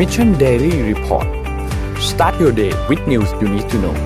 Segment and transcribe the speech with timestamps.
[0.00, 1.28] Mission Daily Report
[2.10, 3.96] start your day with news you need to know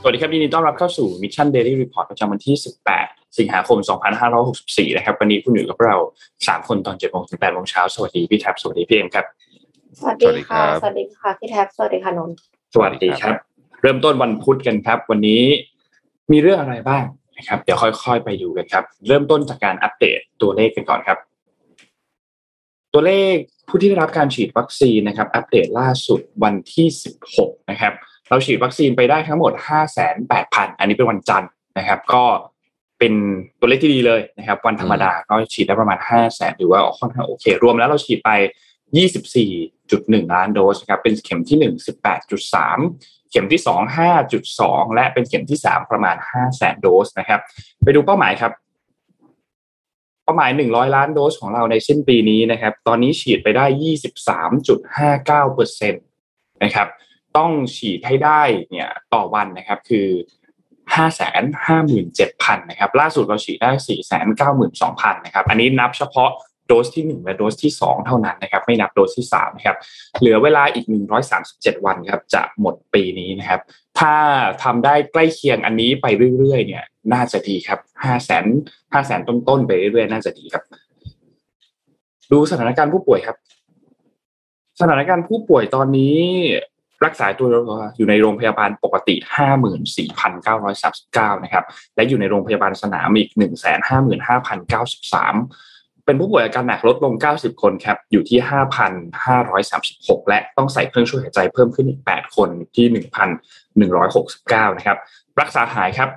[0.00, 2.54] สวัสดีครับยินดีต้อนรับเข้าสู่ Mission Daily Report ประจำวันที่
[2.96, 3.78] 18 สิงหาคม
[4.38, 5.96] 2564 นะครับ วันนี้คุณอยู่กับเรา
[6.34, 9.26] 3 คนตอน7โมงถึง8โมงเช้า สวัสดีพี่แท็บ สวัสดีพี่เอ็มครับ
[10.00, 12.36] สวัสดีค่ะ สวัสดีค่ะพี่แท็บ สวัสดีค่ะนนท์
[12.74, 13.34] สวัสดีครับ
[13.82, 15.42] เริ่มต้นวันพุธกันครับ วันนี้
[16.32, 17.04] มีเรื่องอะไรบ้าง
[17.36, 21.18] นะครับเดี๋ยวค่อยๆ ไปดูกันครับ เริ่มต้นจากการอัปเดตตัวเลขกันก่อนครับ
[22.92, 23.34] ตัวเลข
[23.68, 26.86] ผู้ที่ได้รับการฉีดวัคซีนนะครับ อัปเดตล่าสุดวันที่
[27.28, 27.92] 16 นะครับ
[28.28, 29.52] เราฉีดวัคซีนไปได้ทั้งหมด
[30.16, 32.24] 58,000 อันนี้เป็นวันจันทร์นะครับ ก็
[32.98, 33.14] เป็น
[33.60, 38.30] ตัวเลขที่ดีเลยนะครับ วันธรรมดาก็ฉีดได้ประมาณ 500,000หรือว่าค่อนข้างโอเค รวมแล้วเราฉีดไป
[39.12, 41.62] 24.1 ล้านโดสนะครับเป็นเข็มที่ 1
[42.26, 43.96] 18.3เข็มที่ 2
[44.46, 47.40] 5.2 และเป็นเข็มที่ 3 ประมาณ5แสนโดสนะครับ
[47.84, 48.52] ไปดูเป้าหมายครับ
[50.24, 53.64] เป้าหมาย 100 ล้านโดสของเราในสิ้นปีนี้นะครับ ตอนนี้ฉีดไปได้
[54.24, 56.00] 23.59เปอร์เซ็นต
[56.64, 56.88] นะครับ
[57.36, 60.08] ต้องฉีดให้ได้เนี่ยต่อวันนะครับ คือ
[60.98, 63.70] 557,000นะครับ ล่าสุดเราฉีดได้
[64.48, 66.30] 492,000นะครับ อันนี้นับเฉพาะ
[66.66, 69.76] โดสที่ 1 และโดสที่ 2 เท่านั้นนะครับ ไม่นับโดสที่3นะครับ
[70.20, 70.86] เหลือเวลาอีก
[71.36, 73.60] 137 วันครับจะหมดปีนี้นะครับ
[73.98, 74.14] ถ้า
[74.62, 76.06] ทำได้ใกล้เคียงอันนี้ไป
[76.38, 80.62] เรื่อยๆเนี่ย น่าจะดีครับ5แสน5แสนต้นๆไปเรื่อยๆน่าจะดีครับ
[82.32, 83.36] ดูสถานการณ์ผู้ป่วยครับ
[84.80, 86.18] สถานการณ์ผู้ป่วยตอนนี้
[87.04, 87.48] รักษาตัว
[87.96, 89.14] อยู่ในโรงพยาบาลปกติ
[90.30, 91.64] 54,939 นะครับ
[91.96, 93.30] และอยู่ในโรงพยาบาลสนามอีก
[94.44, 95.75] 155,093
[96.06, 98.38] เป็นผู้ป่วยอาการหนักลดลง 90 คนครับ อยู่ที่
[99.14, 102.86] 5,536 และต้องใส่เครื่องช่วยหายใจเพิ่มขึ้นอีก 8 คนที่
[103.88, 104.98] 1,169 นะครับ
[105.40, 106.10] รักษาหายครับ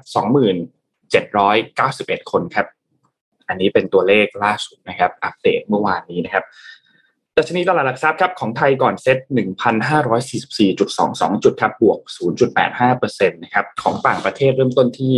[1.11, 2.67] 2,791 คนครับ
[3.47, 6.43] อันนี้เป็นตัวเลขล่าสุดนะครับ อัปเดตเมื่อวานนี้นะครับ
[7.37, 9.17] ดัชนีตลาดหลักทรัพย์ครับของไทยก่อนเซ็ต
[10.09, 11.99] 1,544.22 จุดครับบวก
[12.67, 15.15] 0.85%นะครับของต่างประเทศเริ่มต้นที่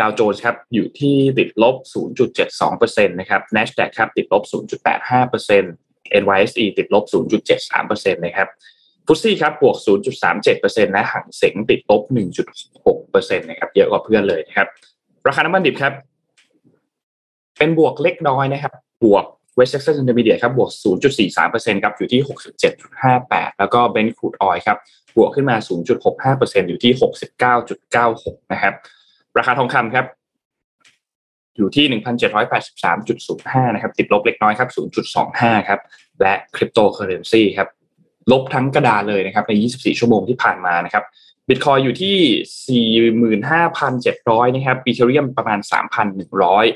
[0.00, 1.76] ดาวโจนส์ครับอยู่ที่ติดลบ
[2.40, 7.04] 0.72%นะครับ NASDAQ ครับติดลบ 0.85% NYSE ติดลบ
[7.64, 8.48] 0.73%นะครับ
[9.06, 9.76] ฟุตซี่ครับบวก
[10.34, 12.02] 0.37%และหังเสงติดลบ
[12.70, 14.68] 1.6%นะครับเยอะกว่าเพื่อนเลยนะครับ
[15.26, 15.92] ราคาน้ำมันดิบครับ
[17.58, 18.72] เป็นบวกเล็กน้อยนะครับ
[19.04, 19.24] บวก
[19.58, 20.70] West Texas Intermediate ครับบวก
[21.26, 22.20] 0.43%ครับอยู่ที่
[22.90, 24.78] 67.58 แล้วก็ Brent crude oil ครับ
[25.16, 25.56] บวกขึ้นมา
[26.12, 26.92] 0.65%อยู่ที่
[27.72, 28.74] 69.96 นะครับ
[29.38, 30.06] ราคาทองคำครับ
[31.56, 35.80] อยู่ที่หนึ่งพันเจ็ดร้อยแปดสิบสามจุดศูนย์ห้านะครับ ติดลบเล็กน้อยครับศูนย์จุดสองห้าครับ
[36.20, 37.68] และคริปโตเคอเรนซีครับ
[38.32, 41.04] ลบทั้งกระดาษเลยนะครับในยี่สิบสี่ชั่วโมงที่ผ่านมานะครับ
[41.48, 42.16] บิตคอยอยู่ที่
[42.66, 42.86] สี่
[43.18, 46.66] หมื่นห้าพันเจ็ดร้อยนะครับ Ethereum ประมาณสามพันหนึ่งร้อย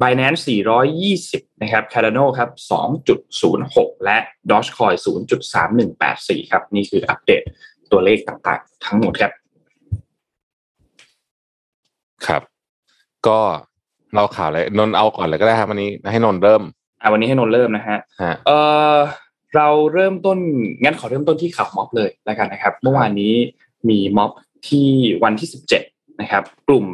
[0.00, 4.18] บายแ a นสี่ร้อยยี่สิบนะครับ Cardano ครับสองจุดศูนย์หกและ
[4.50, 7.42] ดอชคอยสูนจุดสามหนึ่งแปดสี่ครับ นี่คืออัปเดต
[7.92, 9.32] ตัวเลขต่างๆ ทั้งหมดครับ
[12.26, 12.42] ครับ
[13.26, 13.38] ก็
[14.14, 16.62] เราข่าวเลยนนเอาก่อนเลยก็ได้ครับวันนี้ให้นนเริ่ม
[17.00, 18.50] อ่าวันนี้ให้นนท์เริ่มนะฮะฮะเอ
[18.94, 18.96] อ
[19.56, 20.38] เราเริ่มต้น
[20.82, 23.34] งั้นขอเริ่มต้นที่ข่าวม็อบเลยแล้วกันนะครับ เมื่อวานนี้
[23.88, 24.30] มีม็อบ
[24.68, 24.88] ที่
[25.24, 25.48] วันที่
[25.84, 26.86] 17นะครับ กลุ่ม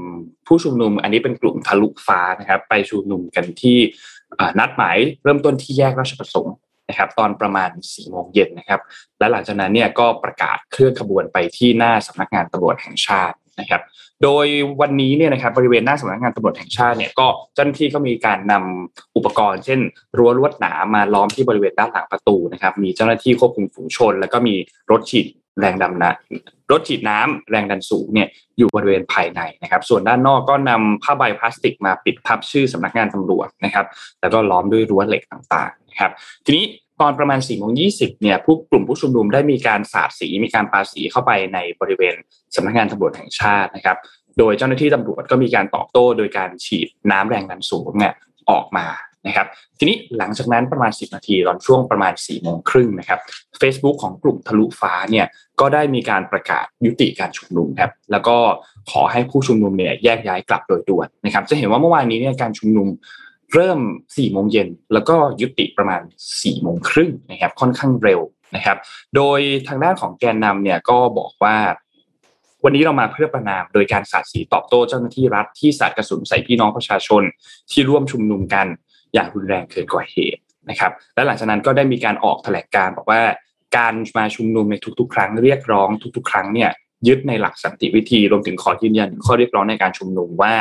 [0.47, 3.79] ผู้ชุมนุม อันนี้เป็นกลุ่มทะลุฟ้านะครับ ไปชุมนุมกันที่
[4.39, 6.55] อ่านัดหมายเริ่มต้นที่แยกราชประสงค์
[6.89, 8.81] นะครับ ตอนประมาณ4โมงเย็นนะครับ
[9.19, 13.83] และหลังจากนั้นเนี่ยก็ประกาศเคลื่อนขบวนไปที่หน้าสำนักงานตำรวจแห่งชาตินะครับ
[14.23, 14.47] โดย
[14.81, 19.81] วันนี้เนี่ยนะครับบริเวณหน้าสำนักงานตำรวจแห่งชาติเนี่ยก็เจ้าหน้าที่ก็มีการนำอุปกรณ์ เช่น
[20.19, 24.55] รั้วลวดหนามมาล้อมที่บริเวณด้านหลังประตูนะครับ มีเจ้าหน้าที่ควบคุมฝูงชน แล้วก็มี
[24.91, 25.27] รถฉีด
[25.61, 33.87] แรงดำน้ำรถฉีดน้ำแรงดันสูงเนี่ยอยู่บริเวณภายในนะครับ ส่วนด้านนอกก็นำผ้าใบพลาสติกมาปิดทับชื่อสำนักงานตำรวจนะครับ
[34.21, 36.11] แล้วก็ล้อมด้วยรั้วเหล็กต่างๆนะครับ
[36.45, 36.65] ทีนี้
[37.01, 37.87] ตอนประมาณ4ี่โมงยี
[38.23, 42.15] เนี่ยผู้กลุ่มผู้ชุมนุมได้มีการสาดสีมีการปาสีเข้าไปในบริเวณ
[42.55, 43.97] สำนักงานตำรวจแห่งชาตินะครับ
[44.39, 48.15] โดยเจ้าหน้าที่ตำรวจก็มีการตอบโต้โดยการฉีดน้ำแรงดันสูงเนี่ย
[48.51, 48.87] ออกมา
[49.27, 49.47] นะครับ
[49.79, 53.21] ทีนี้หลังจากนั้นประมาณ 10 นาทีตอนช่วงประมาณ4ี่โมงครึ่งนะครับ
[53.61, 55.27] Facebook ของกลุ่มทะลุฟ้าเนี่ย
[55.61, 58.37] ก็ได้มีการประกาศยุติการชุมนุมครับแล้วก็
[58.91, 62.89] ขอให้ผู้ชุมนุมเนี่ยแยกย้ายกลับโดยด่วนนะครับ จะเห็นว่าเมื่อวานนี้เนี่ยการชุมนุม
[63.55, 66.03] เริ่ม4โมงเย็นแล้วก็ยุติประมาณ
[66.33, 68.21] 4โมงครึ่งนะครับค่อนข้างเร็ว
[68.57, 68.77] นะครับ
[69.17, 71.57] โดยทางด้านของแกนนำเนี่ยก็บอกว่า
[72.65, 77.23] วันนี้เรามาเพื่อประนามโดยการสาดสีตอบโต้เจ้าหน้าที่รัฐที่สาดกระสุนใส่พี่น้องประชาชน
[77.71, 78.67] ที่ร่วมชุมนุมกัน
[79.15, 83.23] อย่างรุนแรงเกินกว่าเหตุนะครับ และหลังจากนั้นก็ได้มีการออกแถลงการบอกว่า
[83.77, 86.71] การมาชุมนุมในทุกๆ ครั้งเรียกร้องทุก ๆ ครั้งเนี่ย
[87.09, 90.55] ยึดในหลักสันติวิธีรวมถึงขอยืนยันข้อเรียกร้องในการชุมนุมว่า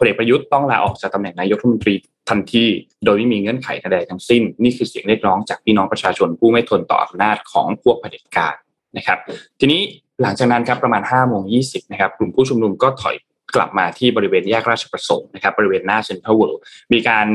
[0.00, 1.94] พลเอกประยุทธ์ต้องลาออกจากตำแหน่งนายกรัฐมนตรี
[2.30, 2.64] ทันที
[3.04, 8.54] โดยไม่มีเงื่อนไขใดทั้งสิ้น นี่คือเสียงเรียกร้องจากพี่น้องประชาชนผู้ไม่ทนต่ออำนาจของพวกเผด็จการ
[8.96, 9.18] นะครับ
[9.60, 9.80] ทีนี้
[10.22, 11.60] หลังจากนั้นครับประมาณ5้าโมงยี
[11.92, 13.16] นะครับกลุ่มผู้ชุมนุมก็ถอย
[13.54, 16.62] กลับมาที่บริเวณแยกราชประสงค์นะครับบริเวณหน้าเซ็นทรัลเวิลด์
[16.92, 17.26] มีการ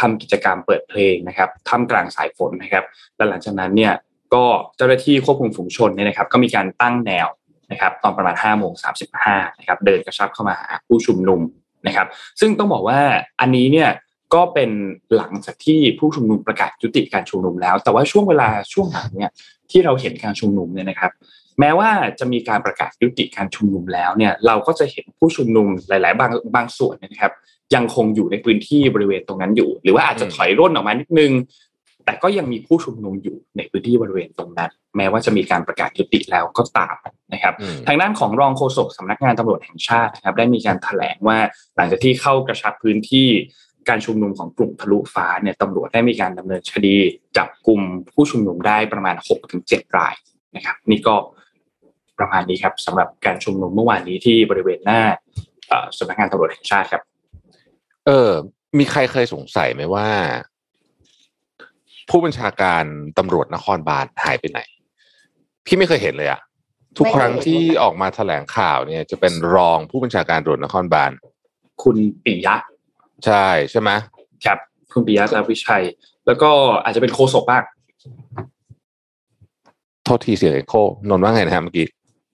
[0.00, 2.84] ทำกิจกรรมเปิดเพลงนะครับท่ามกลางสายฝนนะครับ
[3.16, 3.92] และหลังจากนั้นเนี่ย
[4.34, 4.44] ก็
[4.76, 7.28] เจ้าหน้าที่ควบคุมฝูงชนเนี่ยนะครับ ก็มีการตั้งแนว
[7.70, 8.90] นะครับตอนประมาณ5้าโมงสา
[9.58, 11.40] นะครับเดินกระชับเข้ามาหาผู้ชุมนุม
[11.86, 12.06] นะครับ
[12.40, 13.00] ซึ่งต้องบอกว่า
[13.40, 13.90] อันนี้เนี่ย
[14.34, 14.70] ก็เป็น
[15.16, 19.30] หลังจากที่ผู้ชุมนุมประกาศยุติการชุมนุมแล้ว แต่ว่าช่วงเวลาช่วงหลังเนี่ย
[19.70, 21.12] ที่เราเห็นการชุมนุมเนี่ยนะครับ
[21.60, 27.32] แม้ว่าจะมีการประกาศยุติการชุมนุมแล้วเนี่ยเราก็จะเห็นผู้ชุมนุมหลาย ๆ บางบางส่วนนะครับ
[27.74, 31.32] ยังคงอยู่ในพื้นที่บริเวณตรงนั้นอยู่ หรือว่าอาจจะถอยร่นออกมานิดนึง
[32.04, 36.96] แต่ก็ยังมีผู้ชุมนุมอยู่ในพื้นที่บริเวณตรงนั้น แม้ว่าจะมีการประกาศยุติแล้วก็ตาม
[37.32, 37.54] นะครับ
[37.86, 41.38] ทางด้านของรองโฆษกสำนักงานตำรวจแห่งชาตินะครับ ได้มีการถแถลงว่า
[41.76, 43.28] หลังจากที่เข้ากระชับพื้นที่
[43.88, 46.96] การชุมนุมของกลุ่มทะลุฟ้าเนี่ยตำรวจได้มีการดำเนินคดี
[47.36, 47.80] จับกลุ่ม
[48.12, 49.16] ผู้ชุมนุมได้ประมาณ
[49.56, 50.14] 6-7ราย
[50.56, 51.14] นะครับ นี่ก็
[52.18, 55.00] ประมาณนี้ครับสำหรับการชุมนุมเมื่อวานนี้ที่บริเวณหน้า
[55.98, 57.02] สำนักงานตำรวจแห่งชาติครับ
[58.06, 58.30] เออ
[58.78, 60.08] มีใครเคยสงสัยไหมว่า
[62.10, 62.84] ผู้บัญชาการ
[63.18, 64.60] ตำรวจนครบาลหายไปไหน
[65.66, 66.40] พี่ไม่เคยเห็นเลยอะ
[66.98, 71.10] ทุกครั้งที่ออกมาแถลงข่าวเนี่ย จะเป็นรองผู้บัญชาการตำรวจนครบาล
[71.82, 72.56] คุณปิยะ
[73.26, 73.90] ใช่ใช่ไหม
[74.44, 74.58] ครับ
[74.92, 75.84] คุณปิยะลาวิชัย
[76.26, 76.50] แล้วก็
[76.84, 77.62] อาจจะเป็นโคศกบ้าง
[80.04, 80.74] โทษทีเสียงโค
[81.10, 81.86] นนว่าไงนะฮะเมื่อกี้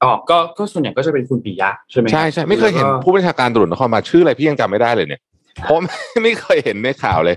[0.03, 5.21] อ๋อก็ก็ส่วนใหญ่ก็จะเป็นคุณปิยะใช่ไหมใช่ใช่ไม่เคยเห็นผู้บัญชาการตำรวจนครบาลชื่ออะไรพี่ยังจำไม่ได้เลยเนี่ย
[5.63, 5.77] เพราะ
[6.23, 7.37] ไม่เคยเห็นในข่าวเลย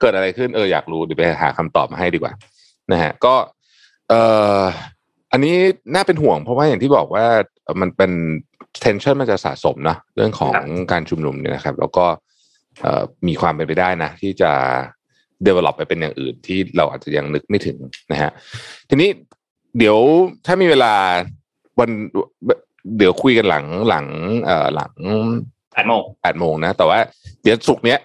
[0.00, 2.32] เกิดอะไรขึ้นเอออยากรู้เดี๋ยวไปหาคำตอบมาให้ดีกว่า
[2.92, 3.34] นะฮะ ก็
[4.08, 4.20] เอ่
[4.60, 4.62] อ
[5.32, 5.54] อันนี้
[5.94, 7.26] น่าเป็นห่วงเพราะว่าอย่างที่บอกว่า
[7.80, 8.12] มันเป็น
[8.84, 10.54] tension มันจะสะสมนะเรื่องของ
[10.92, 12.06] การชุมนุมเนี่ยนะครับ แล้วก็
[13.26, 14.52] มีความเป็นไปได้นะ ที่จะ
[15.46, 17.78] develop ไปเป็นอย่างอื่นที่เราอาจจะยังนึกไม่ถึง
[18.12, 18.30] นะฮะ
[18.88, 19.10] ทีนี้
[19.78, 19.98] เดี๋ยว
[20.46, 20.94] ถ้ามีเวลา
[21.78, 21.90] วัน
[22.98, 24.06] เดี๋ยวคุยกันหลังหลัง
[24.44, 24.92] เอ่อหลัง
[25.72, 26.98] แปดโมงแปดโมงนะ แต่ว่า
[27.42, 27.98] เดี๋ยวสุกเนี้ย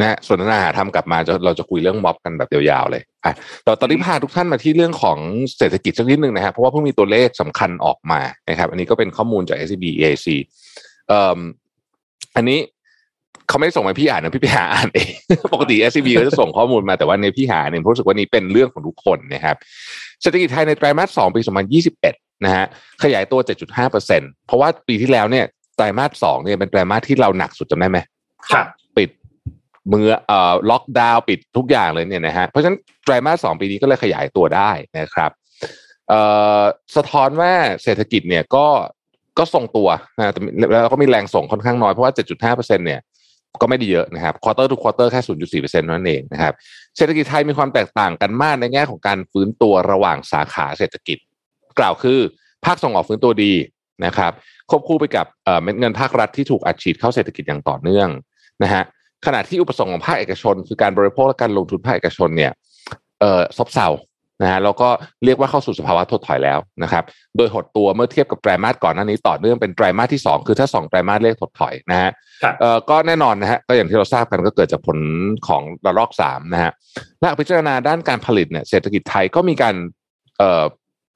[0.00, 3.32] นะส่วนนาหาทำกลับมาเราจะคุยเรื่องม็อบกันแบบยาวๆเลยอะ
[3.64, 5.18] แต่ตอนนี้พาทุกท่านมาที่เรื่องของ
[5.58, 10.26] เศรษฐกิจสักนิดนึงนะครับเพราะว่าเพิ่งมีตัวเลขสำคัญออกมานะครับ อันนี้ก็เป็นข้อมูลจาก SCB EAC
[11.08, 11.40] เอ่อ
[12.36, 12.58] อันนี้
[13.48, 15.10] เขาไม่ได้ส่งมาพี่อ่านนะพี่ไปหาอ่านเอง
[15.54, 19.56] ปกติ SCB เขาจะส่งข้อมูลมาแต่ว่าในพี่หาเนี่ยรู้สึกว่านี้เป็นเรื่องของทุกคนนะครับ
[20.22, 21.40] เศรษฐกิจไทยในไตรมาสสองปี
[21.92, 22.64] 2021 นะฮะ
[23.02, 25.44] ขยายตัว 7.5เปอร์เซ็นเพราะว่าปีที่แล้วเนี่ย
[25.76, 27.98] ไตรมาสสองเนี่ยเป็นไตรมาสที่เราหนักสุดจำได้ไหม
[28.48, 28.81] ครับปิด
[29.88, 35.30] เมื่อเอ่อล็อกดาวน์ปิดทุกอย่างเลยเนี่ยนะฮะเพราะฉะนั้นไตรมาสสองปีนี้ก็เลยขยายตัวได้นะครับ
[36.08, 36.20] เอ่
[36.60, 36.62] อ
[36.96, 37.52] สะท้อนว่า
[37.82, 38.66] เศรษฐกิจเนี่ยก็
[39.38, 39.88] ก็ทรงตัว
[40.18, 40.24] นะ
[40.72, 43.00] แล้วก็มีแรงส่งค่อนข้างน้อยเพราะว่า 7.5เปอร์เซ็นเนี่ย
[43.60, 46.54] ก็ไม่ได้เยอะนะครับ quarter to quarter แค่ 0.4เปอร์เซ็นต์นั่นเองนะครับ
[46.96, 51.18] เศรษฐกิจไทยมีความแตกต่างกันมากในแง่ของการฟื้นตัวระหว่างสาขาเศรษฐกิจ
[51.78, 52.18] กล่าวคือ
[52.64, 53.52] ภาคส่งออกฟื้นตัวดี
[54.04, 54.32] นะครับ
[54.70, 55.26] ควบคู่ไปกับ
[55.62, 58.08] เม็ดเงินภาครัฐที่ถูกอัดฉีดเข้าเศรษฐกิจอย่างต่อเนื่อง
[58.62, 58.82] นะฮะ
[59.26, 62.52] ขณะที่อุปสงค์ของภาคเอกชน คือการบริโภคและการลงทุนภาคเอกชนเนี่ย
[63.20, 63.88] เอ่อซบเซา
[64.42, 64.88] นะฮะแล้วก็
[65.24, 67.04] เรียกว่าเข้าสู่สภาวะถดถอยแล้วนะครับ
[67.36, 72.10] โดยหดตัวเมื่อเทียบกับไตรมาสก่อนหน้านี้ต่อเนื่องเป็นไตรมาสที่ 2 คือถ้า 2 ไตรมาสเลขถดถอยนะฮะ
[72.60, 74.98] เอ่อก็แน่นอนนะฮะก็อย่างที่เราทราบกันก็เกิดจากผล
[75.48, 76.72] ของระลอก3นะฮะ
[77.20, 79.74] และพิจารณาด้านการผลิตเนี่ยเศรษฐกิจไทยก็มีการ
[80.38, 80.64] เอ่อ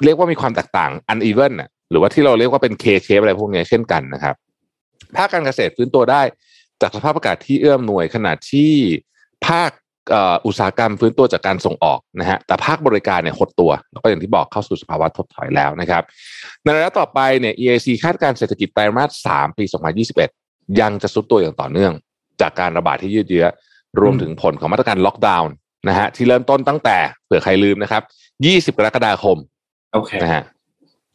[0.05, 1.53] เรียกว่ามีความแตกต่าง uneven
[1.91, 4.35] หรือว่าที่เราเรียกว่าเป็น K shape อะไรพวกนี้เช่นกันนะครับ
[5.17, 6.23] ภาคการเกษตรฟื้นตัวได้
[6.83, 8.73] จากสภาพอากาศที่เอื้อมหน่วยขนาดที่
[9.47, 9.71] ภาค
[10.47, 16.03] อุตสาหกรรมฟื้นตัวจากการส่งออกนะฮะแต่ภาคบริการเนี่ยหดตัว แล้วก็อย่างที่บอกเข้าสู่สภาวะถดถอยแล้วนะครับ
[16.63, 19.65] ในระยะต่อไปเนี่ย EAC คาดการเศรษฐกิจไตรมาส 3 ปี
[20.23, 21.93] 2021 ยังจะซุดตัวอย่างต่อเนื่อง
[22.41, 23.47] จากการระบาดที่ยืดเยื้อ
[24.01, 25.53] รวมถึงผลของมาตรการล็อกดาวน์
[25.89, 28.03] นะฮะที่เริ่มต้นตั้งแต่เผื่อใครลืมนะครับ
[28.73, 29.37] 20 กรกฎาคม
[29.95, 30.43] โอเคนะฮะ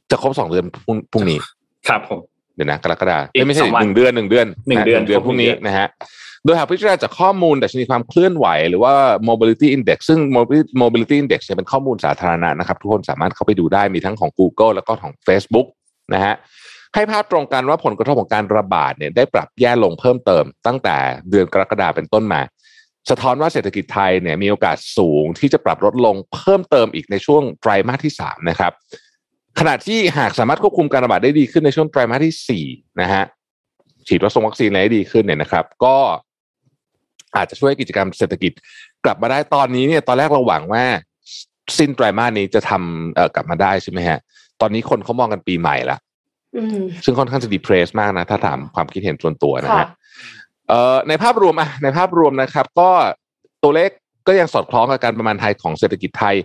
[0.10, 0.66] จะครบสองเดือน
[1.12, 1.40] พรุ่งนี้
[1.88, 2.20] ครับผม
[2.56, 3.18] เดี๋ยวนะกรกฎา
[3.48, 5.88] ไม่ใช่หนึ่งเดือนหนึ่งเดือนหนึ่งเดือนเดือนพรุ่งนี้นะฮะ
[6.46, 8.94] โดยหากพิจารณาจากข้อมูลแต่ชนิดความเคลื่อนไหว หรือว่า
[9.30, 10.20] mobility index ซึ่ง
[10.82, 15.68] mobility index เนี่ยเป็นข้อมูลสาธารณะนะครับ ทุกคนสามารถเข้าไปดูได้มีทั้งของ Google แล้วก็ของ Facebook
[16.14, 16.36] นะฮะ
[16.96, 20.98] ให้ภาพตรงกันว่าผลกระทบของการระบาดเนี่ยได้ปรับแย่ลงเพิ่มเติม ตั้งแต่
[21.30, 22.42] เดือนกรกฎาเป็นต้นมา
[23.10, 28.72] สะท้อนว่าเศรษฐกิจไทยเนี่ยมีโอกาสสูงที่จะปรับลดลงเพิ่มเติมอีกในช่วงไตรมาสที่3นะครับ
[29.60, 32.66] ขณะที่หากสามารถควบคุมการระบาดได้ดีขึ้นในช่วงไตรมาสที่สี่
[33.02, 33.24] นะฮะ
[34.08, 35.96] ฉีดวัคซีนวัคซีนได้ดีขึ้นเนี่ยนะครับ ก็
[37.36, 38.52] อาจจะช่วยกิจกรรมเศรษฐกิจ
[39.06, 40.84] กลับมาได้ตอนนี้เนี่ยตอนแรกเราหวังว่า
[41.78, 44.20] สิ้นไตรมาสนี้จะทำเอ่อกลับมาได้ใช่ไหมฮะ
[44.62, 45.98] ตอนนี้คนเขามองกันปีใหม่ละ
[47.06, 49.88] ซึ่งค่อนข้างจะ depress มากนะ ถ้าถามความคิดเห็นส่วนตัวนะฮะ
[50.68, 52.90] เอ่อในภาพรวมอะในภาพรวมนะครับ ก็
[53.64, 53.90] ตัวเลข
[54.28, 56.36] ก็ยังสอดคล้องกับการประมาณการของเศรษฐกิจไทย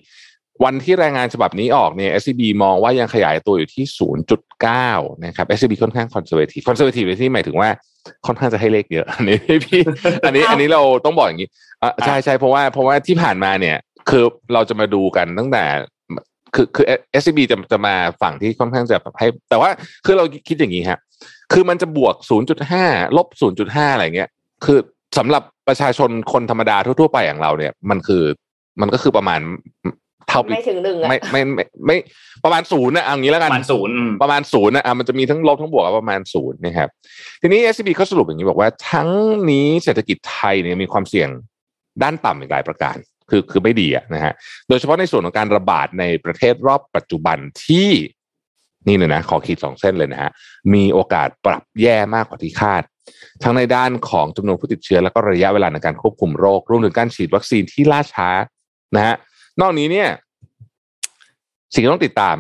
[0.65, 3.85] วันที่รายงานฉบับนี้ออกเนี่ย SCB มองว่ายังขยายตัวอยู่ที่
[4.55, 7.69] 0.9 นะครับ SCB ค่อนข้าง conservative conservative ในที่หมายถึงว่า
[8.27, 9.81] ค่อนข้างจะให้เลขเยอะอันนี้พี่
[10.25, 11.51] อันนี้อันนี้เราต้องบอกอย่างนี้
[11.83, 13.77] อะใช่ใช่เพราะว่าเพราะว่าที่ผ่านมาเนี่ย
[14.09, 15.65] คือเราจะมาดูกันตั้งแต่
[16.55, 16.87] คือคือ
[17.21, 19.71] SCB จะจะมาฝั่งที่ค่อนข้างจะให้ แต่ว่า
[20.07, 20.99] คือเราคิดอย่างนี้ฮะ
[21.53, 22.15] คือมันจะบวก
[22.67, 23.27] 0.5 ลบ
[23.61, 24.29] 0.5 อะไรเงี้ย
[24.65, 24.79] คือ
[25.19, 28.23] สำหรับประชาชนคนธรรมดาทั่วๆไปอย่างเราเนี่ย มันคือ
[28.81, 29.41] มันก็คือประมาณ
[30.29, 31.97] เท่าปีไม่ถึงหนึ่งอะไม่ไม่ไม่ไม่
[32.45, 36.89] ประมาณศูนย์นะเอางี้แล้วปกันระมาณศูนย์อืมประมาณศูนย์นะอะมันจะมีทั้งลบทั้งบวกประมาณศูนย์นะครับ
[37.43, 39.11] ทีนี้ SCB เขาสรุปอย่างนี้บอกว่า ทั้ง
[39.51, 41.29] นี้เศรษฐกิจไทยเนี่ยมีความเสี่ยง
[42.03, 42.97] ด้านต่ำอีกหลายประการ
[43.31, 44.33] คือคือไม่ดีอะนะฮะ
[44.69, 47.91] โดยเฉพาะในส่วนของการระบาดในประเทศรอบปัจจุบันที่
[48.87, 50.31] นี่เลยนะขอขีดสองเส้นเลยนะฮะ
[50.75, 52.83] มีโอกาสปรับแย่มากกว่าที่คาด
[53.43, 58.29] ทั้งในด้านของจำนวนผู้ติดเชื้อ แล้วก็ระยะเวลาในการควบคุมโรครวมถึงการฉีดวัคซีนที่ล่าช้า
[58.97, 59.15] นะฮะ
[59.61, 60.09] นอกนี้เนี่ย
[61.75, 62.37] สิ่งที่ต้องติดตาม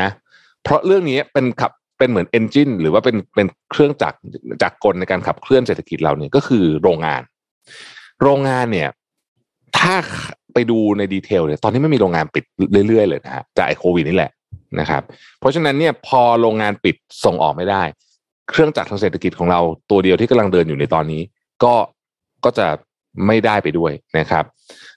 [0.00, 0.08] นะ
[0.62, 4.18] เพราะเรื่องนี้เป็นขับเป็นเหมือนเอนจินหรือว่าเป็นเป็นเครื่องจักร
[4.62, 7.22] จักรกลในการขับเคลื่อนเศรษฐกิจเราเนี่ยก็คือโรงงาน
[8.22, 8.88] โรงงานเนี่ย
[9.78, 9.94] ถ้า
[10.54, 12.44] ไปดูในดีเทลเนี่ยตอนนี้ไม่มีโรงงานปิด
[12.88, 14.30] เรื่อยๆเลยนะฮะจากไอโควิดนี่แหละ
[14.80, 15.02] นะครับ
[15.40, 17.82] เพราะฉะนั้นเนี่ยพอโรงงานปิดส่งออกไม่ได้
[18.50, 21.22] เครื่องจักรทางเศรษฐกิจของเราตัวเดียวที่กำลังเดินอยู่ในตอนนี้
[21.64, 21.74] ก็
[22.44, 22.66] ก็จะ
[23.26, 24.44] ไม่ได้ไปด้วยนะครับ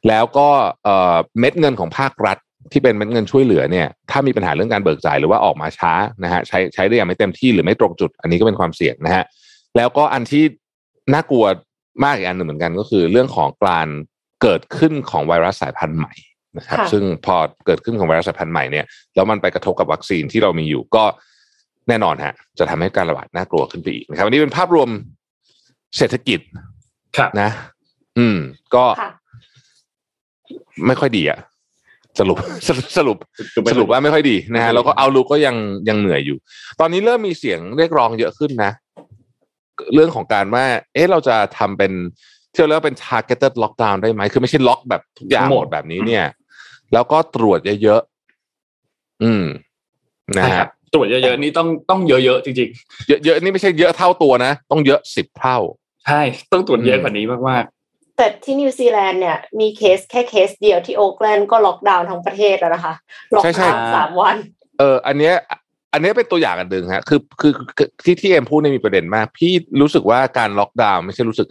[0.07, 0.49] แล้วก็
[0.83, 2.37] เอ่อเม็ดเงินของภาครัฐ
[2.71, 9.23] ที่เป็นเม็ดเงินช่วยเหลือเนี่ยถ้ามีปัญหาเรื่องการเบิกจ่ายหรือว่าออกมาช้านะฮะใช้ใช้ได้อย่างไม่เต็มที่หรือไม่ตรงจุด อันนี้ก็เป็นความเสี่ยงนะฮะ
[9.77, 10.43] แล้วก็อันที่
[11.13, 11.45] น่ากลัว
[12.03, 13.87] มากอีกอันหนึ่งเหมือนกันก็คือ เรื่องของการ
[14.41, 16.13] เกิดขึ้นของไวรัสสายพันธุ์ใหม่
[16.57, 21.03] นะครับค่ะซึ่งพอเกิดขึ้นของไวรัสสายพันธุ์ใหม่เนี่ยแล้วมันไปกระทบกับวัคซีนที่เรามีอยู่ก็
[21.87, 24.89] แน่นอนฮะจะทำให้การระบาดน่ากลัวขึ้นไปอีกนะครับอันนี้เป็นภาพรวม
[25.97, 26.39] เศรษฐกิจ
[27.17, 27.49] ครับนะ
[28.19, 28.37] อืม
[28.75, 29.11] ก็ค่ะ
[30.87, 31.39] ไม่ค่อยดีอะ
[32.19, 32.37] สรุป
[32.67, 33.17] สรุปสรุป
[33.71, 35.55] สรุปว่าไม่ค่อยดีนะฮะแล้วก็เอาลุกก็ยัง
[35.89, 36.37] ยังเหนื่อยอยู่
[36.79, 38.71] ตอนนี้เริ่มมีเสียงเรียกร้องเยอะขึ้นนะ
[39.93, 41.91] เรื่องของการว่า เอ๊ะเราจะทำเป็น
[42.53, 46.25] ที่เราเรียกว่าเป็น targeted lockdown ได้ไหมคือไม่ใช่ล็อกแบบทุกอย่างทั้งหหมมดดแบบนี้เนี่ย
[46.93, 49.45] แล้วก็ตรวจเยอะๆอืม
[50.37, 52.69] นะใช่คฮะรับตรวจเยอะๆนี่ต้องต้องเยอะๆจริง
[53.25, 57.65] เยอะๆนี่ไม่ใช่เยอะเท่าตัวนะ ต้องเยอะสิบเท่าๆใช่ ต้องตรวจเยอะกว่านี้มาก
[58.17, 62.93] แต่ที่นิวซีแลนด์เนี่ยมีเคสแค่เคสเดียวที่โอ๊กแลนด์ก็ล็อกดาวน์ทั้งประเทศแล้วนะคะ
[63.35, 64.35] ล็อกใช่ใช่ดาวน์สามวัน
[64.79, 65.35] เออ อันเนี้ย
[65.93, 71.47] อันเนี้ยเป็นตัวอย่างอันหนึ่งฮะคือคือคือที่ที่เอ็มพูดเนี่ยมีประเด็นมาก พี่รู้สึกว่าการล็อกดาวน์ไม่ใช่รู้สึก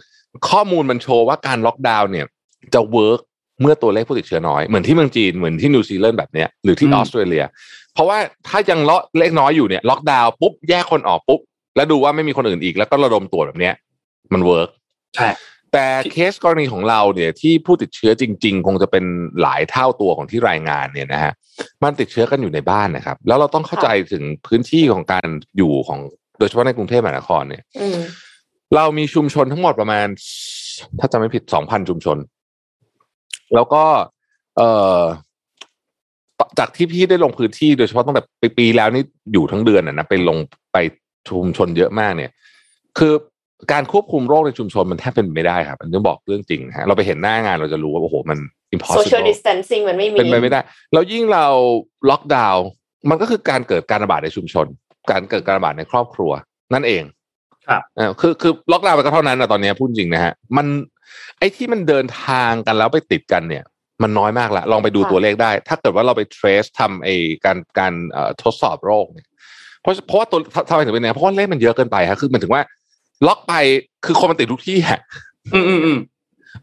[0.49, 2.25] ข้อมูลมันโชว์ว่าการล็อกดาวน์เนี่ย
[2.73, 3.19] จะ work
[3.61, 7.43] เมื่อตัวเลขผู้ติดเชื้อน้อย เหมือนที่เมืองจีนเหมือนที่นิวซีแลนด์แบบเนี้ยหรือที่ออสเตรเลีย
[7.93, 11.39] เพราะว่าถ้ายังตัวเลขน้อยอยู่เนี่ยล็อกดาวน์ปุ๊บแยกคนออกปุ๊บ
[11.75, 13.75] แล้วดูว่าไม่มีคนอื่นอีกแล้วก็ระดมตรวจแบบเนี้ย
[14.33, 15.27] มัน work ๆใช่
[15.73, 19.05] แต่เคสกรณีของเราเนี่ยที่ผู้ติดเชื้อจริง ๆ คงจะเป็น
[19.41, 21.33] หลายเท่าตัวของที่รายงานเนี่ยนะฮะ
[21.83, 25.99] มันติดเชื้อกันอยู่ในบ้านนะครับ แล้วเราต้องเข้าใจถึงพื้นที่ของการอยู่ของ
[26.39, 27.99] โดยเฉพาะในกรุงเทพมหานครเนี่ยอืม
[28.75, 30.07] เรามีชุมชนทั้งหมดประมาณ
[30.99, 32.17] ถ้าจำไม่ผิดสองพันชุมชน
[33.53, 33.83] แล้วก็
[34.57, 35.01] เอ่อ
[36.59, 40.37] จากที่พี่ได้ลงพื้นที่โดยเฉพาะตั้งแต่ปีปีแล้วนี่อยู่ทั้งเดือนนะนะไปลง
[40.73, 40.77] ไป
[41.29, 42.31] ชุมชนเยอะมากเนี่ย
[42.97, 43.13] คือ
[43.71, 50.59] การควบคุมโรคในชุมชนมันแทบเป็นไปไม่ได้ครับอันนี้บอกเรื่องจริงนะฮะเราไปเห็นหน้างานเราจะรู้ว่าโอ้โหมัน social impossible distancing มันไม่มีเป็นไปไม่ได้
[50.93, 51.45] แล้วยิ่งเรา
[52.09, 52.65] ล็อกดาวน์
[53.09, 54.67] มันก็คือการเกิดการระบาดในชุมชน
[55.11, 56.31] การเกิดการระบาดในครอบครัว
[56.73, 57.03] นั่นเอง
[57.67, 60.67] ครับเออคือคือล็อกดาวน์ไปก็เท่านั้นนะตอนนี้พูดจริงนะฮะมัน
[61.39, 63.63] ไอ้ที่มันเดินทางกันแล้วไปติดกันเนี่ย
[64.03, 67.15] มันน้อยมากละลองไปดูค่ะตัวเลขได้ ถ้าเกิดว่าเราไป trace ทำไอ้
[67.45, 69.27] การการเอ่อทดสอบโรคเนี่ย
[69.81, 70.39] เพราะเพราะว่าตัว
[70.69, 72.61] ทำไมถึงเป็นอย่างนั้นเพราะว่าเลขมันเยอะเกินไปฮะคือหมายถึงว่า
[73.27, 73.53] ล็อกไป
[74.05, 74.99] คือคนมันติดทุกที่ฮะ
[75.53, 75.97] อืมอืมอืม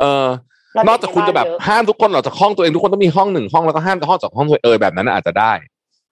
[0.00, 0.26] เออ
[0.74, 5.52] เรานอกจากคุณจะแบบติดในบ้านเยอห้ามทุกคนออกจากห้องตัวเองทุกคนต้องมีห้องหนึ่งห้องแล้วก็ห้ามห้องจากห้องตัวเองเออแบบนั้นนะอาจจะได้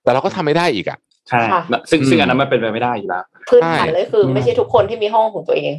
[0.02, 0.98] แต่เราก็ทำไม่ได้อีกอะ
[1.28, 5.72] ใช่ค่ะซึ่งอืมซึ่งอันนั้นมันเป็นไปไม่ได้อยู่แล้วพื้นฐานใช่เลยคือไม่ใช่ทุกคนที่มีห้องของตัวเอง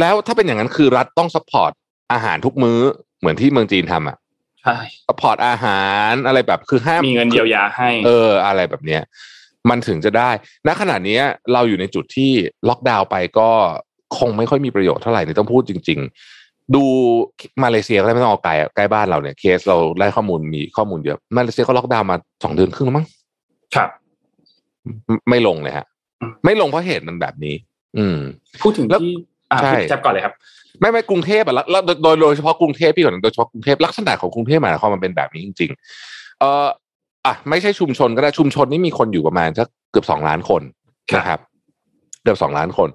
[0.00, 1.72] แล้วถ้าเป็นอย่างนั้นคือรัฐต้อง support
[2.12, 2.80] อาหารทุกมื้อ
[3.20, 4.16] เหมือนที่เมืองจีนทำอะ
[4.62, 4.76] ใช่
[5.06, 9.02] support อาหารอะไรแบบคือห้ามมีเงินเยียวยาให้ เออ อะไรแบบเนี้ย
[9.70, 10.30] มันถึงจะได้
[10.66, 12.32] ณ ขณะเนี้ยเราอยู่ในจุดที่
[12.68, 13.50] ล็อกดาวน์ไปก็
[14.18, 15.98] คงไม่ค่อยมีประโยชน์เท่าไหร่นี่ต้องพูดจริง
[16.36, 16.84] ๆ ดู
[17.62, 23.06] มาเลเซียก็ได้ไม่ต้องเอาไกลอะใกล้บ้านเราเนี่ยเคสเราได้ข้อมูลมีข้อมูลเยอะมาเลเซียก็ล็อกดาวน์มาสองเดือนครึ่งแล้วมั้ง
[23.74, 23.90] ครับ
[25.06, 25.86] ไม่ไม่ลงเลยฮะ
[26.20, 27.54] อืมไม่ลงเพราะเหตุมันแบบนี้
[27.96, 28.18] อืม
[28.62, 29.14] พูดถึงแล้วที่
[29.52, 30.34] อ่าใช่พี่แจ๊บก่อนเลยครับ
[30.80, 35.70] ไม่ไม่กรุงเทพอะแล้วแล้วโดยโดยโดยเฉพาะกรุงเทพพี่ก่อนโดยเฉพาะกรุงเทพลักษณะของกรุงเทพมหานครมันเป็นแบบนี้จริง
[36.06, 36.66] ๆ เอ่อ
[37.26, 40.62] อะไม่ใช่ชุมชนก็ได้ชุมชนนี่มีคนอยู่ประมาณสักเกือบสองล้านคน
[41.10, 41.40] ครับนะครับ
[42.22, 42.88] เกือบสองล้านคน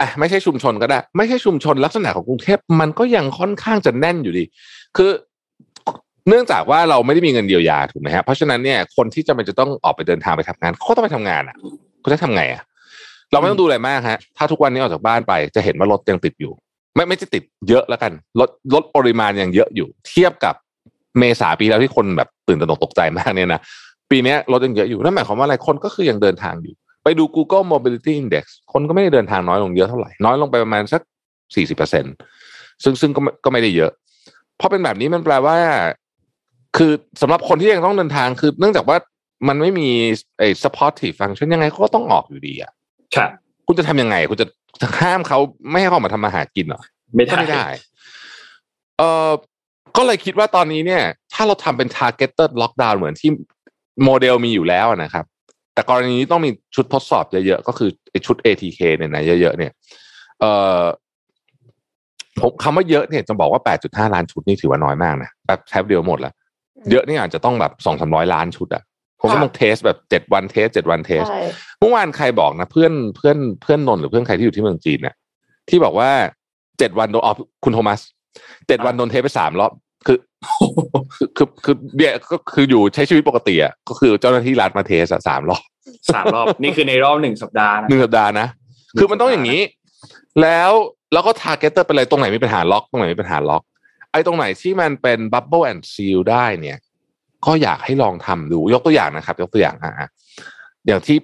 [0.00, 4.44] อะไม่ใช่ชุมชนก็ได้ ไม่ใช่ชุมชนลักษณะของกรุงเทพมันก็ยังค่อนข้างจะแน่นอยู่ดี
[4.96, 5.10] คือ
[6.28, 11.56] เนื่องจากว่าเราไม่ได้มีเงินเยียวยาถูกไหมฮะเพราะฉะนั้นเนี่ยคนที่จะมันจะต้องออกไปเดินทางไปทำงานเขาก็ต้องไปทำงานอะ
[12.00, 12.62] เขาจะทำไงอะ
[13.32, 16.52] เราไม่ต้องดูอะไรมากฮะ ถ้าทุกวันนี้ออกจากบ้านไปจะเห็นว่ารถยังติดอยู่
[16.94, 20.54] ไม่ไม่จะติดเยอะแล้วกันลดลดปริมาณยังเยอะอยู่ เทียบกับ
[21.18, 23.60] เมษาปีแล้วที่คนแบบตื่นตระหนกตกใจมากเนี่ยนะ
[24.10, 26.74] ปีนี้รถยังเยอะอยู่นั่นหมายความว่าอะไรคนก็คือยังเดินทางอยู่
[27.04, 31.02] ไปดู Google Mobility Index คนก็ไม่ได้เดินทางน้อยลงเยอะเท่าไหร่น้อยลงไปประมาณสัก
[31.54, 32.04] สี่สิบเปอร์เซ็น
[32.82, 33.90] ซึ่งซึ่งก็ไม่ก็ไม่ได้เยอะ
[34.56, 35.56] เพราะเป็นแบบนี้มันแปลว่า
[36.76, 38.96] คือสำหรับคนที่ยังต้องเดินทางคือ เนื่องจากว่า
[39.48, 39.88] มันไม่มี
[40.38, 42.72] ไอ้ supportive function ยังไงเขาก็ต้องออกอยู่ดีอะ
[43.16, 43.30] ครับ
[43.66, 44.46] คุณจะทำยังไง คุณจะ
[45.00, 45.38] ห้ามเขา
[45.70, 46.82] ไม่ให้เขาออกมาทำมาหากินเหรอ
[47.14, 47.66] ไม่ก็ได้ไม่ได้
[48.98, 49.30] เออ
[49.96, 51.02] ก็เลยคิดว่าตอนนี้เนี่ย
[51.34, 53.30] ถ้าเราทำเป็น targeted lockdown เหมือนที่
[54.04, 55.24] โมเดลมีอยู่แล้วนะครับ
[55.74, 59.72] แต่กรณีนี้ต้องมีชุดทดสอบเยอะๆ ก็คือไอ้ชุด ATK เนี่ยนะเยอะๆเนี่ย
[60.40, 60.44] เอ
[60.80, 60.82] อ
[62.40, 66.34] ผมคำว่าเยอะเนี่ยจะบอกว่า 8.5 ล้านชุดนี่ถือว่าน้อยมากนะแบบแป๊บเดียวหมดแล้ว
[66.90, 68.82] เยอะนี่อาจจะต้องแบบสองสามร้อยล้านชุดอะ
[69.20, 71.42] ผมก็ต้อง test แบบเจ็ดวัน test เจ็ดวัน test ใช่
[71.78, 75.14] เมื่อวานใครบอกนะเพื่อนเพื่อนเพื่อนนนท์หรือเพื่อนใครที่อยู่ที่เมืองจีนเนี่ย
[75.68, 76.10] ที่บอกว่า
[76.78, 77.32] เจ็ดวันโดนอ๋อ
[77.64, 78.00] คุณโทมัส
[78.66, 79.72] เจ็ดวันโดนเทปไปสามรอบ
[80.06, 80.18] คือ
[80.56, 80.78] คือ
[81.36, 85.62] คือคือเนี่ยก็คืออยู่ใช้ชีวิตปกติอะก็คือเจ้าหน้าที่รัฐมา test อะสามรอบ
[86.14, 88.46] สามรอบนี่คือในรอบหนึ่งสัปดาห์นะหนึ่งสัปดาห์นะ
[88.98, 89.60] คือมันต้องอย่างนี้
[90.42, 90.70] แล้ว
[91.12, 93.62] แล้วก็ targeted ไปเลยตรงไหนมีปัญหาล็อก ตรงไหนมีปัญหาล็อก
[94.12, 96.78] ไอ้ตรงไหนที่มันเป็น bubble and seal ได้เนี่ย
[97.46, 100.08] ก็อยากให้ลองทำดูยกตัวอย่างนะครับ ยกตัวอย่างอะ
[100.86, 101.16] อย่างที่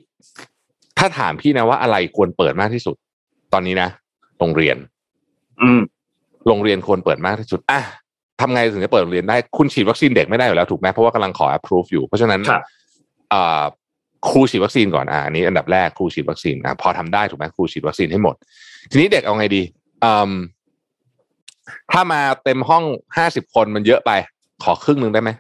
[0.99, 2.97] ถ้าถามพี่นะว่าอะไรควรเปิดมากที่สุด
[3.53, 3.89] ตอนนี้นะ
[4.39, 4.77] โรงเรียน
[5.63, 5.81] อืม
[6.47, 7.81] โรงเรียนควรเปิดมากที่สุดอะ
[8.41, 12.63] ทำไงถึงจะเปิดโรงเรียนได้คุณฉีดวัคซีนเด็กไม่ได้อยู่แล้วถูกไหมเพราะว่ากำลังขอ approve อยู่ เพราะฉะนั้นครับ
[13.33, 13.65] อ่า
[14.29, 18.35] ครูฉีดวัคซีนก่อนอะอันนี้อันดับแรกครูฉีดวัคซีนอะพอทำได้ถูกไหมครูฉีดวัคซีนให้หมด
[18.91, 19.63] ทีนี้เด็กเอาไงดี
[20.05, 20.33] อืม
[21.93, 22.85] ถ้ามาเต็มห้อง
[23.17, 24.11] ห้าสิบคนมันเยอะไป
[24.65, 25.31] ขอครึ่งหนึ่งได้ไหม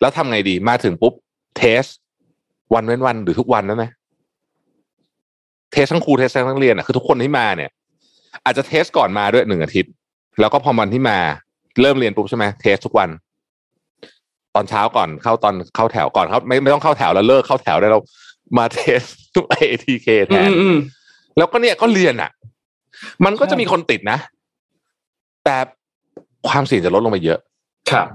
[0.00, 1.12] แล้วทำไงดีมาถึงปุ๊บ
[1.56, 1.84] test
[2.74, 3.84] วันเว้นวันหรือทุกวันได้ไหม
[5.72, 7.70] test ทั้งครู test ทั้งนักเรียนอะคือทุกคนที่มาเนี่ย
[8.44, 9.92] อาจจะ test ก่อนมาด้วยหนึ่งอาทิตย์
[10.40, 11.18] แล้วก็พอวันที่มา
[11.80, 13.08] เริ่มเรียนปุ๊บใช่ไหม test ทุกวัน
[14.54, 18.00] ตอนเช้าก่อนเข้าตอนเข้าแถวก่อนเขาไม่ไม่ต้องเข้าแถวแล้วเลิกเข้าแถวได้เรา
[18.58, 19.00] มาเทส
[19.34, 20.76] ทุก ATK แทอืนมอืม
[21.36, 22.30] แล้วก็เนี่ยก็เรียนอะ
[23.24, 24.18] มันก็จะมีคนติดนะ
[25.44, 25.56] แต่
[26.48, 27.38] ความเสี่ยงจะลดลงไปเยอะ
[27.90, 28.06] ครับ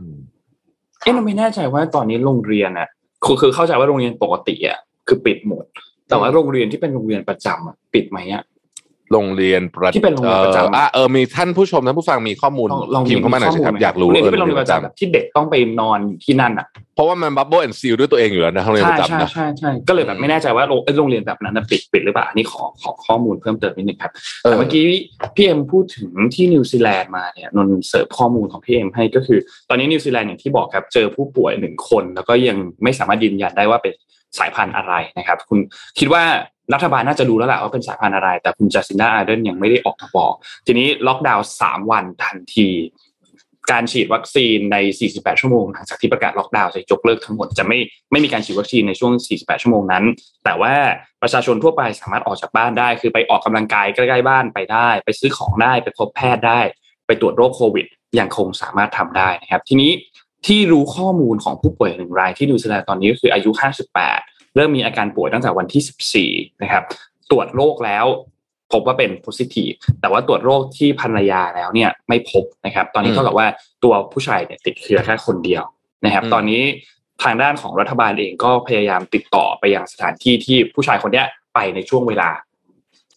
[1.01, 2.87] เอ๊ะเราไม่แน่ใจว่าตอนนี้โรงเรียนอะ
[3.23, 5.65] คือคือเข้าใจว่าโรงเรียนปกติอะคือปิดหมด
[6.07, 8.43] แต่ว่าโรงเรียนที่เป็นโรงเรียนประจำอะปิดไหมอะ
[9.11, 24.11] โรงเรียนประที่เป็นโรงเรียนประจำเอ่ออะเออมีท่านผู้ชมท่านผู้ฟังมีข้อมูลลองลองพิมพ์เข้ามาหน่อยสิครับข้มูลไหอยากรู้โงเรียนที่เป็นอโรงอเรียนประจำแบบที่เด็กต้องไปนอนที่นั่นอะเพราะว่ามัน bubble and seal ด้วยตัวเองอยู่แล้วนะโรงเรียนใช่ประจำใช่นะใช่ใช่ก็เลยแบบไม่แน่ใจว่าโรงเอ้ยโรงเรียนแบบนั้นนะปิดปิดหรือเปล่าอันนี้ขอขอข้อมูลเพิ่มเติมนิดนึงครับ
[24.43, 24.83] เออแต่เมื่อกี้
[25.35, 29.39] พี่เอ็มพูดถึงที่นิวซีแลนด์มาเนี่ยนนท์ search ข้อมูลของพี่เอ็มให้ก็คือ
[29.69, 33.93] ตอนนี้นิวซีแลนด์อย่างที่บอกครับเจอผู้ป่วยหนึ่งคน แล้วก็ยังไม่สามารถยืนยันได้ว่าเป็น
[34.39, 35.59] สายพันธุ์อะไรนะครับ คุณ
[35.99, 36.23] คิดว่า
[36.73, 40.33] รัฐบาลน่าจะรู้แล้วแหละว่าเป็นสายพันธุ์อะไร แต่คุณจาซินดาอาร์เดิร์นยังไม่ได้ออกมาบอก
[40.65, 42.69] ทีนี้ล็อกดาวน์สามวันทันที
[43.71, 44.77] การฉีดวัคซีนใน
[45.09, 47.79] 48 ชั่วโมงหลังจากที่ประกาศล็อกดาวน์จะยกเลิกทั้งหมดจะไม่
[48.11, 50.03] ไม่มีการฉีดวัคซีนในช่วง 48 ชั่วโมงนั้น
[50.45, 50.73] แต่ว่า
[51.21, 56.59] ประชาชนทั่วไปสามารถออกจากบ้านได้ คือไปออกกำลังกายใกล้ๆบ้านไปได้ ไปซื้อของได้ไปพบแพทย์ได้
[57.07, 57.85] ไปตรวจโรคโควิด
[58.19, 59.91] ยังคงสามารถทำได้นะครับ ทีนี้
[60.47, 63.51] ที่รู้ข้อมูลของผู้ป่วยหนึ่งรายที่นิวซีแลนด์ตอนนี้ก็คืออายุ
[63.95, 66.83] 58 เริ่มมีอาการป่วยตั้งแต่วันที่ 14 นะครับ
[67.31, 68.05] ตรวจโรคแล้ว
[68.71, 73.47] พบว่าเป็น positive แต่ว่าตรวจโรคที่ภรรยาแล้วเนี่ยไม่พบนะครับ ตอนนี้อืมเท่ากับว่า
[73.83, 75.63] ตัวผู้ชายเนี่ยติดเชื้อแค่คนเดียว
[76.05, 76.61] นะครับอืมตอนนี้
[77.23, 82.29] ทางด้านของรัฐบาลเองก็พยายามติดต่อไปยังสถานที่ที่ผู้ชายคนเนี้ยไปในช่วงเวลา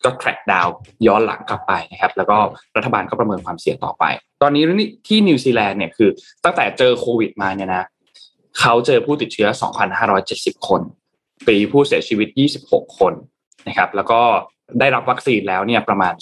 [0.05, 0.73] ก็ track down
[1.07, 2.37] ย้อนหลังกลับไปนะครับ แล้วก็
[2.77, 4.05] รัฐบาลก็ประเมินความเสี่ยงต่อไป
[4.43, 4.65] ตอนนี้
[5.07, 6.11] ที่นิวซีแลนด์เนี่ยคือ
[6.45, 7.85] ตั้งแต่เจอโควิดมาเนี่ยนะ
[8.61, 9.49] เขาเจอผู้ติดเชื้อ
[10.09, 10.83] 2,570 คน
[11.49, 12.29] ปีผู้เสียชีวิต
[12.63, 13.13] 26 คน
[13.69, 14.21] นะครับ แล้วก็
[14.81, 16.15] ได้รับวัคซีนแล้วเนี่ยประมาณ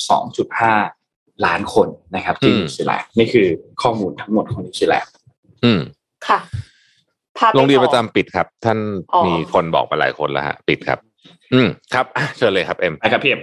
[0.69, 3.47] 2.5 ล้านคนนะครับที่อืมนิวซีแลนด์นี่คือ
[3.83, 5.13] ข้อมูลทั้งหมดของนิวซีแลนด์
[5.65, 5.81] อืม
[6.29, 6.39] ค่ะ
[7.39, 8.79] พาไปโรงเรียนต่อประจำปิดครับ ท่าน
[9.15, 10.99] อ๋อมีคนบอกมาหลายคนแล้วฮะปิดครับ
[11.53, 13.43] อืมครับอะเชิญเลยครับเอ็มนะครับพี่เอ็ม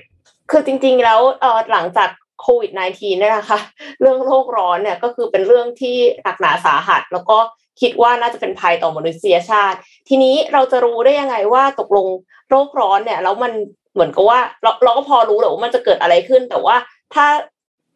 [0.51, 2.09] คือจริง ๆ แล้วเอ่อหลังจาก
[2.41, 3.59] โควิด -19 เนี่ยนะคะ
[4.01, 7.37] เรื่องโลกร้อนเนี่ยก็คือเป็นเรื่องที่หนักหนาสาหัส แล้วก็
[7.81, 9.77] คิดว่าน่าจะเป็นภัยต่อมนุษยชาติ
[10.09, 12.07] ทีนี้เราจะรู้ได้ยังไงว่าตกลง
[12.49, 13.51] โรคร้อนเนี่ยแล้วมัน
[13.93, 16.75] เหมือนกับว่าเราเราก็พอรู้แหละว่ามันจะเกิดอะไรขึ้น แต่ว่า
[17.15, 17.27] ถ้า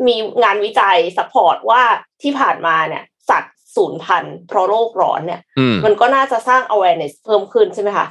[0.07, 1.81] มีงานวิจัยสปอร์ตว่า
[2.21, 8.07] ที่ผ่านมาเนี่ย สัตว์สูญพันธุ์เพราะโรคร้อนเนี่ยอืมมันก็น่าจะสร้าง awareness เพิ่มขึ้นใช่ไหมคะ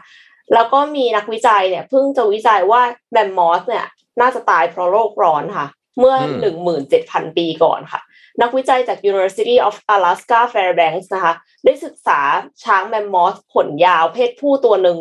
[0.54, 3.86] แล้วก็มีนักวิจัยเนี่ยเพิ่งจะวิจัยว่าแมมมอสเนี่ย
[4.20, 5.66] น่าจะตายเพราะโลกร้อนค่ะ
[5.98, 8.00] เมื่ออืมหนึ่งหมื่นเจ็ดพันปีก่อนค่ะ
[8.41, 11.33] นักวิจัยจาก University of Alaska Fairbanks นะคะ
[11.65, 12.19] ได้ศึกษา
[12.63, 14.97] ช้างแมมมอสขนยาวเพศผู้ตัวหนึ่ง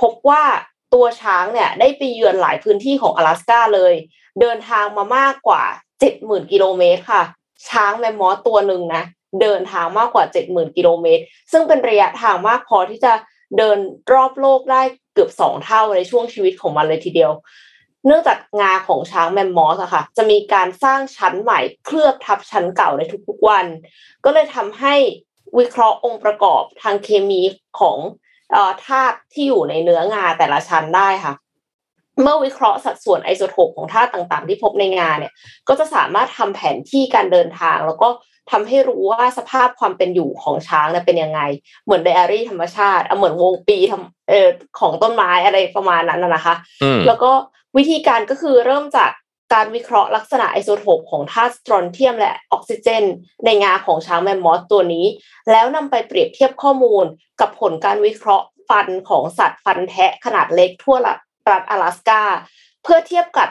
[0.00, 0.44] พบว่า
[0.94, 3.94] ตัวช้างเนี่ยได้ไปเยือนหลายพื้นที่ของ阿拉斯กาเลย
[4.40, 5.62] เดินทางมามากกว่า
[6.08, 7.22] 70,000 กิโลเมตรค่ะ
[7.68, 9.04] ช้างแมมมอสตัวหนึ่งนะ
[9.40, 13.12] เดินทางมากกว่า 70,000 กิโลเมตร ซึ่งเป็นระยะทางมากพอที่จะ
[13.58, 13.78] เดิน
[14.12, 14.82] รอบโลกได้
[15.14, 17.32] เกือบสองเท่าในช่วงชีวิตของมันเลยทีเดียว
[18.05, 23.65] เนื่องจากงาของช้างแมมมอสอะค่ะ จะมีการสร้างชั้นใหม่เคลือบทับชั้นเก่าในทุกๆวัน
[24.25, 24.95] ก็เลยทำให้
[25.57, 27.41] วิเคราะห์องค์ประกอบทางเคมี
[27.79, 27.97] ของ
[28.51, 31.33] เอ่อธาตุที่อยู่ในเนื้องาแต่ละชั้นได้ค่ะ
[32.21, 35.33] เมื่อวิเคราะห์สัดส่วนไอโซโทปของธาตุต่างๆ ที่พบในงาเนี่ย
[35.67, 38.09] ก็จะสามารถทำแผนที่การเดินทาง แล้วก็
[38.51, 41.41] ทำให้รู้ว่าสภาพความเป็นอยู่ของช้างเนี่ยเป็นยังไง
[41.85, 44.47] เหมือนไดอารี่ธรรมชาติเอาเหมือนวงปีทำเอ่อ
[44.79, 47.31] ของต้นไม้อะไรประมาณนั้นนะนะคะอืมแล้วก็
[47.76, 49.10] วิธีการก็คือเริ่มจาก
[49.52, 53.04] การวิเคราะห์ลักษณะไอโซโทปของธาตุสตรอนเทียมและออกซิเจน
[53.44, 55.06] ในงาของช้างแมมมอสตัวนี้
[55.50, 57.04] แล้วนำไปเปรียบเทียบข้อมูล
[57.40, 62.22] กับผลการวิเคราะห์ฟันของสัตว์ฟันแทะขนาดเล็กทั่วรัฐ阿拉斯กา
[62.82, 63.48] เพื่อเทียบกับ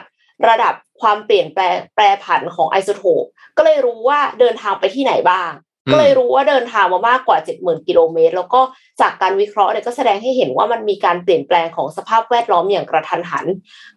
[0.48, 3.24] ระดับความเปลี่ยนแปลงแปรผันของไอโซโทป
[3.56, 8.61] ก็เลยรู้ว่าเดินทางไปที่ไหนบ้าง อืม ก็เลยรู้ว่าเดินทางมามากกว่า 70,000 กิโลเมตร แล้วก็
[9.01, 13.45] จากการวิเคราะห์เนี่ยก็แสดงให้เห็นว่ามันมีการเปลี่ยนแปลงของสภาพแวดล้อมอย่างกระทันหัน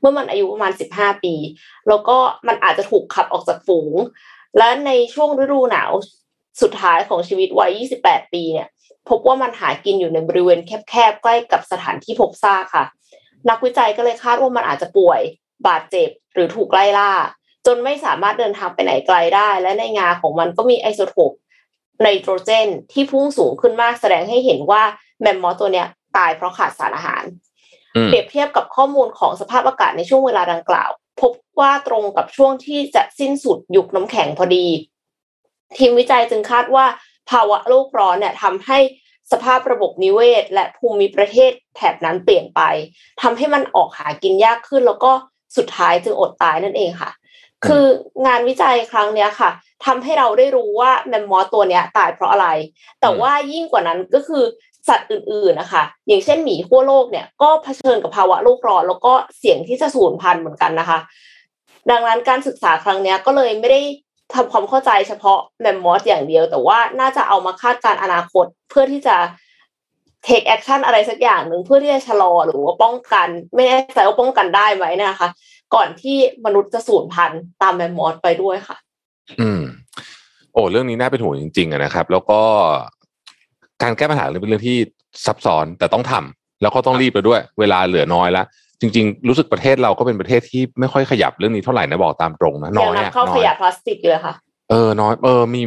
[0.01, 1.35] เมื่อมันอายุประมาณ 15 ปี
[1.88, 2.16] แล้วก็
[2.48, 3.94] มันอาจจะถูกขับออกจากฝูง
[4.59, 5.90] และในช่วงฤดูหนาว
[6.62, 8.68] สุดท้ายของชีวิตวัย 28 ปีเนี่ย
[9.09, 12.85] พบว่ามันหากินอยู่ในบริเวณแคบๆ ใกล้กับสถานที่พบซากค่ะ
[13.51, 15.20] นักวิจัยก็เลยคาดว่ามันอาจจะป่วย
[15.66, 17.12] บาดเจ็บ หรือถูกไล่ล่า
[17.66, 21.33] จนไม่สามารถเดินทางไปไหนไกลได้ และในงาของมันก็มีไอโซโทป
[22.02, 24.82] ไนโตรเจนที่พุ่งสูงขึ้นมากแสดงให้เห็นว่า
[25.20, 27.24] แมมมอสตัวเนี้ยตายเพราะขาดสารอาหาร
[27.96, 34.66] อืมเปรียบเทียบกับข้อมูลของสภาพอากาศในช่วงเวลาดังกล่าว พบว่าตรงกับช่วงที่จะสิ้นสุดยุคน้ำแข็งพอดี
[35.78, 36.87] ทีมวิจัยจึงคาดว่า
[37.30, 38.78] ภาวะโลกร้อนเนี่ยทำให้
[39.32, 42.61] สภาพระบบนิเวศ และภูมิประเทศแถบนั้นเปลี่ยนไป
[43.22, 45.12] ทำให้มันออกหากินยากขึ้น แล้วก็
[45.56, 47.11] สุดท้ายจึงอดตายนั่นเองค่ะ
[47.66, 47.85] คือ
[48.27, 49.51] งานวิจัยครั้งเนี้ยค่ะ
[49.85, 52.49] ทำให้เราได้รู้ว่าแมมมอสตัวเนี้ยตายเพราะอะไร
[53.01, 54.44] แต่ว่ายิ่งกว่านั้นก็คือ
[54.88, 60.99] สัตว์อื่นๆนะคะอย่างเช่นหมีขั้วโลกเนี่ยก็เผชิญกับภาวะโลกร้อนแล้วก็เสี่ยงที่จะสูญพันธุ์เหมือนกันนะคะ
[61.90, 63.81] ดังนั้นการศึกษาครั้งเนี้ยก็เลยไม่ได้
[64.35, 69.16] ทำความเข้าใจเฉพาะแมมมอสอย่างเดียว แต่ว่าน่าจะเอามาคาดการณ์อนาคตเพื่อที่จะ
[70.27, 75.29] take action อะไรสักอย่างหนึ่งเพื่อที่จะชะลอหรือว่าป้องกัน ไม่แน่ใจว่าป้องกันได้ไหมนะคะ
[75.74, 78.76] ก่อนที่มนุษย์จะสูญพันธุ์ตามแมมมอสไปด้วยค่ะ
[79.40, 79.62] อืม
[80.52, 82.40] โอ้เรื่องนี้น่าเป็นห่วงจริงๆอะนะครับ แล้วก็
[83.83, 84.76] การแก้ปัญหาเป็นเรื่องที่
[85.26, 88.46] ซับซ้อนแต่ต้องทำแล้วก็ต้องรีบไปด้วย เวลาเหลือน้อยแล้ว
[88.81, 94.35] จริง ๆ รู้สึกประเทศเราก็เป็นประเทศที่ไม่ค่อยขยับเรื่องนี้เท่าไหร่นะบอกตามตรงนะน้ยัอยนำอะเข้าน้ขอยยะพลาสติกเลยค่ะ
[94.70, 95.61] เออน้อยเออมี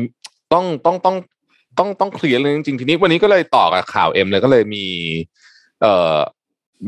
[0.53, 1.15] ต้องต้องต้อง
[1.77, 4.85] ต้องต้องเคลียร์เรื่องจริงๆทีนี้วันนี้ก็เลยต่อกับข่าวเอ็มเลยก็เลยมี
[5.81, 6.17] เอ่อ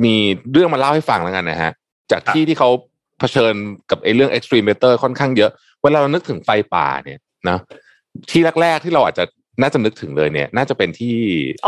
[0.04, 0.16] มี
[0.52, 1.72] เรื่องมาเล่าให้ฟังแล้วกันนะฮะ
[2.12, 3.54] จากที่ที่เขาเผชิญ
[3.92, 5.52] กับไอ้เรื่อง extreme weather ค่อนข้างเยอะ
[5.84, 7.58] เวลาเรานึกถึงไฟป่าเนี่ยนะ
[8.32, 9.26] ที่แรกๆที่เราอาจจะ
[9.62, 11.16] น่าจะนึกถึงเลยเนี่ย น่าจะเป็นที่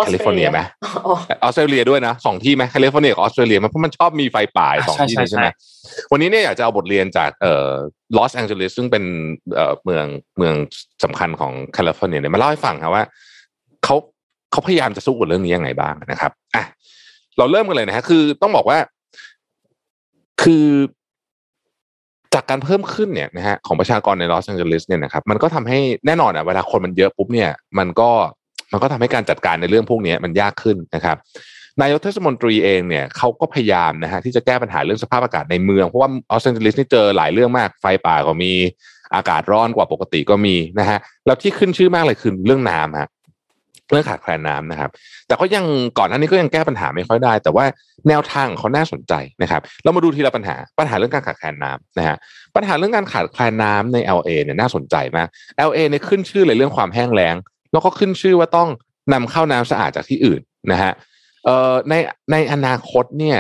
[0.04, 5.48] แคลิฟอร์เนียไหมอ๋อออสเตรเลียด้วยนะสองที่ไหมแคลิฟอร์เนียกับออสเตรเลียไหมเพราะมันชอบมีไฟป่าสองที่เลยใช่ไหม
[6.12, 7.70] วันนี้เนี่ยอยากจะเอาบทเรียนจากเอ่อ
[8.18, 9.04] ลอสแองเจลิสซึ่งเป็น
[9.56, 10.06] เอ่อเมือง
[10.38, 10.56] เมือง
[11.04, 13.04] สำคัญของแคลิฟอร์เนียเนี่ยมาเล่าให้ฟังครับว่า
[13.84, 13.96] เขา
[14.52, 16.64] เขาพยายามจะสู้กับเรื่องนี้ยังไงบ้างนะครับอะ
[17.38, 18.78] เราเริ่มกันเลยนะฮะคือต้องบอกว่า
[20.44, 20.66] คือ
[22.36, 28.10] จากการเพิ่มขึ้นเนี่ยนะฮะของประชากรในลอสแองเจลิสเนี่ยนะครับมันก็ทำให้แน่นอนอะเวลาคนมันเยอะปุ๊บเนี่ยมันก็
[28.72, 31.18] มันก็ทำให้การจัดการในเรื่องพวกนี้มันยากขึ้นนะครับ
[31.82, 38.52] นายกเทศมนตรีเองเนี่ยเขาก็พยายามนะฮะที่จะแก้ปัญหาเรื่องสภาพอากาศในเมือง เพราะว่าลอสแองเจลิสนี่เจอหลายเรื่องมากไฟป่าก็มี
[39.16, 43.10] อากาศร้อนกว่าปกติก็มีนะฮะแล้วที่ขึ้นชื่อมากเลยคือเรื่องน้ำฮะ
[43.92, 44.90] เรื่องขาดแคลนน้ำนะครับ
[45.28, 45.66] แต่ก็ยัง
[46.00, 47.66] ก่อนหน้านี้ก็ยังแก้ปัญหาไม่ค่อยได้ แต่ว่า
[48.08, 52.18] แนวทางเขาน่าสนใจนะครับ เรามาดูทีละปัญหา ปัญหาเรื่องการขาดแคลนน้ำนะฮะ
[52.56, 55.28] ปัญหาเรื่องการขาดแคลนน้ำใน LA เนี่ยน่าสนใจมาก
[55.70, 57.36] LA เนี่ยขึ้นชื่อเลยเรื่องความแห้งแล้ง
[57.72, 58.70] แล้วก็ขึ้นชื่อว่าต้อง
[59.14, 60.92] นำเข้าน้ำสะอาดจากที่อื่นนะฮะ
[61.46, 61.94] เอ่อใน
[62.32, 63.38] ในอนาคตเนี่ย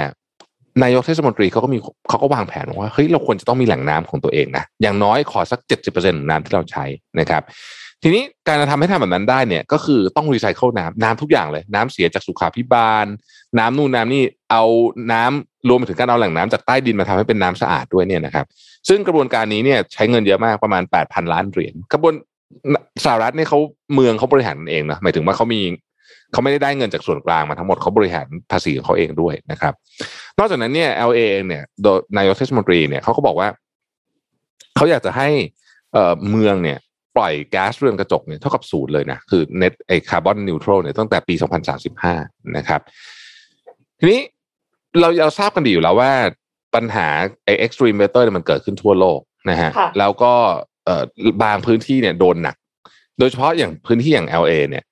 [0.83, 1.77] นายกเทศมนตรีเขาก็มี
[2.09, 6.85] เขาก็วางแผนว่าเฮ้ยเราควรจะต้องมีแหล่งน้ำของตัวเองนะอย่างน้อยขอสัก 70%ของน้ำที่เราใช้
[7.19, 7.43] นะครับ
[8.07, 13.05] ทีนี้การจะทำให้ทำแบบนั้นได้เนี่ย ก็คือต้องรีไซเคิลน้ำน้ำทุกอย่างเลย น้ำเสียจากสุขาพิบาล
[13.59, 14.63] น้ำนู่นน้ำนี่เอา
[15.11, 18.45] น้ำรวมไปถึงการเอาแหล่งน้ำจากใต้ดินมาทำให้เป็นน้ำสะอาดด้วยเนี่ยนะครับ
[18.89, 22.13] ซึ่งกระบวนการนี้เนี่ยใช้เงินเยอะมากประมาณ8,000ล้านเหรียญกระบวน
[23.05, 23.59] สหรัฐเนี่ยเขา
[23.93, 25.61] เมืองเขาบริหารเองนะหมายถึงว่าเขามี
[26.31, 29.73] เขาไม่ได้ได้เงินจากส่วนกลางมาทั้งหมดเขาบริหารภาษีของเขาเองด้วยนะครับ
[30.39, 33.47] นอกจากนั้นเนี่ย LA เองเนี่ยโดยนายกเทศมนตรีเนี่ยเขาก็บอกว่า
[34.75, 35.29] เขาอยากจะให้
[35.93, 36.77] เเมืองเนี่ย
[37.17, 41.35] ปล่อยก๊าซเรือนกระจกเนี่ยเท่ากับศูนย์เลยนะ คือ net ไอคาร์บอนนิวทรัลเนี่ยตั้งแต่ปี
[41.95, 42.81] 2035 นะครับ
[43.99, 44.21] ทีนี้
[44.99, 46.11] เราเราทราบกันดีอยู่แล้วว่า
[46.75, 47.07] ปัญหา
[47.45, 50.33] ไอ extreme weather เนี่ยมันเกิดขึ้นทั่วโลกนะฮะค่ะแล้วก็
[50.85, 51.03] เอ่อ
[51.43, 52.55] บางพื้นที่เนี่ยโดนหนัก
[53.19, 54.83] โดยเฉพาะอย่างพื้นที่อย่าง LA เนี่ย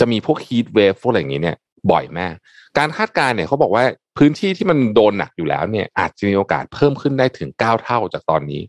[0.00, 1.56] จะมีพวก heat wave พวกอะไรอย่างนี้เนี่ย
[1.90, 2.34] บ่อยมาก
[2.78, 3.84] การคาดการณ์เนี่ยเขาบอกว่า
[4.18, 8.62] พื้นที่ที่มันโดนหนักอยู่แล้วเนี่ย อาจจะมีโอกาสเพิ่มขึ้นได้ถึง 9 เท่าจากตอนนี้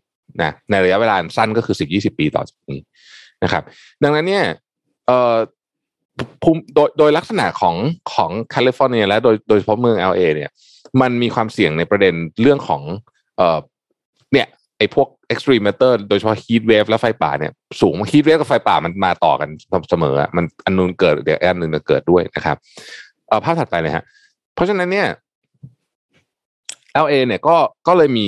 [0.43, 2.79] นะในระยะเวลาสั้นก็คือ10-20ปีต่อจากนี้
[3.43, 3.63] นะครับ
[4.03, 4.43] ดังนั้นเนี่ย
[5.07, 5.35] เอ่อ
[6.43, 7.75] ภูมิโดยโดยลักษณะของ
[8.13, 10.49] ของแคลิฟอร์เนียและโดยโดยเฉพาะเมือง LA เนี่ย
[11.01, 12.81] มันมีความเสี่ยงในประเด็นเรื่องของ
[13.37, 13.59] เอ่อ
[14.33, 19.49] เนี่ยไอ้พวก extreme weather โดยเฉพาะ heat wave และไฟป่าเนี่ยสูง heat wave กับไฟป่ามันมาต่อกัน
[19.89, 22.57] เสมอมันอันนู้นเกิดเดี๋ยวอันนึงจะเกิดด้วยนะครับ
[23.27, 24.03] เอ่อภาพถัดไปเลยฮะ
[24.55, 25.07] เพราะฉะนั้นเนี่ย
[27.05, 27.55] LA เนี่ยก็
[27.87, 28.27] ก็เลยมี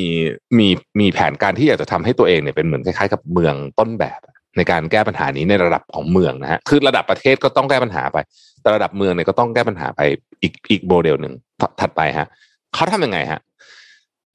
[0.58, 0.68] มี
[1.00, 4.20] มีแผนการที่อยากจะทำให้ตัวเองเนี่ยเป็นเหมือนคล้ายๆกับเมืองต้นแบบ
[4.58, 8.18] ในการแก้ปัญหานี้ในระดับของเมืองนะฮะคือระดับประเทศก็ต้องแก้ปัญหาไป
[8.62, 10.02] แต่ระดับเมืองเนี่ยก็ต้องแก้ปัญหาไป
[10.42, 12.28] อีกอีกโมเดลหนึ่งถถัดไปฮะ
[12.74, 13.40] เขาทำยังไงฮะ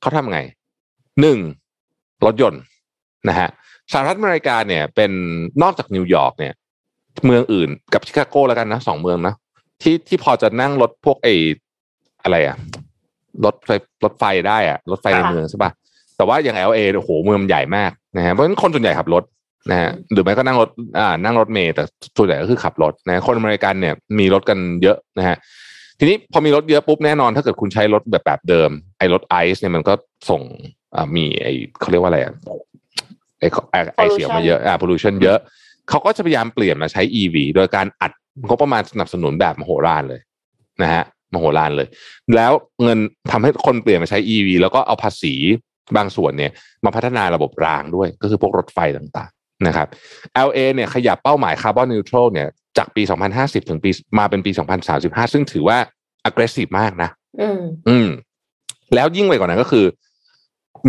[0.01, 0.41] เขาทำยังไง
[1.21, 1.39] หนึ่ง
[2.25, 2.63] รถยนต์
[3.29, 3.49] นะฮะ
[3.93, 5.11] สหรัฐอเมริกาเนี่ยเป็น
[5.63, 6.55] นอกจากนิวยอร์กเนี่ย
[7.27, 9.35] เมืองอื่นกับชิคาโกแล้วกันนะสองเมืองนะ
[9.83, 11.29] ที่ที่พอจะนั่งรถพวกไอ
[12.23, 12.57] อะไรอะ
[13.45, 13.71] รถไฟ
[14.05, 15.71] รถไฟได้อะรถไฟในค่ะเมืองใช่ป่ะ
[16.17, 19.25] แต่ว่าอย่าง LA โอ้โหเมืองมันใหญ่มากนะฮะเพราะฉะนั้นคนส่วนใหญ่ขับรถ
[19.71, 21.83] นะฮะหรือไม่ก็นั่งรถอ่านั่งรถเมล์แต่
[22.17, 25.37] ส่วนใหญ่ก็คือขับรถนะคนอเมริกันเนี่ยมีรถกันเยอะนะฮะ
[25.99, 29.95] ทีนี้พอมีรถเยอะปุ๊บแน่นอนถ้าเกิดคุณใช้รถแบบแบบเดิมไอ้รถไอซ์เนี่ยมันก็
[30.31, 30.43] ส่ง
[30.95, 32.33] อ่ามีไอ้เขาเรียกว่าอะไรอะ
[33.41, 35.39] ไอ้ไอ้ไอเสียมาเยอะอ่า pollution เยอะ
[35.89, 38.13] เขาก็จะพยายามเปลี่ยนมาใช้ EV โดยการอัด
[38.47, 40.21] งบประมาณสนับสนุนแบบมโหฬารเลย
[40.83, 41.89] นะฮะ มโหฬารเลย
[42.35, 42.99] แล้วเงิน
[43.31, 45.35] ทำให้คนเปลี่ยนมาใช้ EV แล้วก็เอาภาษี
[45.97, 46.53] บางส่วนเนี่ย
[46.85, 49.89] มาพัฒนาระบบรางด้วย ก็คือพวกรถไฟต่างๆนะครับ
[50.47, 53.03] LA เนี่ยขยับเป้าหมายคาร์บอนนิวทรัลเนี่ยจากปี
[53.37, 54.51] 2050 ถึงปีมาเป็นปี
[54.93, 55.79] 2035 ซึ่งถือว่า
[56.29, 57.11] aggressive มากนะ
[57.41, 58.09] อืมอืม
[58.95, 59.87] แล้วยิ่งไปกว่านั้นก็คือ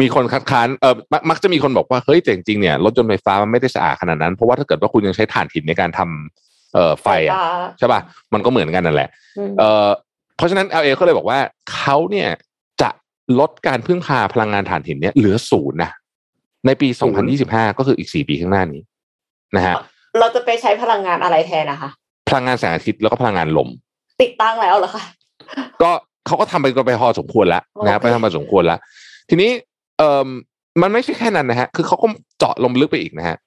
[0.02, 7.46] มีคนคัดค้านเออมักมักจะมีคนบอกว่าเฮ้ยแต่จริงๆเนี่ยรถยนต์ไฟฟ้ามันไม่ได้สะอาดขนาดนั้น เพราะว่าถ้าเกิดว่าคุณยังใช้ถ่านหินในการทำเอ่อไฟอะฟ้า
[7.80, 8.02] ใช่ป่ะ
[8.34, 9.88] มันก็เหมือนกันนั่นแหละอืมเอ่อ
[10.40, 11.40] เพราะฉะนั้น LA ก็เลยบอกว่า
[11.74, 12.30] เขาเนี่ย
[12.82, 12.90] จะ
[13.40, 15.92] ลดการพึ่งพาพลังงานถ่านหินเนี่ยเหลือศูนย์นะ
[16.66, 16.88] ในปี
[17.34, 18.82] 2025 ก็คืออีก 4 ปีข้างหน้านี้
[19.56, 19.76] นะฮะ
[20.20, 21.90] เราจะไปใช้พลังงานอะไรแทนนะคะ
[22.30, 23.70] พลังงานแสงอาทิตย์แล้วก็พลังงานลม
[24.22, 25.04] ติดตั้งแล้วเหรอคะ
[25.82, 25.92] ก็
[26.26, 28.80] เขาก็ทำไปก็ไปพอสมควรแล้วนะฮะโอเคไปทำมาสมควรแล้ว
[29.30, 29.50] ทีนี้
[29.98, 30.28] เอ่อ
[30.82, 32.08] มันไม่ใช่แค่นั้นนะฮะ คือเขาก็
[32.40, 33.38] เจาะลงลึกไปอีกนะฮะ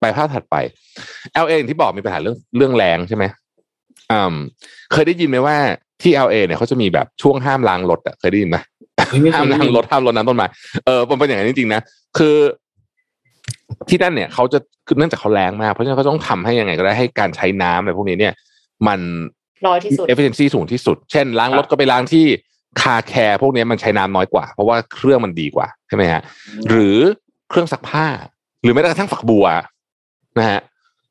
[0.00, 0.56] ไปภาพถัดไป
[1.44, 3.41] LA อย่างที่บอกมีปัญหาเรื่องเรื่องแรงใช่ไหมอืม
[4.92, 5.56] เคยได้ยินไหมว่า
[6.02, 8.56] ที่ LA เนี่ยเขาจะมีแบบช่วงห้ามล้างรถอะเคยได้ยินไหม
[9.08, 10.46] เฮ้ยไม่เคห้ามยได้ล้างยินรถห้ามรถน้ำต้นไม้
[10.86, 11.80] เออมันเป็นอย่างนั้นจริงๆนะ
[12.18, 12.36] คือ
[13.88, 18.34] ที่นั่นเนี่ยเขาจะคือเนื่องจากเขาแรงมากเพราะฉะนั้นเขาต้องทำให้ยังไงก็ได้ให้การใช้น้ำอะไรพวกนี้เนี่ย
[18.86, 19.00] มัน
[19.66, 22.26] น้อยที่สุด efficiency สูงที่สุด เช่น ล้างรถก็ไปล้างที่
[22.80, 26.22] คาร์แคร์พวกนี้มันใช้น้ำน้อยกว่า เพราะว่าเครื่องมันดีกว่าใช่ไหมฮะ
[26.70, 26.96] หรือ
[27.48, 28.06] เครื่องซักผ้า
[28.62, 29.46] หรือแม้กระทั่งฝักบัว
[30.38, 30.60] นะฮะ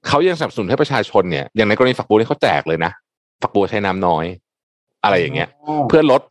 [0.08, 2.92] เขายังสนับสนุนให้ประชาชนเนี่ยอย่างในกรณีฝักบัวนี่เขาแจกเลยนะ
[3.42, 4.26] ฝักบัวใช้น้ำน้อย
[5.04, 5.50] อะไรอย่างเงี้ย
[5.90, 6.22] เพื่อลด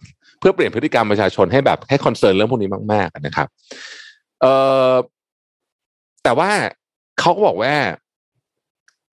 [0.41, 3.49] เพื่อเปลี่ยนพฤติกรรมประชาชนให้แบบให้ concern เรื่องพวกนี้มาก ๆนะครับ
[4.41, 4.53] เอ่
[4.91, 4.93] อ
[6.25, 6.51] แต่ว่า
[7.21, 7.75] เขาก็บอกว่า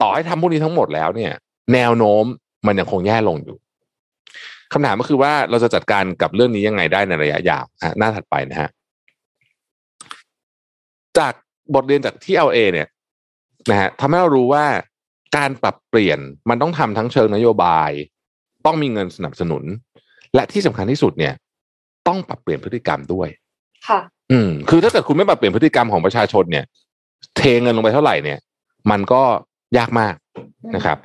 [0.02, 1.34] ต่อให้ทำพวกนี้ทั้งหมดแล้วเนี่ย
[1.74, 2.26] แนวโน้ม
[2.68, 3.58] มันยังคงแย่ลงอยู่
[4.74, 8.70] คำถามก็คือว่าเราจะจัดการกับเรื่องนี้ยังไงได้ในระยะยาวอะหน้าถัดไปนะฮะ
[11.18, 11.34] จาก
[11.76, 12.88] บทเรียนจากที่ LA เนี่ย
[13.70, 14.66] นะฮะทำให้เรารู้ว่า
[15.38, 17.92] การปรับเปลี่ยนมันต้องทำทั้งเชิงนโยบาย
[18.66, 19.64] ต้องมีเงินสนับสนุน
[20.36, 21.34] และที่สำคัญที่สุดเนี่ย
[22.08, 23.28] ต้องปรับเปลี่ยนพฤติกรรมด้วย
[23.88, 24.00] ค่ะ
[24.32, 26.66] อืม คือถ้าเกิดคุณไม่ปรับเปลี่ยนพฤติกรรมของประชาชนเนี่ย
[27.38, 28.40] เทเงินลงไปเท่าไหร่เนี่ย
[28.92, 29.22] มันก็
[29.78, 30.16] ยากมาก
[30.76, 30.98] นะครับ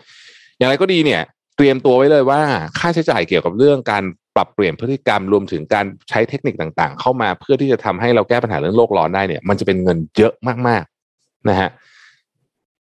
[0.58, 1.22] อย่างไรก็ดีเนี่ย
[1.56, 2.40] เตรียมตัวไว้เลยว่า
[2.78, 4.04] ค่าใช้จ่ายเกี่ยวกับเรื่องการ
[4.36, 10.32] ปรับเปลี่ยนพฤติกรรมรวมถึงการใช้เทคนิคต่างๆ เข้ามาเพื่อที่จะทำให้เราแก้ปัญหาเรื่องโลกร้อนได้เนี่ย มันจะเป็นเงินเยอะ
[10.68, 11.68] มากๆนะฮะ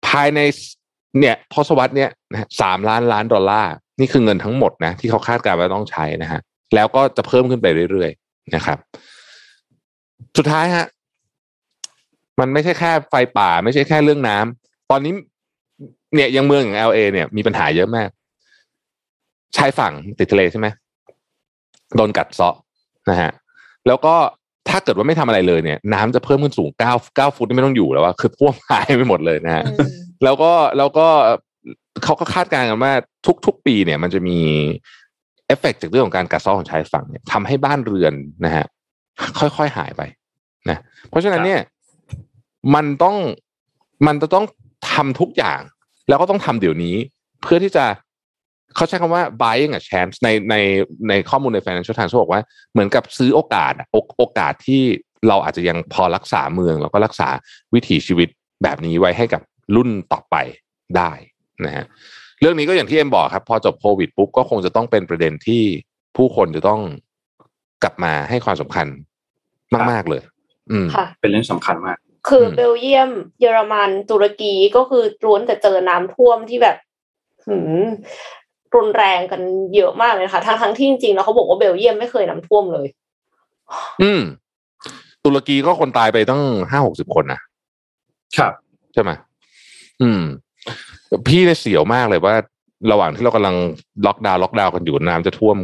[0.09, 0.41] ภายใน
[1.21, 2.11] เนี่ยทศวรรษเนี่ย
[2.61, 6.41] สามล้านล้านดอลลาร์นี่คือเงินทั้งหมดนะที่เขาคาดการณ์ว่าต้องใช้นะฮะ
[6.75, 8.79] แล้วก็จะเพิ่มขึ้นไปเรื่อยๆนะครับ
[10.39, 10.87] สุดท้ายฮะ
[12.41, 15.13] มันไม่ใช่แค่ไฟป่า ไม่ใช่แค่เรื่องน้ำตอนนี้
[16.15, 18.09] เนี่ยยังเมืองอย่าง LA เนี่ยมีปัญหาเยอะมาก
[19.57, 20.67] ชายฝั่งติดทะเลใช่ไหม
[21.97, 22.57] โดนกัดเซาะ
[23.11, 23.31] นะฮะ
[23.87, 24.15] แล้วก็
[24.69, 29.89] ถ้าเกิดว่าไม่ทำอะไรเลยเนี่ย น้ำจะเพิ่มขึ้นสูงเก้าเก้าฟุตนี่ไม่ต้องอยู่แล้วว่าคือท่วมหายไปหมดเลยนะฮะอืม
[30.25, 31.07] แล้วก็แล้วก็
[32.05, 32.93] เขาก็คาดการณ์กันว่า
[33.47, 34.39] ทุก ๆ ปีเนี่ย มันจะมี
[35.47, 38.67] เอฟเฟกต์จากเรื่องของการกัดเซาะของชายฝั่งเนี่ยทำให้บ้านเรือนนะฮะ
[39.39, 40.03] ค่อยๆหายไป
[40.71, 41.61] นะเพราะฉะนั้นเนี่ย
[42.75, 43.17] มันต้อง
[44.07, 44.45] มันจะต้อง
[44.93, 45.61] ทำทุกอย่าง
[46.09, 46.95] แล้วก็ต้องทำเดี๋ยวนี้
[47.43, 47.85] เพื่อที่จะ
[48.77, 50.57] เขาใช้คำว่า buying a chance ในใน
[51.09, 54.83] ในข้อมูลใน financial times เขาบอกว่าเหมือนกับซื้อโอกาสอะโอโอกาสที่
[55.29, 57.29] เราอาจจะยังพอรักษาเมือง แล้วก็รักษา
[57.75, 58.29] วิถีชีวิต
[58.63, 59.43] แบบนี้ไว้ให้กับ
[59.77, 60.37] รุ่นต่อไป
[60.97, 61.13] ได้
[61.65, 61.85] นะฮะ
[62.41, 65.63] เรื่องนี้ก็อย่างที่เอ็มบอกครับ พอจบโควิดปุ๊บก็คงจะต้องเป็นประเด็นที่
[66.17, 66.81] ผู้คนจะต้อง
[67.83, 68.87] กลับมาให้ความสำคัญ
[69.91, 70.23] มาก ๆ เลย
[70.71, 71.97] อืมค่ะเป็นเรื่องสำคัญมาก
[72.29, 76.77] คืออมเบลเยียม เยอรมันตุรกีก็คือล้วนแต่เจอน้ำท่วมที่แบบ
[77.47, 77.85] หืม
[78.77, 79.41] รุนแรงกัน
[79.77, 82.87] เยอะมากเลยนะคะทั้งทั้งๆที่จริงๆแล้วเขาบอกว่าเบลเยียมไม่เคยน้ำท่วมเลย
[84.03, 84.21] อืม
[85.25, 87.41] ตุรกีก็คนตายไปตั้งห้าหกสิบคนนะ
[88.39, 88.53] ครับ
[88.93, 89.11] ใช่ไหม
[90.03, 90.23] อืม
[91.29, 92.35] พี่เนี่ยเสียวมากเลยว่า
[92.93, 93.57] ระหว่างที่เรากำลัง
[94.07, 95.57] ล็อกดาวน์ล็อกดาวน์กันอยู่น้ำจะท่วม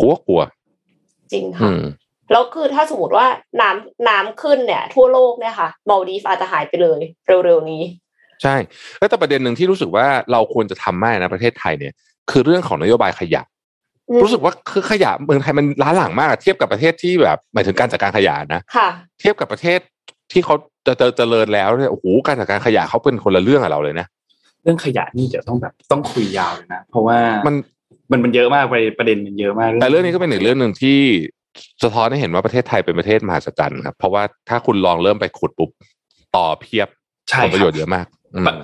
[0.00, 0.40] กลัวกลัว
[1.32, 1.82] จริงอืค่ะม
[2.32, 3.26] แล้วคือถ้าสมมติว่า
[3.60, 7.00] น้ำน้ำขึ้นเนี่ย ทั่วโลกเนี่ยค่ะมาลดีฟอาจจะหายไปเลย
[7.44, 7.82] เร็วๆนี้
[8.42, 8.54] ใช่
[8.98, 11.92] แล้วแต่ประเด็นหนึ่งที่รู้สึกว่าเราควรจะทำมากนะประเทศไทยเนี่ย
[12.30, 13.42] คือเรื่องของนโยบายขยะ
[14.08, 18.88] อืมรู้สึกว่าคือขยะเมืองไทยมันล้าหลังมากอะเทียบกับประเทศที่แบบหมายถึงการจัดการขยะนะค่ะ
[19.20, 19.78] เทียบกับประเทศ
[20.32, 20.54] ที่เขา
[20.86, 24.06] จะเจเจริญแล้วเนี่ยโอ้โหการจัดการขยะเขาเป็นคนละเรื่องกับเราเลยนะ
[24.62, 27.54] เรื่องขยะนี่เดี๋ยวต้องแบบต้องคุยยาวเลยนะเพราะว่ามัน
[28.10, 30.98] มันมันเยอะมากประเด็นประเด็นมันเยอะมาก แต่เรื่องนี้ก็เป็นอีกเรื่องหนึ่งที่
[31.82, 35.70] สะท้อนให้เห็นว่าประเทศไทยเป็นประเทศมหัศจรรย์ครับเพราะว่าถ้าคุณลองเริ่มไปขุดปุ๊บ
[36.36, 36.88] ต่อเพียบ
[37.30, 38.15] ใช่ผลประโยชน์คเยรับอะมากอืม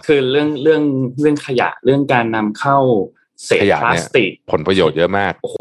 [0.07, 0.83] คือเรื่องเรื่อง
[1.21, 2.79] เรื่องขยะเรื่องการนำเข้า
[3.45, 5.59] เศษขยะพลาเนี่ยสติกผลประโยชน์เยอะมากโอ้โห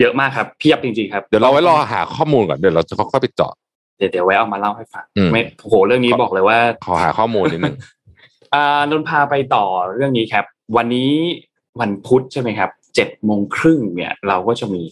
[0.00, 3.52] เยอะมากครับเพียบจริงๆครับ เดี๋ยวเราไว้รอหาข้อมูลก่อนเดี๋ยวเราจะค่อยๆไปเจาะ
[3.98, 7.76] เดี๋ยวเดี๋ยวไว้เอามาเล่าให้ฟังอืมไม่โอ้โหเรื่องนี้ขอบอกเลยว่า ขอหาข้อมูลนิดนึง
[8.54, 10.44] อ่านนท์พาไปต่อเรื่องนี้ครับ
[10.76, 11.10] วันนี้
[11.80, 14.82] วันพุธใช่ไหมครับเจ็ดโมงครึ่งเนี่ย เราก็จะมี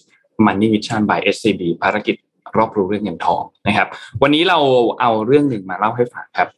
[0.46, 2.14] Money Mission by SCB ภารกิจ
[2.56, 3.88] รอบรู้เรื่องเงินทองนะครับ
[4.22, 4.58] วันนี้เรา
[5.00, 6.48] เอาเรื่องหนึ่งมาเล่าให้ฟังครับ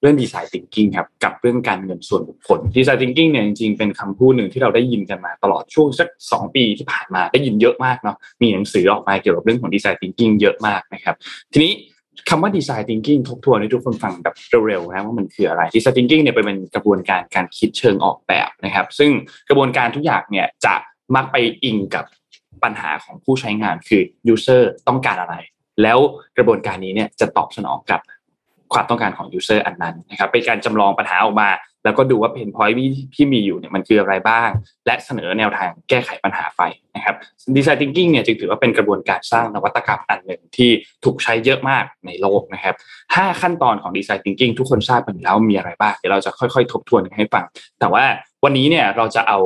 [0.00, 11.14] เรื่องดีไซน์ thinking ครับกับเรื่องการเงินส่วนบุคคลดีไซน์ thinking เนี่ยจริงๆเป็นคำพูดหนึ่งที่เราได้ยินกันมาตลอดช่วงสักสองปีที่ผ่านมาได้ยินเยอะมากเนาะมีหนังสือออกมาเกี่ยวกับเรื่องของดีไซน์ thinking เยอะมากนะครับ
[11.52, 11.72] ทีนี้
[12.28, 14.34] คำว่าดีไซน์ thinking ทบทวนให้ทุกคนฟังแบบ
[14.66, 19.10] เร็วๆนะว่ามันคืออะไรดีไซน์ thinking เนี่ยเป็นกระบวนการการคิดเชิงออกแบบนะครับ ซึ่ง
[19.48, 20.74] กระบวนการทุกอย่างเนี่ยจะ
[21.16, 22.04] มักไปอิงกับ
[22.62, 25.36] ปัญหาของผู้ใช้งานคือ user ต้องการอะไร
[25.82, 25.98] แล้ว
[26.36, 28.00] กระบวนการนี้เนี่ยจะตอบสนองกับ
[28.74, 31.50] ความต้องการของ user อันนั้นนะครับเป็นการจำลองปัญหาออกมา
[31.84, 34.50] แล้วก็ดูว่าเพนพอยที่ที่มีอยู่เนี่ยมันคืออะไรบ้าง
[34.86, 36.62] และเสนอแนวทางแก้ไขปัญหาไป
[36.96, 37.14] นะครับ
[37.56, 40.70] ดีไซน์ thinking เนี่ยจึงถือว่าเป็นกระบวนการสร้างนวัตกรรมอันหนึ่งที่
[41.04, 42.74] ถูกใช้เยอะมากในโลกนะครับ
[43.14, 47.44] ห้าขั้นตอนของดีไซน์ thinking ทุกคนทราบกันแล้วมีอะไรบ้างเดี๋ยวเราจะค่อยๆ ทบทวนให้ฟัง
[47.80, 48.04] แต่ว่า
[48.44, 49.38] วันนี้เนี่ยเราจะเอา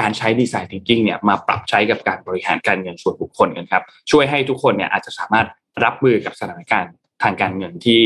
[0.00, 5.46] การใช้ดีไซน์ thinking เนี่ยมาปรับใช้กับการบริหารการเงินส่วนบุคคลกันครับช่วยให้ทุกคนเนี่ยอาจจะสามารถ
[5.84, 8.00] รับมือกับสถานการณ์ทางการเงินที่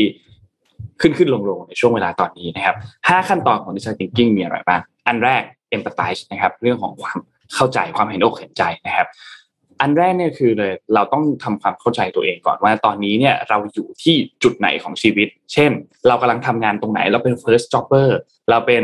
[1.01, 2.75] ขึ้นขึ้นลงลงในช่วงเวลาตอนนี้นะครับ
[3.07, 5.43] ห้าขั้นตอนของ design thinking มีอะไรบ้าง อันแรก
[5.75, 7.17] empathize นะครับ เรื่องของความ
[7.55, 9.07] เข้าใจความเห็นอกเห็นใจนะครับ
[9.81, 15.71] อันแรกเนี่ยคือเลยเราต้องทำความเข้าใจตัวเองก่อนว่าตอนนี้เนี่ยเราอยู่ที่จุดไหนของชีวิต เช่น
[16.07, 18.09] เรากำลังทำงานตรงไหน เราเป็น first jobber
[18.49, 18.83] เราเป็น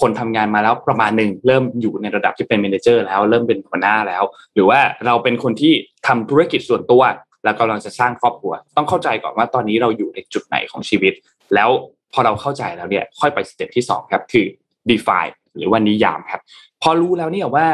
[0.00, 4.22] คนทำงานมาแล้วประมาณหนึ่งเริ่มอยู่ในระดับที่เป็น manager แล้วเริ่มเป็นหัวหน้าแล้ว
[4.54, 5.72] หรือว่าเราเป็นคนที่
[6.06, 7.02] ทำธุรกิจส่วนตัว
[7.44, 11.12] แล้วกำลังจะสร้างครอบครัว ต้องเข้าใจก่อนว่าตอนนี้เราอยู่ในจุดไหนของชีวิต
[11.54, 11.70] แล้ว
[12.12, 14.46] พอเราเข้าใจแล้วเนี่ยค่อยไปสเต็ปที่สองครับคือ
[14.90, 16.40] define หรือว่านิยามครับ
[16.82, 17.66] พอรู้แล้วเนี่ยว่า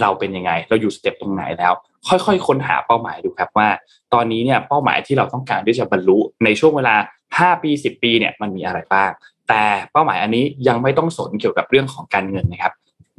[0.00, 1.72] เราเป็นยังไง เราอยู่สเต็ปตรงไหนแล้ว
[2.08, 3.68] ค่อยๆ ค้นหาเป้าหมายดูครับว่า
[4.14, 6.96] ตอนนี้เนี่ยเป้าหมายที่เราต้องการที่จะบรรลุในช่วงเวลา
[7.30, 9.10] 5 ปี 10 ปีเนี่ยมันมีอะไรบ้าง
[9.48, 12.74] แต่เป้าหมายอันนี้ยังไม่ต้องสนเกี่ยวกับเรื่องของการเงินนะครับ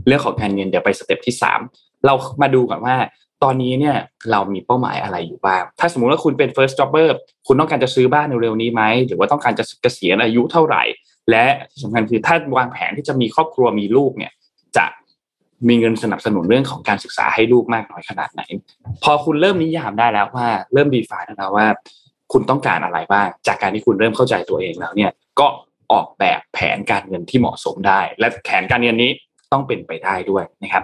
[0.08, 1.36] เรื่องของการเงินเดี๋ยวไปสเต็ปที่
[1.69, 2.95] 3 เรามาดูก่อนว่า
[3.43, 3.95] ตอนนี้เนี่ย
[4.32, 7.10] เรามีเป้าหมายอะไรอยู่บ้าง ถ้าสมมุติว่าคุณเป็น first jobber
[7.48, 10.84] คุณต้องการจะซื้อบ้านเร็วๆนี้ไหม หรือว่าต้องการจะเกษียณอายุเท่าไหร่
[11.32, 14.32] และที่สำคัญคือถ้าวางแผนที่จะมีครอบครัวมีลูกเนี่ย
[14.78, 14.86] จะ
[15.67, 18.41] มีเงินสนับสนุนเรื่องของการศึกษาให้ลูกมากน้อยขนาดไหน
[19.04, 21.67] พอคุณเริ่มนิยามได้แล้วว่าเริ่มดีฟายแล้วว่า
[22.33, 25.48] คุณต้องการอะไรบ้าง จากการที่คุณเริ่มเข้าใจตัวเองแล้วเนี่ย ก็
[25.92, 29.12] ออกแบบแผนการเงินที่เหมาะสมได้ และแผนการเงินนี้
[29.52, 30.83] ต้องเป็นไปได้ด้วยนะครับ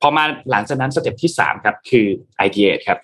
[0.00, 2.06] พอมาหลังจากนั้นสเต็ปที่สามครับคือ
[2.46, 2.98] ideate ครับ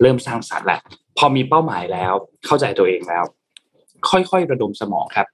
[0.00, 0.80] เริ่มสร้างสรรค์แหละ
[1.18, 2.12] พอมีเป้าหมายแล้ว
[2.46, 3.24] เข้าใจตัวเองแล้ว
[4.10, 5.26] ค่อยๆระดมสมองครับ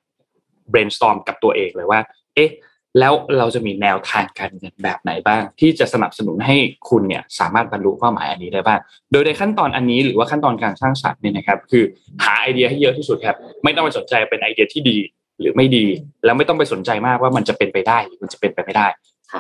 [0.73, 2.01] brainstorm กับตัวเองเลยว่า
[2.35, 2.51] เอ๊ะ
[2.99, 6.57] แล้วเราจะมีแนวทางการเงินแบบไหนบ้าง ที่จะสนับสนุนให้
[6.89, 8.81] คุณเนี่ยสามารถบรรลุเป้าหมายอันนี้ได้บ้าง
[9.13, 11.85] โดยในขั้นตอนอันนี้หรือว่าขั้นตอนการสร้างสรรค์เนี่ยนะครับ คือ
[12.25, 14.99] หาไอเดียให้เยอะที่สุดครับ ไม่ต้องไปสนใจเป็นไอเดียที่ดี
[15.41, 15.87] หรือไม่ดี
[16.25, 18.87] แล้วไม่ต้องไปสนใจมากว่ามันจะเป็นไปได้หรือมันจะเป็นไปไม่ได้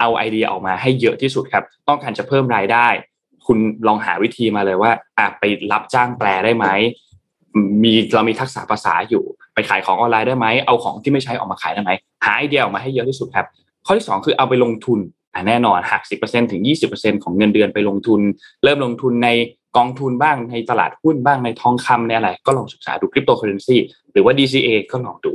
[0.01, 2.89] เอาไอเดียออกมาให้เยอะที่สุดครับ ต้องการจะเพิ่มรายได้
[3.47, 6.67] คุณลองหาวิธีมาเลยว่าอะไปรับจ้างแปลได้ไหม
[7.83, 9.25] มีเรามีทักษะภาษาอยู่
[9.55, 11.91] ไปขายของออนไลน์ได้ไหมเอาของที่ไม่ใช้ออกมาขายได้ไหม
[12.25, 13.47] หาไอเดียออกมาให้เยอะที่สุดครับ
[13.87, 14.99] ข้อที่สองคือเอาไปลงทุน
[15.49, 16.15] แน่นอนหักสิ
[16.53, 16.63] ถึง
[16.93, 18.21] 20%ของเงินเดือนไปลงทุน
[18.65, 19.29] เริ่มลงทุนใน
[19.77, 23.77] กองทุนบ้างในตลาดหุ้นบ้างในทองคำในอะไร ก็ลองศึกษาดูคริปโตเคอเรนซี
[24.13, 25.33] หรือว่า DCA ก็ลองดู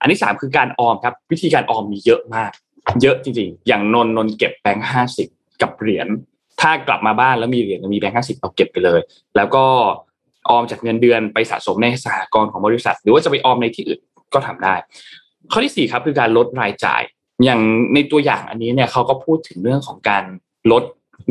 [0.00, 2.50] อันที่สามคือการออมครับ วิธีการออมมีเยอะมาก
[3.02, 5.28] เยอะจริงๆ อย่างนนนนเก็บแบงค์ห้าสิบ
[5.62, 6.08] กับเหรียญ
[6.60, 9.00] ถ้ากลับมาบ้านแล้วมีเหรียญมีแบงค์ห้าสิบเอาเก็บไปเลย
[9.36, 9.64] แล้วก็
[10.50, 14.00] ออมจากเงินเดือนไปสะสมในสหกรณ์ของบริษัท หรือว่าจะไปออมในที่อื่น
[14.34, 14.74] ก็ทำได้
[15.52, 17.02] ข้อที่สี่ครับคือการลดรายจ่าย
[17.44, 17.60] อย่าง
[17.94, 20.24] ในตัวอย่างอันนี้เนี่ยเขาก็พูดถึงเรื่องของการ
[20.72, 20.82] ลด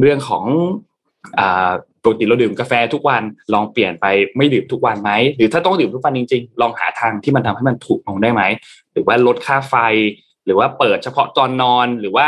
[0.02, 0.44] เรื่องของ
[2.04, 4.06] ปกติเราดื่มกาแฟทุกวันลองเปลี่ยนไป
[4.38, 8.42] ไม่ดื่มทุกวันไหมหรือถ้าต้องดื่มทุกวันจริง ๆ ลองหาทางที่มันทำให้มันถูกลงได้ไหม
[8.94, 9.76] หรือว่าลดค่าไฟ
[10.46, 12.28] หรือว่าเปิดเฉพาะตอนนอนหรือว่า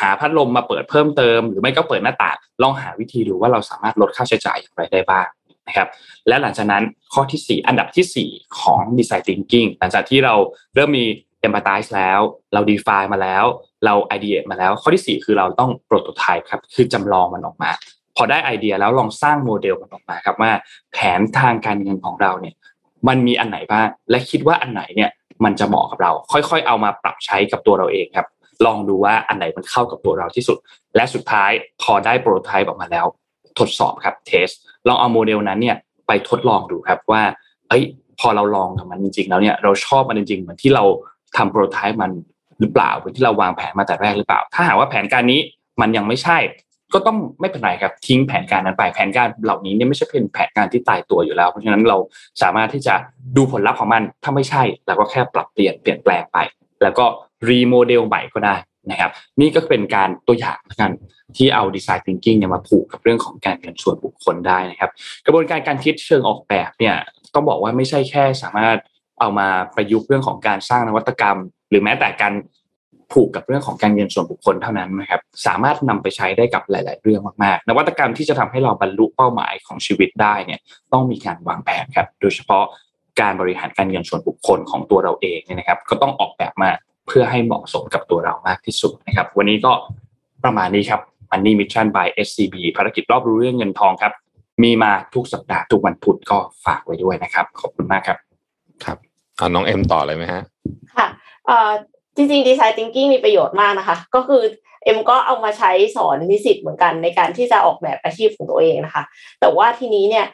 [0.00, 5.26] หาพัดลมมาเปิดเพิ่มเติม หรือไม่ก็เปิดหน้าต่างลองหาวิธีดูว่าเราสามารถลดค่าใช้จ่ายอย่างไรได้บ้าง
[5.66, 5.88] นะครับ
[6.28, 10.34] และหลังจากนั้นข้อที่ 4 อันดับที่ 4 ของ Design Thinking หลังจากที่เรา
[10.74, 11.04] เริ่มมี
[11.46, 12.20] empathize แล้ว
[12.52, 13.44] เรา define มาแล้ว
[13.84, 17.70] เรา ideate มาแล้ว ข้อที่ 4 คือเราต้อง prototype ครับคือจำลองมันออกมา
[18.16, 20.52] พอได้ไอเดียแล้วลองสร้างโมเดลมันออกมาครับว่า
[20.92, 22.54] แผนทางการเงินของเราเนี่ย
[23.08, 25.10] มันมีอันไหนบ้าง และคิดว่าอันไหนเนี่ย
[25.44, 28.26] มันจะเหมาะกับเรา ค่อยๆ เอามาปรับใช้กับตัวเราเองครับ
[28.66, 30.58] ลองดูว่าอันไหนมันเข้ากับตัวเราที่สุด
[30.96, 31.50] และสุดท้าย
[31.82, 33.06] พอได้โปรโตไทป์ออกมาแล้ว
[33.58, 34.48] ทดสอบครับเทส
[34.88, 35.76] ลองเอาโมเดลนั้นเนี่ย
[36.06, 37.22] ไปทดลองดูครับว่า
[37.68, 37.82] เอ้ย
[38.20, 40.84] พอเราลองกับมันจริง ๆ แล้วเนี่ยเราชอบมันจริงๆเหมือนที่เรา
[41.36, 42.10] ทำโปรโตไทป์มัน
[42.60, 45.40] หรือเปล่าเหมือนที่เราวางแผนมาแต่แรกหรือเปล่า ถ้าหากว่าแผนการนี้
[45.80, 46.38] มันยังไม่ใช่
[46.94, 51.96] ก็ต้องไม่เป็นไรครับทิ้งแผนการนั้นไปแผนการเหล่านี้เนี่ยไม่ใช่เป็นแผนการที่ตายตัวอยู่แล้ว เพราะฉะนั้นเรา
[52.42, 52.94] สามารถที่จะ
[53.36, 56.38] ดูผลลัพธ์ของมันถ้าไม่ใช่เราก็แค่ปรับเปลี่ยนเปลี่ยนแปลงไป
[56.82, 57.04] แล้วก็
[57.48, 58.56] รีโมเดลใหม่ก็ได้
[58.90, 59.10] นะครับ
[59.40, 60.92] นี่ก็เป็นการตัวอย่างกัน
[61.36, 64.90] ที่เอาดีไซน์ thinking เนี่ยมาผูกกับเรื่องของการเงินส่วนบุคคลได้นะครับ
[65.24, 66.96] กระบวนการการคิดเชิงออกแบบเนี่ย
[67.34, 68.78] ต้องบอกว่าไม่ใช่แค่สามารถ
[69.20, 71.38] เอามาประยุกต์เรื่องของการสร้างนวัตกรรม
[71.70, 72.32] หรือแม้แต่การ
[73.12, 80.60] ผูกกับเรื่องของการเงินส่วนบุคคลเท่านั้นนะครับสามารถนำไปใช้ได้กับหลาย ๆ เรื่องมากๆ นวัตกรรมที่จะทำให้เราบรรลุเป้าหมายของชีวิตได้เนี่ย
[80.92, 82.64] ต้องมีการวางแผนครับโดยเฉพาะ
[83.20, 86.70] การบริหารการเงินส่วนบุคคลของตัวเราเองเนี่ยนะครับ ก็ต้องออกแบบมา
[87.06, 89.72] เพื่อให้เหมาะสมกับตัวเรามากที่สุดนะครับ วันนี้ก็
[90.44, 91.00] ประมาณนี้ครับ
[91.30, 94.12] Money Mission by SCB ภารกิจรอบรู้เรื่องเงินทองครับ
[94.62, 98.18] มีมาทุกสัปดาห์ทุกวันพุธก็ฝากไว้ด้วยนะครับ ขอบคุณมากครับ
[98.84, 98.98] ครับ
[99.36, 100.42] เอาน้องเอ็มต่อเลยไหมฮะ
[100.96, 101.08] ค่ะ
[102.20, 104.42] จริงๆดีไซน์ thinking มีประโยชน์มากนะคะ ก็คือ
[104.84, 109.02] เอ็มก็เอามาใช้สอนนิสิตเหมือนกันในการที่จะออกแบบอาชีพของตัวเองนะคะ
[109.40, 110.26] แต่ว่าทีนี้เนี่ย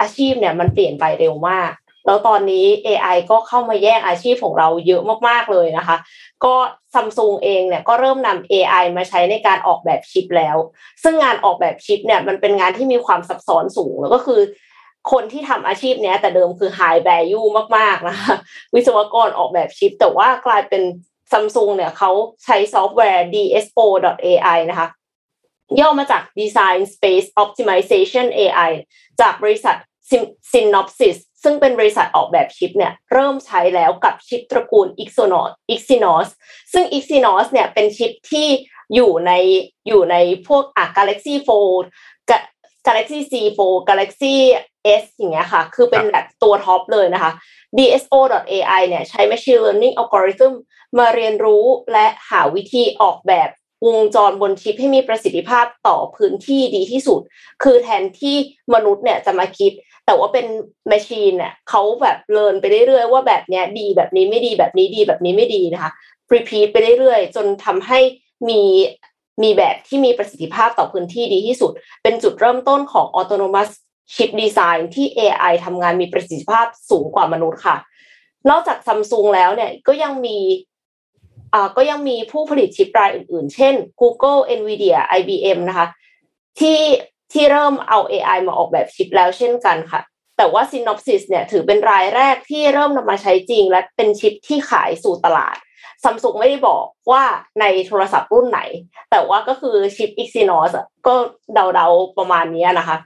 [0.00, 1.70] อาชีพเนี่ยมันเปลี่ยนไปเร็วมาก
[2.06, 5.96] แล้วตอนนี้ AI ก็เข้ามาแย่งอาชีพของเราเยอะมากๆเลยนะคะ
[6.44, 6.54] ก็
[6.94, 10.56] ซัมซุงเองเนี่ยก็เริ่มนำ AI มาใช้ในการออกแบบชิปแล้ว
[11.02, 14.40] ซึ่งงานออกแบบชิปเนี่ยมันเป็นงานที่มีความซับซ้อนสูงแล้วก็คือ
[15.12, 17.46] คนที่ทำอาชีพเนี้ยแต่เดิมคือ high value
[17.76, 18.34] มากๆนะคะ
[18.74, 20.82] วิศวกรออกแบบชิป แต่ว่ากลายเป็น
[21.32, 22.10] ซัมซุงเนี่ยเขา
[22.44, 24.88] ใช้ซอฟต์แวร์ DSO.ai นะคะ
[25.80, 28.70] ย่อมาจาก Design Space Optimization AI
[29.20, 29.76] จากบริษัท
[30.52, 36.28] Synopsys ซึ่งเป็นบริษัทออกแบบชิปเนี่ยเริ่มใช้แล้วกับชิปตระกูล Exynos Exynos
[36.72, 38.48] ซึ่ง Exynos เนี่ยเป็นชิปที่
[38.94, 39.32] อยู่ใน
[39.88, 40.16] อยู่ใน
[40.48, 41.84] พวกอะ Galaxy Fold
[42.86, 44.34] Galaxy C4 Galaxy
[45.02, 47.32] S อย่างเงี้ยค่ะ คือเป็นแบบตัวท็อปเลยนะคะ
[47.76, 50.52] DSO.ai เนี่ยใช้ machine learning algorithm
[50.98, 53.48] มาเรียนรู้และหาวิธีออกแบบ
[53.86, 57.20] วงจรบนชิปให้มีประสิทธิภาพต่อพื้นที่ดีที่สุด
[57.62, 58.36] คือแทนที่
[58.74, 59.72] มนุษย์เนี่ยจะมาคิด
[60.06, 60.46] แต่ว่าเป็น
[60.88, 65.90] แมชชีนเนี่ยเขาแบบเรียนไปเรื่อยๆ ว่าแบบเนี้ยดีแบบนี้ไม่ดีแบบนี้ดีแบบนี้ไม่ดีนะคะ
[66.32, 67.98] repeat ไปเรื่อยๆ จนทำให้
[68.48, 68.62] มี
[69.42, 71.72] มีแบบที่มีประสิทธิภาพต่อพื้นที่ดีที่สุด
[72.02, 73.70] เป็นจุดเริ่มต้นของ autonomous
[74.14, 77.76] chip design ที่ AI ทำงานมีประสิทธิภาพสูงกว่ามนุษย์ค่ะ
[78.50, 80.38] นอกจากซัมซุงแล้วเนี่ยก็ยังมี
[81.54, 85.86] อ่าก็ยังมีผู้ผลิตชิปรายอื่นๆ เช่น Google Nvidia IBM นะคะ
[86.60, 86.80] ที่
[87.32, 90.00] ที่เริ่มเอา AI มาออกแบบชิปแล้วเช่นกันค่ะ
[90.36, 95.56] แต่ว่า Synopsys เนี่ยถือเป็นรายแรกที่เริ่มนำมาใช้จริง และเป็นชิปที่ขายสู่ตลาด
[96.04, 97.22] ซัมซุงไม่ได้บอกว่า
[97.60, 98.60] ในโทรศัพท์รุ่นไหน
[99.10, 100.72] แต่ว่าก็คือชิป Exynos
[101.06, 101.14] ก็
[101.54, 102.96] เดาๆประมาณนี้นะคะ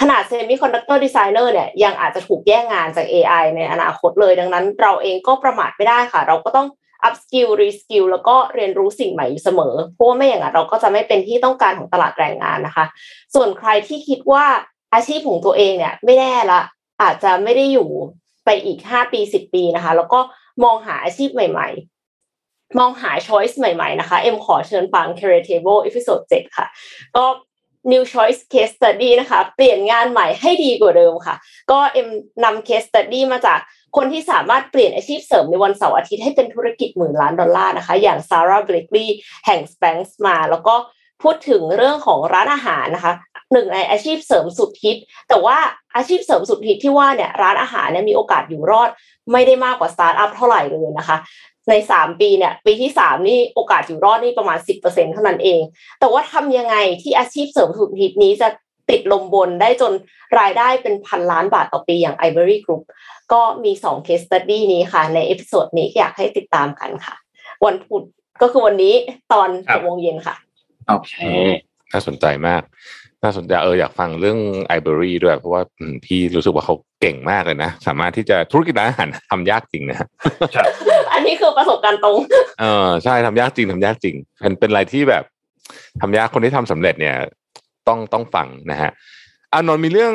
[0.00, 6.68] ขนาด Semiconductor Designer เนี่ยยังอาจจะถูกแย่งงานจาก AI ในอนาคตเลย ดังนั้นเราเองก็ประมาทไม่ได้ค่ะ เราก็ต้อง
[7.08, 12.84] upskill reskill แล้วก็เรียนรู้สิ่งใหม่อยู่เสมอ เพราะว่าไม่อย่างนั้นเราก็จะไม่เป็นที่ต้องการของตลาดแรงงานนะคะ
[13.34, 14.44] ส่วนใครที่คิดว่า
[14.94, 16.60] อาชีพของตัวเองเนี่ยไม่แน่ละ
[17.02, 17.88] อาจจะไม่ได้อยู่
[18.44, 20.20] ไปอีก5ปี10ปีนะคะ แล้วก็
[20.64, 21.68] มองหาอาชีพใหม่
[22.78, 26.66] มองหา choice ใหม่ๆนะคะ เอ็มขอเชิญฟัง Career Table episode 7ค่ะ
[27.16, 27.24] ก็
[27.92, 31.34] New Choice Case Study นะคะ เปลี่ยนงานใหม่ให้ดีกว่าเดิมค่ะ
[31.70, 32.08] ก็เอ็ม
[32.44, 33.60] นำ Case Study มาจาก
[33.96, 39.16] คนที่สามารถเปลี่ยนอาชีพเสริมในวันเสาร์อาทิตย์ให้เป็นธุรกิจหมื่นล้านดอลลาร์นะคะ อย่างซาร่าเบลคลีย์
[39.46, 40.74] แห่ง Spanx มา แล้วก็
[41.22, 43.12] พูดถึงเรื่องของร้านอาหารนะคะ
[43.52, 44.96] หนึ่งในอาชีพเสริมสุดฮิต
[45.28, 45.58] แต่ว่า
[45.96, 48.90] อาชีพเสริมสุดฮิตที่ว่าเนี่ยร้านอาหารเนี่ยมีโอกาสอยู่รอด
[49.32, 51.16] ไม่ได้มากกว่าสตาร์ทอัพเท่าไหร่เลยนะคะ
[51.70, 55.60] ในสามปีเนี่ยปีที่สามนี่โอกาสอยู่รอดนี่ประมาณสิบเปอร์เซ็นเท่านั้นเอง
[56.00, 58.48] แต่ว่าทำยังไงที่อาชีพเสริมสุดฮิตนี้จะ
[58.90, 59.92] ติดลมบนได้จน
[60.38, 62.82] รายได้เป็นพันล้านบาทต่อปีอย่าง iberry Group
[63.32, 67.14] ก็มีสอง case study นี้ค่ะ ใน episode นี้อยากให้ติดตามกันค่ะ
[67.64, 68.02] วันพุธ
[68.42, 68.94] ก็คือวันนี้
[69.32, 70.36] ตอนหกโมงเย็นค่ะ
[70.88, 71.12] โอเค
[71.92, 72.62] น่าสนใจมาก
[73.22, 80.91] น่าสนใจเอออยากฟังเรื่อง iberry ด้วย เพราะว่าอืมพี่รู้สึกว่าเขาเก่งมากเลยนะ สามารถที่จะธุรกิจร้านอาหารทำยากจริงนะอั
[81.22, 82.18] นนี้คือประสบการณ์ตรง
[82.60, 85.24] เออใช่ทำยากจริงทำยากจริงเป็นเป็นอะไรที่แบบ
[86.00, 87.16] ทำยากคนที่ทำสำเร็จเนี่ย
[87.88, 88.90] ต้องต้องฟังนะฮะ
[89.52, 90.14] อานนท์มีเรื่อง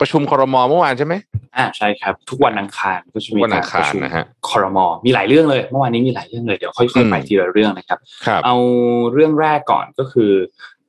[0.00, 1.14] ประชุมครมเมื่อวานใช่ไหม
[1.56, 8.56] อ่าใช่ครับ ทุกวันอังคารก็จะมีวันอัการงปคารระชุมนะฮะคอรมอมีหลายเรื่องเลย เมื่อวานนี้มีหลายเรื่องเลยเดี๋ยวค่อือยมๆไปทีละเรื่องนะครับครับ เอา
[9.12, 10.32] เรื่องแรกก่อนก็คือ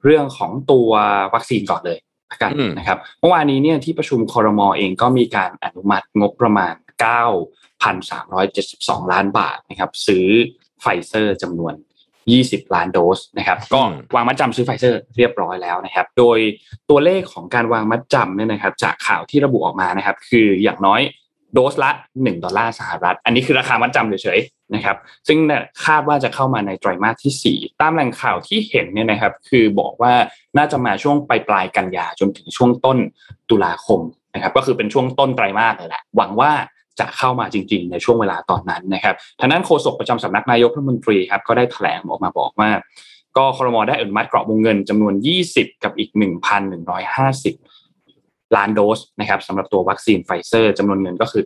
[0.03, 0.89] เรื่องของตัว
[1.33, 1.99] วัคซีนก่อนเลย
[2.31, 6.73] ละกันอืมนะครับ เมื่อวานนี้เนี่ยที่ประชุมคอรมอเองก็มีการอนุมัติงบประมาณ
[7.83, 10.25] 9,372 ล้านบาทนะครับซื้อ
[10.81, 11.73] ไฟเซอร์จำนวน
[12.23, 13.81] 20 ล้านโดสนะครับก็
[14.15, 16.39] วางมัดจำซื้อไฟเซอร์เรียบร้อยแล้วนะครับ โดย
[16.89, 21.01] ตัวเลขของการวางมัดจำเนี่ยนะครับ จากข่าวที่ระบุออกมานะครับ คืออย่างน้อย
[21.53, 30.13] โดสละ 1 ดอลลาร์สหรัฐ อันนี้คือราคามัดจำเฉยๆนะครับ ซึ่งเนี่ยคาดว่าจะเข้ามาในไตรมาสที่ 4 ตามแหล่งข่าวที่เห็นเนี่ยนะครับ คือบอกว่า
[30.57, 32.97] น่าจะมาช่วงปลายปลายๆกันยาจนถึงช่วงต้น
[33.49, 34.01] ตุลาคม
[34.33, 36.51] นะครับ ก็คือเป็นช่วงต้นไตรมาสเลยแหละหวังว่า
[36.99, 42.69] จะเข้ามาจริง ๆ ในช่วงเวลาตอนนั้นนะครับทางด้านโฆษกประจำสำนักนายกรัฐมนตรีครับก็ได้แถลงออกมาบอกว่า
[43.37, 45.13] ก็คอรมอได้อนุมัติกรอบวงเงินจำนวน
[45.49, 51.43] 20 กับอีก 1,150 ล้านโดสนะครับสำหรับตัววัคซีนไฟเซอร์จำนวนเงินก็คือ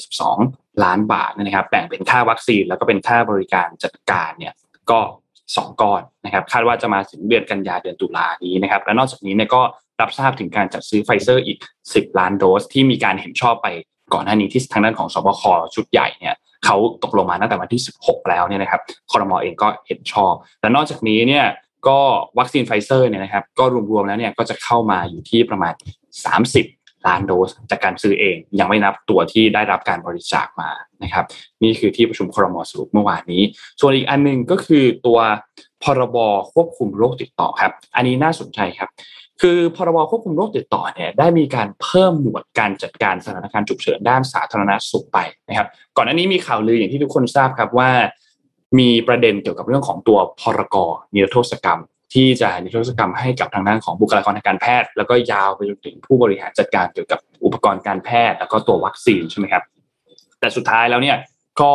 [0.00, 4.54] 9,372 ล้านบาทนะครับแบ่งเป็นค่าวัคซีนแล้วก็เป็นค่าบริการจัดการเนี่ย
[4.90, 5.00] ก็
[5.56, 9.62] สองก้อนนะครับคาดว่าจะมาถึงเดือนกันยาเดือนตุลานี้นะครับและนอกจากนี้เนี่ยก็
[10.00, 11.58] รับทราบถึงการจัดซื้อไฟเซอร์อีก
[11.88, 13.68] 10 ล้านโดสที่มีการเห็นชอบไป
[14.14, 15.42] ก่อนหน้านี้ที่ทางด้านของศบค
[15.74, 16.34] ชุดใหญ่เนี่ย
[16.64, 18.80] เขาตกลงมาตั้งแต่วันที่ 16 แล้วเนี่ยนะครับ
[19.10, 21.44] คอรมอเองก็เห็นชอบและนอกจากนี้เนี่ย
[21.88, 21.98] ก็
[22.38, 25.74] วัคซีนไฟเซอร์เนี่ยนะครับก็รวมๆแล้วเนี่ยก็จะเข้ามาอยู่ที่ประมาณ
[26.40, 30.70] 30 ล้านโดส จากการซื้อเอง ยังไม่นับตัวที่ได้รับการบริจาคมา
[31.02, 31.24] นะครับ
[31.62, 33.42] นี่คือที่ประชุมครมสรุปเมื่อวานนี้
[33.80, 35.18] ส่วนอีกอันหนึ่งก็คือตัว
[35.82, 36.16] พรบ
[36.52, 38.88] ควบคุมโรคติดต่อครับ อันนี้น่าสนใจครับ
[39.42, 45.18] คือพรบควบคุมโรคติดต่อเนี่ยได้มีการเพิ่มหมวดการจัดการสถานการณ์ฉุกเฉินด้านสาธารณสุขไป
[45.48, 47.90] นะครับ ก่อนหน้านี้มีข่าวลืออย่างที่ทุกคนทราบครับว่า
[48.78, 50.76] มีประเด็นเกี่ยวกับเรื่องของตัวพรก
[51.14, 51.80] นิรโทษกรรม
[52.14, 59.62] ที่จะนิรโทษกรรมให้กับทางด้านของบุคลากรทางการแพทย์ แล้วก็ยาวไปจนถึงผู้บริหารจัดการเกี่ยวกับอุปกรณ์การแพทย์ แล้วก็ตัววัคซีนใช่ไหมครับ
[60.40, 61.16] แต่สุดท้ายแล้วเนี่ย
[61.60, 61.72] ก็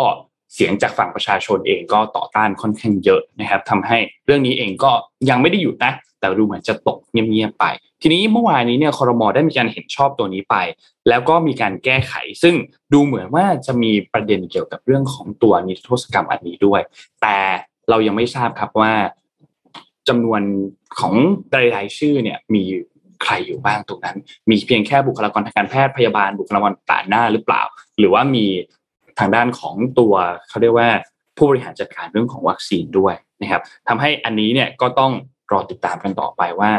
[0.53, 4.91] เสียงจากฝั่งประชาชนเองก็ต่อต้านค่อนข้างเยอะนะครับทำให้เรื่องนี้เองก็
[5.29, 7.65] ยังไม่ได้หยุดนะ แต่ดูเหมือนจะตกเงียบๆไป
[8.01, 10.55] ทีนี้เมื่อวานนี้เนี่ยคอรมอได้มีการเห็นชอบตัวนี้ไป
[11.09, 12.55] แล้วก็มีการแก้ไข ซึ่ง
[12.93, 16.81] ดูเหมือนว่าจะมีประเด็นเกี่ยวกับเรื่องของตัวนิรโทษกรรมอันนี้ด้วย
[17.21, 17.37] แต่
[17.89, 18.93] เรายังไม่ทราบครับว่า
[20.07, 20.41] จำนวน
[20.99, 21.13] ของ
[21.75, 22.63] รายชื่อเนี่ยมี
[23.23, 24.17] ใครอยู่บ้างตรงนั้น
[24.49, 27.61] มีเพียงแค่บุคลากรทางการแพทย์พยาบาลบุคลากรต่างหน้าหรือเปล่า
[27.97, 28.45] หรือว่ามี
[29.19, 30.13] ทางด้านของตัว
[30.49, 30.89] เขาเรียกว่า
[31.37, 35.11] ผู้บริหารจัดการเรื่องของวัคซีนด้วยนะครับทำให้อันนี้เนี่ยก็ต้อง
[35.51, 36.71] รอติดตามกันต่อไปว่า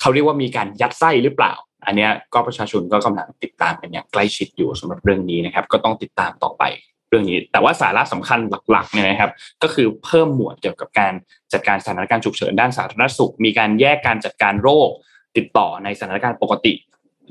[0.00, 1.52] เขาเรียกว่ามีการยัดไส้หรือเปล่า
[1.86, 6.62] อันนี้ก็ประชาชนก็กำลังติดตามกันอย่างใกล้ชิดอยู่สำหรับเรื่องนี้นะครับ ก็ต้องติดตามต่อไป
[7.08, 8.38] เรื่องนี้ แต่ว่าสาระสำคัญ
[8.70, 9.30] หลักๆเนี่ยนะครับ
[9.62, 11.12] ก็คือเพิ่มหมวดเกี่ยวกับการ
[11.52, 14.90] จัดการสถานการณ์ฉุกเฉินด้านสาธารณสุข มีการแยกการจัดการโรค
[15.36, 16.72] ติดต่อในสถานการณ์ปกติ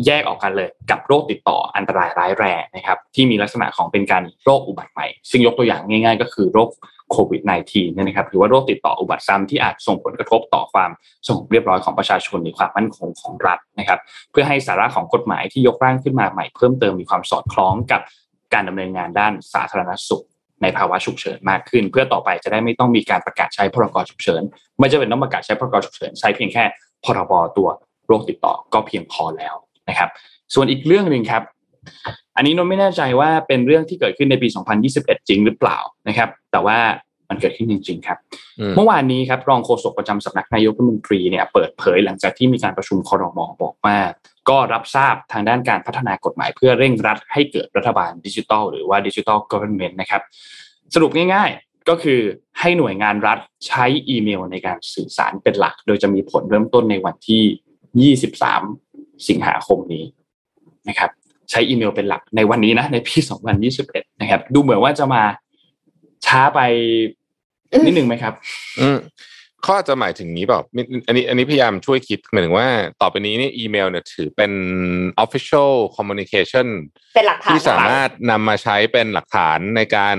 [0.05, 6.69] แยกออกกันเลยกับโรคติดต่ออันตรายร้ายแรงนะครับที่มีลักษณะของเป็นการโรคอุบัติใหม่ ซึ่งยกตัวอย่างง่าย ๆ ก็คือโรค
[7.11, 10.91] โควิด -19 เนี่ยนะครับหรือว่าโรคติดต่ออุบัติซ้ำที่อาจส่งผลกระทบต่อความ
[11.27, 13.99] สงบเรียบร้อยของประชาชนหรือความมั่นคงของรัฐนะครับ
[14.31, 18.01] เพื่อให้สาระของกฎหมายที่ยกร่างขึ้นมาใหม่เพิ่มเติมมีความสอดคล้องกับ
[18.53, 20.25] การดำเนินงานด้านสาธารณสุข
[20.61, 24.41] ในภาวะฉุกเฉินมากขึ้น เพื่อต่อไปจะได้ไม่ต้องมีการประกาศใช้พรกฉุกเฉิน
[24.77, 26.63] ไม่จะเป็นต้องประกาศใช้พรกฉุกเฉินใช้เพียงแค่
[27.05, 27.69] พรบตัว
[28.07, 29.55] โรคติดต่อก็เพียงพอแล้ว
[29.89, 30.09] นะครับ
[30.53, 31.43] ส่วนอีกเรื่องหนึ่งครับ
[32.35, 34.47] อันนี้นนท์ไม่แน่ใจว่าเป็นเรื่องที่เกิดขึ้นในปี
[34.87, 35.77] 2021 จริงหรือเปล่า
[36.07, 36.77] นะครับ แต่ว่า
[37.29, 38.17] มันเกิดขึ้นจริง ๆ ครับ
[38.59, 43.97] อืมเมื่อวานนี้ครับรองโฆษกประจำสำนักนายกรัฐมนตรีเนี่ยเปิดเผยหลังจากที่มีการประชุมครมบอกว่า
[44.49, 50.21] ก็รับทราบทางด้านการพัฒนากฎหมายเพื่อเร่งรัดให้เกิดรัฐบาลดิจิทัลหรือว่าดิจิทัลก o v e r n m e n t นะครับ
[50.93, 52.19] สรุปง่ายๆก็คือ
[52.59, 58.88] ให้หน่วยงานรัฐใช้อีเมลในการสื่อสารเป็นหลัก โดยจะมีผลเริ่มต้นในวันที่ 23
[59.27, 60.03] สิงหาคมนี้
[60.89, 61.09] นะครับ
[61.51, 63.15] ใช้อีเมลเป็นหลักในวันนี้นะในปี
[63.69, 65.23] 2021 นะครับ ดูเหมือนว่าจะมา
[66.25, 66.59] ช้าไป
[67.85, 68.33] นิดนึงไหมครับ
[68.81, 68.97] อืม
[69.63, 72.67] เขาอาจจะหมายถึงนี้เปล่ามิอันนี้ อันนี้พยายามช่วยคิดหมายถึงว่า
[73.01, 74.51] ต่อไปนี้เนี่ยอีเมลเนี่ยถือเป็น
[75.23, 76.67] official communication
[77.15, 80.17] เป็นหลักฐานที่สามารถนำมาใช้เป็นหลักฐานในการ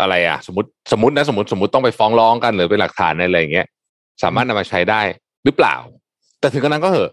[0.00, 3.68] อะไรอะ สมมติสมมตินะสมมติสมมติต้องไปฟ้องร้องกันหรือเป็นหลักฐานอะไรอย่างเงี้ย
[4.22, 5.00] สามารถนำมาใช้ได้
[5.44, 5.76] หรือเปล่า
[6.42, 7.10] แต่ถึงกระนั้นก็เหอะ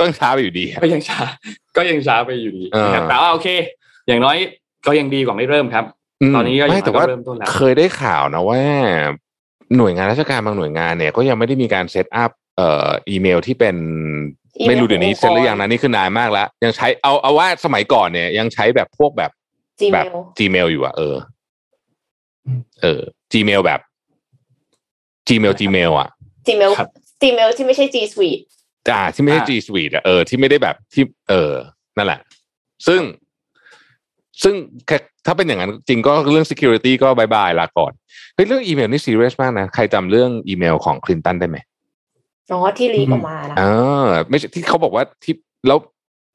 [0.00, 1.20] ต้องช้าไปอยู่ดีอะก็ยังช้า
[1.76, 3.48] ก็ยังช้าไปอยู่ดีนะครับเออแต่ว่าโอเค
[4.08, 4.36] อย่างน้อย
[4.86, 5.84] ก็ยังดีกว่าไม่เริ่มครับ
[6.30, 8.60] มตอนนี้ก็ยังไม่แต่ว่าเริ่มต้นแล้วเคยได้ข่าวนะว่า
[9.76, 13.76] หน่วยงานราชการบางหน่วยงานเนี่ย ก็ยังไม่ได้มีการเซตอัพเอ่ออีเมลที่เป็น
[14.60, 19.30] อีเมลไม่รู้เดี๋ยวนี้ของเซตหรือองค์กรยังนะนี่คือนานมากแล้ว ยังใช้เอาเอาว่าสมัยก่อนเนี่ย ยังใช้แบบพวกแบบ
[19.94, 21.16] แบบ Gmail Gmail อยู่อะเออ
[22.82, 23.00] เออ
[23.32, 23.80] Gmail แบบ
[25.28, 26.08] Gmail Gmail อะ
[26.48, 26.72] Gmail
[27.22, 28.42] ครับ Gmail ที่ไม่ใช่ G Suite
[28.90, 31.52] อ่าที่ไม่ใช่อ่า G Suite อะเออที่ไม่ได้แบบที่เออ
[31.96, 32.20] นั่นแหละ
[32.86, 33.02] ซึ่ง
[34.42, 34.54] ซึ่ง
[34.86, 37.92] แค่ถ้าเป็นอย่างนั้นจริงก็เรื่อง security ก็ bye bye ลาก่อน
[38.34, 41.58] เฮ้ยเรื่องอีเมลนี่ serious มากนะ ใครจำเรื่องอีเมลของคลินตันได้ไหม
[42.50, 45.34] อ๋อที่ลีกออกมานะอ่าไม่ใช่ที่เขาบอกว่าที่
[45.66, 45.78] แล้ว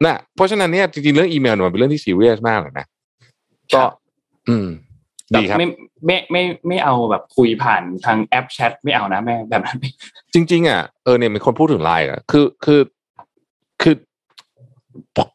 [0.06, 2.86] น่ะเพราะฉะนั้นเนี่ยจริงๆเรื่องอีเมลเนี่ยมันเป็นเรื่องที่ serious มากเลยนะ
[3.76, 3.84] ก็
[4.50, 4.68] อืม
[5.34, 5.68] ดีครับไม่
[6.06, 9.90] ไม่ไม่ไม่เอาแบบคุยผ่านทางแอปแชทไม่เอานะแม่แบบนั้นไม่
[10.34, 12.82] จริง ๆ อะเออเนี่ยมีคนพูดถึงไลน์อะคือคือ
[13.82, 13.96] คือ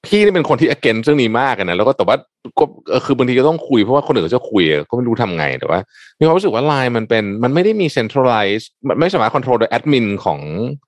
[0.07, 2.16] พี่นี่เป็นคนที่ against เรื่องนี้มากอะนะแล้วก็แต่ว่า
[2.59, 5.78] ก็เออคือบางทีก็ต้องคุยเพราะว่าคนอื่นเขาจะคุยอะก็ไม่รู้ทำไงแต่ว่า
[6.18, 10.40] มีความรู้สึกว่าไลน์มันเป็นมันไม่ได้มี centralize มันไม่สามารถ control โดย admin ของ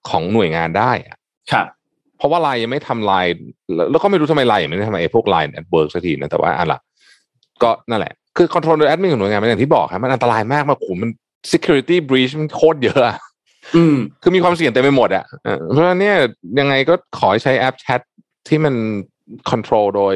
[0.08, 1.18] ของหน่วยงานได้อะ
[1.52, 1.66] ครับ
[2.18, 3.32] เพราะว่าไลน์ยังไม่ทำไลน์
[3.74, 6.80] แล้วแล้วก็ไม่รู้ทำไมไลน์ยังไม่ได้ทำไอ้พวกไลน์ at work สักทีนะแต่ว่าอะล่ะ
[7.62, 11.10] ก็นั่นแหละ คือ control โดย admin ของหน่วยงานมันอย่างที่บอกครับมันอันตรายมากมากโอ้โหมัน
[11.52, 13.16] security breach มันโคตรเยอะอะ
[13.76, 16.16] อืมคือมีความเสี่ยงเต็มไปหมดอะเออเพราะฉะนั้นเนี่ย
[16.60, 18.00] ยังไงก็ขอให้ใช้แอปแชท
[18.48, 18.74] ที่มัน
[19.50, 20.14] control โดย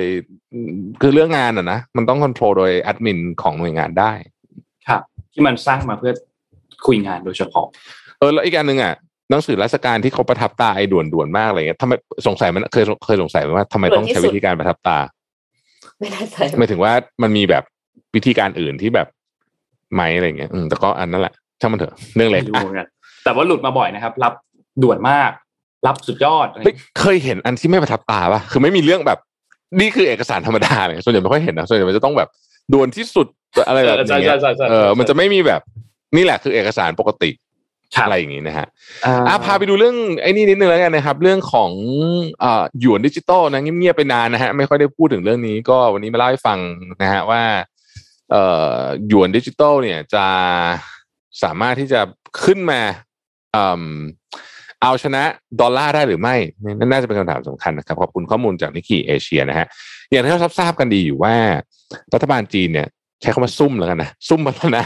[1.03, 4.13] คือเรื่องงานอะนะมันต้องคอนโทรลโดยแอดมินของหน่วยงานได้
[4.89, 5.03] ครับ
[5.33, 6.13] ที่มันสร้างมาเพื่อ
[6.87, 7.67] คุยงานโดยเฉพาะ
[8.19, 8.95] เออแล้วอีกอันหนึ่งอะ
[9.31, 11.93] หนังสือราชการที่เขาประทับตาไอ้ด่วนด่วนๆมากอะไรเงี้ยทำไม
[12.27, 14.99] สงสัยมันเคยเคยสงสัยไหมว่าทำไมต้องใช้วิธีการประทับตา
[15.99, 16.93] ไม่แน่ใจหมายถึงว่า
[17.23, 17.65] มันมีแบบ
[18.15, 19.07] วิธีการอื่นที่แบบ
[19.95, 22.89] ไหมอะไรเงี้ยอืมแต่ก็อันนั้นแหละช่างมันเถอะเรื่องเล็ไม่กรู้เหมือนกัน
[23.25, 24.33] แต่ว่าหลุดมาบ่อยนะครับ รับ
[24.83, 25.31] ด่วนมาก
[25.87, 29.19] รับสุดยอดอะไรเฮ้ยเคยเห็นอันที่ไม่ประทับตาป่ะคือไม่มีเรื่องแบบ
[29.81, 32.29] นี่คือเอกสารธรรมดาเลยส่วนใหญ่ไม่ค่อยเห็นนะส่วนใหญ่มันจะต้องแบบ
[32.73, 33.27] ด่วนที่สุด
[33.69, 35.61] อะไรแบบใช่นี้ใช่ใช่ใช่เออมันจะไม่มีแบบ
[36.17, 37.31] นี่แหละคือเอกสารปกติ
[37.95, 38.67] ครับอะไรอย่างนี้นะฮะ
[39.07, 41.71] อ่าอะพาไปดูเรื่องไอ้นี่นิดนึงแล้วกันนะครับ เรื่องของ
[42.43, 46.59] อ่าหยวนดิจิตอลนะเงียบๆไปนานนะฮะไม่ค่อยได้พูดถึงเรื่องนี้ก็วันนี้มาเล่าให้ฟัง
[47.03, 47.43] นะฮะว่า
[48.31, 48.45] เอ่
[48.79, 50.27] อหยวนดิจิตอลเนี่ยจะ
[51.43, 52.01] สามารถที่จะ
[52.45, 52.81] ขึ้นมา
[53.57, 53.85] อืม
[54.83, 55.23] เอาชนะ
[55.61, 59.67] ดอลลาร์ได้หรือไม่นี่น่าจะเป็นคำถามสำคัญนะครับ ขอบคุณข้อมูลจาก Nikkei Asia นะฮะ
[60.11, 61.35] อย่างที่เราทราบกันดีอยู่ว่า
[62.15, 62.89] รัฐบาลจีนเนี่ย
[63.21, 64.83] ใช้คำว่าซุ่มแล้วกันนะซุ่มพัฒนา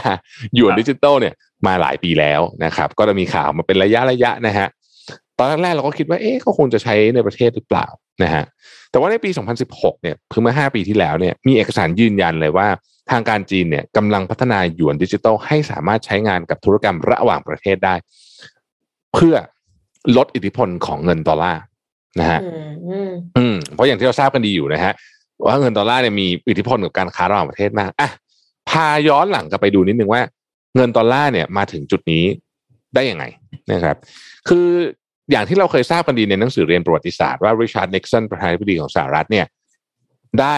[0.55, 1.33] หยวนดิจิตอลเนี่ย
[1.67, 4.67] มาหลายปีแล้วนะครับ ก็จะมีข่าวมาเป็นระยะระยะนะฮะ
[5.37, 7.87] ตอนแรกๆเราก็คิดว่าเอ๊ะก็คงจะใช้ในประเทศหรือเปล่า
[8.23, 8.43] นะฮะ
[8.91, 9.29] แต่ว่าในปี
[9.65, 12.67] 2016 เนี่ยคือเมื่อ 5 ปีที่แล้วเนี่ยมีเอกสารยืนยันเลยว่า
[13.11, 17.95] ทางการจีนเนี่ยกำลังพัฒนาหยวนดิจิตอลให้สามารถใช้งานกับธุรกรรมระหว่างประเทศได้
[19.13, 19.35] เพื่อ
[20.17, 21.61] ลดอิทธิพลของเงินดอลลาร์
[22.19, 24.93] นะฮะอืมอืมอืมเพราะอย่างที่เราทราบกันดีอยู่นะฮะ
[25.45, 28.09] ว่าเงินดอลลาร์เนี่ยมีอิทธิพลกับการค้าระหว่างประเทศมากอะ
[28.69, 30.21] พาย้อนหลังกลับไปดูนิดนึงว่า
[30.75, 32.23] เงินดอลลาร์เนี่ยมาถึงจุดนี้
[32.95, 33.25] ได้ยังไง
[33.71, 33.97] นะครับ
[34.49, 34.67] คือ
[35.31, 39.45] อย่างที่เราเคยทราบกันดีในหนังสือเรียนประวัติศาสตร์ว่าริชาร์ดนิกสันประธานาธิบดีของสหรัฐเนี่ย
[40.41, 40.57] ได้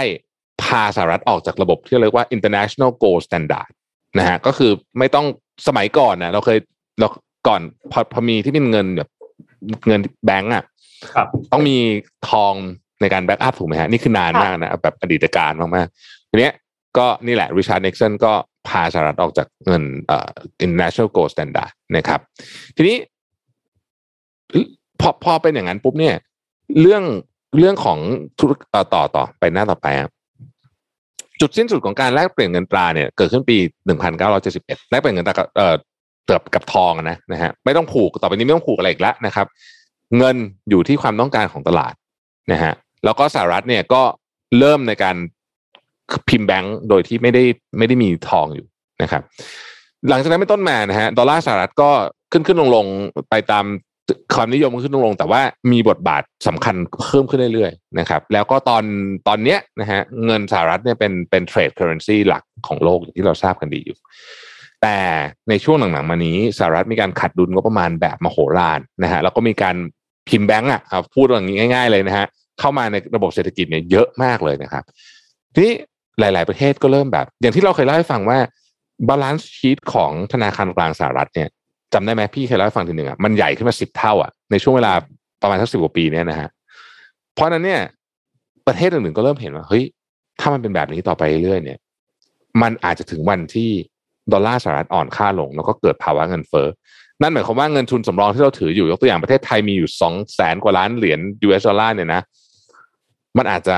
[0.64, 3.70] พาสหรัฐออกจากระบบที่เรียกว่า international gold standard
[4.18, 5.26] นะฮะก็คือไม่ต้อง
[5.68, 6.58] สมัยก่อนนะเราเคย
[7.00, 7.08] เรา
[7.48, 9.10] ก่อนพอพอมีที่เป็นเงินแบบ
[9.88, 10.64] เงินแบงก์อะ
[11.14, 11.78] ครับต้องมี
[12.30, 12.54] ทอง
[13.02, 16.54] ในการแบ็กอัพถูกไหมฮะ นี่คือนานมากนะแบบอดีตการมากๆทีเนี้ย
[16.98, 18.34] ก็นี่แหละริชาร์ดนิกสันก็
[18.68, 20.30] พาสหรัฐออกจากเงินเอ่อ
[20.66, 22.20] international gold standard นะครับ
[22.76, 22.98] ทีนี้
[25.00, 26.16] พอพอเป็นอย่างนั้นปุ๊บเนี่ย
[26.82, 27.04] เรื่อง
[27.60, 28.00] เรื่องของ
[28.40, 30.12] ธุรเอ่อต่อต่อไปหน้าต่อไปครับ
[31.42, 33.58] จุดสิ้นสุดของการแลกเปลี่ยนเงินตราเนี่ยเกิดขึ้นปี
[34.24, 35.76] 1971 แลกเปลี่ยนเงินตราเอ่อ
[36.28, 39.48] เกับกับทองนะนะฮะไม่ต้องผูกต่อไปนี้ไม่ต้องผูกอะไรอีกแล้วนะครับ
[40.18, 40.36] เงิน
[40.70, 41.94] อยู่ที่ความต้องการของตลาด
[42.52, 42.74] นะฮะ
[43.06, 44.02] แล้วก็สหรัฐเนี่ยก็
[44.60, 45.16] เริ่มในการ
[46.30, 47.44] พิมพ์แบงก์โดยที่ไม่ได้
[47.78, 48.66] ไม่ได้มีทองอยู่
[49.02, 49.22] นะครับ
[50.10, 51.90] หลังจากนั้นเป็นต้นมานะฮะดอลลาร์สหรัฐก็
[52.32, 52.86] ขึ้นขึ้นลงลง
[53.30, 53.66] ไปตาม
[54.36, 55.42] ความนิยมขึ้นลง แต่ว่า
[55.72, 58.84] มีบทบาทสำคัญเพิ่มขึ้นเรื่อยๆนะครับ แล้วก็ตอน
[59.28, 63.98] ตอนเนี้ยนะฮะเงินสหรัฐเนี่ยเป็นเป็น trade currency หลักของโลกอย่างที่เราทราบกันดีอยู่
[64.82, 64.98] แต่
[65.50, 69.76] ในช่วงหลังๆมานี้สหรัฐมีการขัดดุลงบประมาณแบบมโหฬารนะฮะแล้วก็มีการ
[70.30, 70.82] พิมพ์แบงก์อะ
[71.16, 72.26] พูดอย่างนี้ง่าย ๆเลยนะฮะ
[72.60, 74.84] เข้ามาในระบบเศรษฐกิจเนี่ยเยอะมากเลยนะครับ
[75.54, 75.74] ทีนี้
[76.20, 78.40] หลาย ๆ ประเทศก็เริ่มแบบ อย่างที่เราเคยเล่าให้ฟังว่า
[79.08, 81.50] balance sheet ของธนาคารกลางสหรัฐเนี่ย
[81.94, 84.94] จำได้ไหมพี่เคยเล่าให้ฟังทีหนึ่งอะมันใหญ่ขึ้นมาสิบเท่าอะในช่วงเวลา
[85.42, 86.50] ประมาณสักสิบกว่าปีเนี่ยนะฮะ
[87.34, 87.82] เพราะฉะนั้นเนี่ย
[88.68, 89.84] ประเทศอื่นๆก็เริ่มเห็นว่าเฮ้ย
[90.40, 91.80] ถ้ามันเป็นแบบนี้ต่อไปเรื่อยๆเนี่ย
[92.62, 93.70] มันอาจจะถึงวันที่
[94.32, 96.68] ดอลลาร์สหรัฐอ่อนค่าลง แล้วก็เกิดภาวะเงินเฟ้อ
[97.22, 102.22] นั่นหมายความว่าเงินทุนสำรองที่เราถืออยู่ยกตัวอย่างประเทศไทยมีอยู่สองแสนกว่าล้านเหรียญ US ดอลลาร์เนี่ยนะ
[103.38, 103.78] มันอาจจะ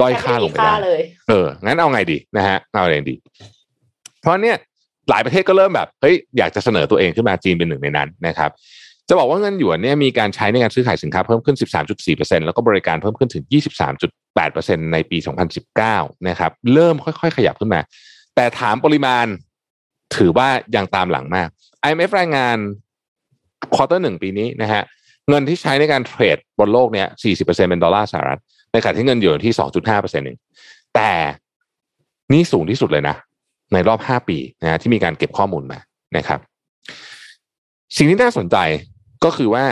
[0.00, 3.14] ด้อยค่าลงไปค่าได้เลยเออ งั้นเอาไงดีนะฮะ เอาไงดี
[4.20, 4.56] เพราะเนี่ย
[5.10, 8.50] หลายประเทศก็เริ่มแบบเฮ้ยอยากจะเสนอตัวเองขึ้นมาจีนเป็นหนึ่งในนั้นนะครับ
[9.08, 11.56] จะบอกว่าเงินหยวนเนี่ยมีการใช้ในการซื้อขายสินค้าเพิ่มขึ้น
[12.00, 13.44] 13.4%แล้วก็บริการเพิ่มขึ้นถึง
[14.18, 15.18] 23.8%ในปี
[15.72, 17.80] 2019 นะครับเริ่มค่อยๆ ขยับขึ้นมา
[18.36, 19.26] แต่ถามปริมาณ
[20.16, 21.48] ถือว่ายังตามหลังมาก
[21.86, 22.56] IMF รายงาน
[23.74, 24.82] quarter หนึ่งปีนี้นะฮะ
[25.28, 27.08] เงินที่ใช้ในการ trade บนโลกเนี่ย
[27.38, 28.40] 40%เป็นดอลลาร์สหรัฐ
[28.72, 29.54] ในขณะที่เงินหยวนที่
[29.90, 30.38] 2.5%เอง
[30.94, 31.10] แต่
[32.32, 33.16] นี่สูงที่สุดเลยนะ
[33.72, 35.78] ในรอบ 5 ปีนะที่มีการเก็บข้อมูลมา
[36.16, 36.40] นะครับ
[37.96, 38.56] สิ่งที่น่าสนใจ
[39.24, 39.64] ก็คือว่า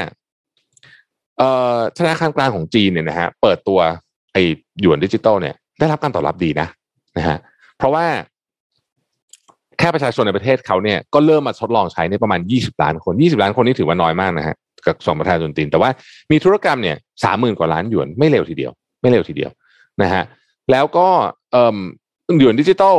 [1.39, 3.79] เอ่อธนาคารกลางของจีนเนี่ยนะฮะเปิดตัว
[4.33, 4.43] ไอ้
[4.81, 6.69] หยวนดิจิตอลเนี่ยได้รับการตอบรับดีนะ
[7.17, 7.39] นะฮะ
[7.79, 8.07] เพราะว่า
[9.79, 15.91] แค่ประชาชนในประเทศเขาเนี่ยก็เริ่มมาทดลองใช้ในประมาณ 20 ล้านคน 20 ล้านคนนี่ถือว่าน้อยมากนะฮะกับของประชาชนจีน แต่ว่า
[16.31, 19.51] มีธุรกรรมเนี่ยสามหมื่นกว่าล้านหยวนไม่เร็วทีเดียว ไม่เร็วทีเดียว
[20.03, 20.23] นะฮะ
[20.71, 21.09] แล้วก็
[21.53, 21.79] เอ่อ
[22.39, 22.97] หยวนดิจิตอล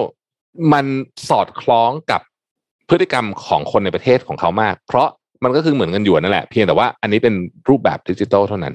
[0.74, 0.86] มัน
[1.30, 2.22] สอดคล้องกับ
[2.90, 5.08] พฤติกรรมของคนในประเทศของเขามาก เพราะ
[5.44, 7.34] มันก็คือเหมือนเงินหยวนนั่นแหละเพียงแต่ว่าอันนี้เป็น
[7.70, 8.74] รูปแบบดิจิตอลเท่านั้น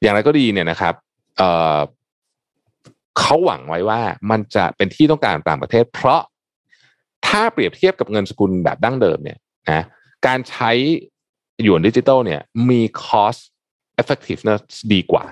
[0.00, 0.94] อย่างไรก็ดีเนี่ยนะครับ
[1.38, 4.00] เเขาหวังไว้ว่า
[4.30, 6.20] มันจะเป็นที่ต้องการต่างประเทศ เพราะ
[7.26, 9.38] ถ้าเปรียบเทียบกับเงินสกุลแบบดั้งเดิมเนี่ย
[9.70, 9.84] นะ
[10.26, 10.70] การใช้
[11.62, 12.40] หยวนดิจิตอลเนี่ย
[12.70, 13.42] มี cost
[14.00, 15.24] effectiveness ดีกว่า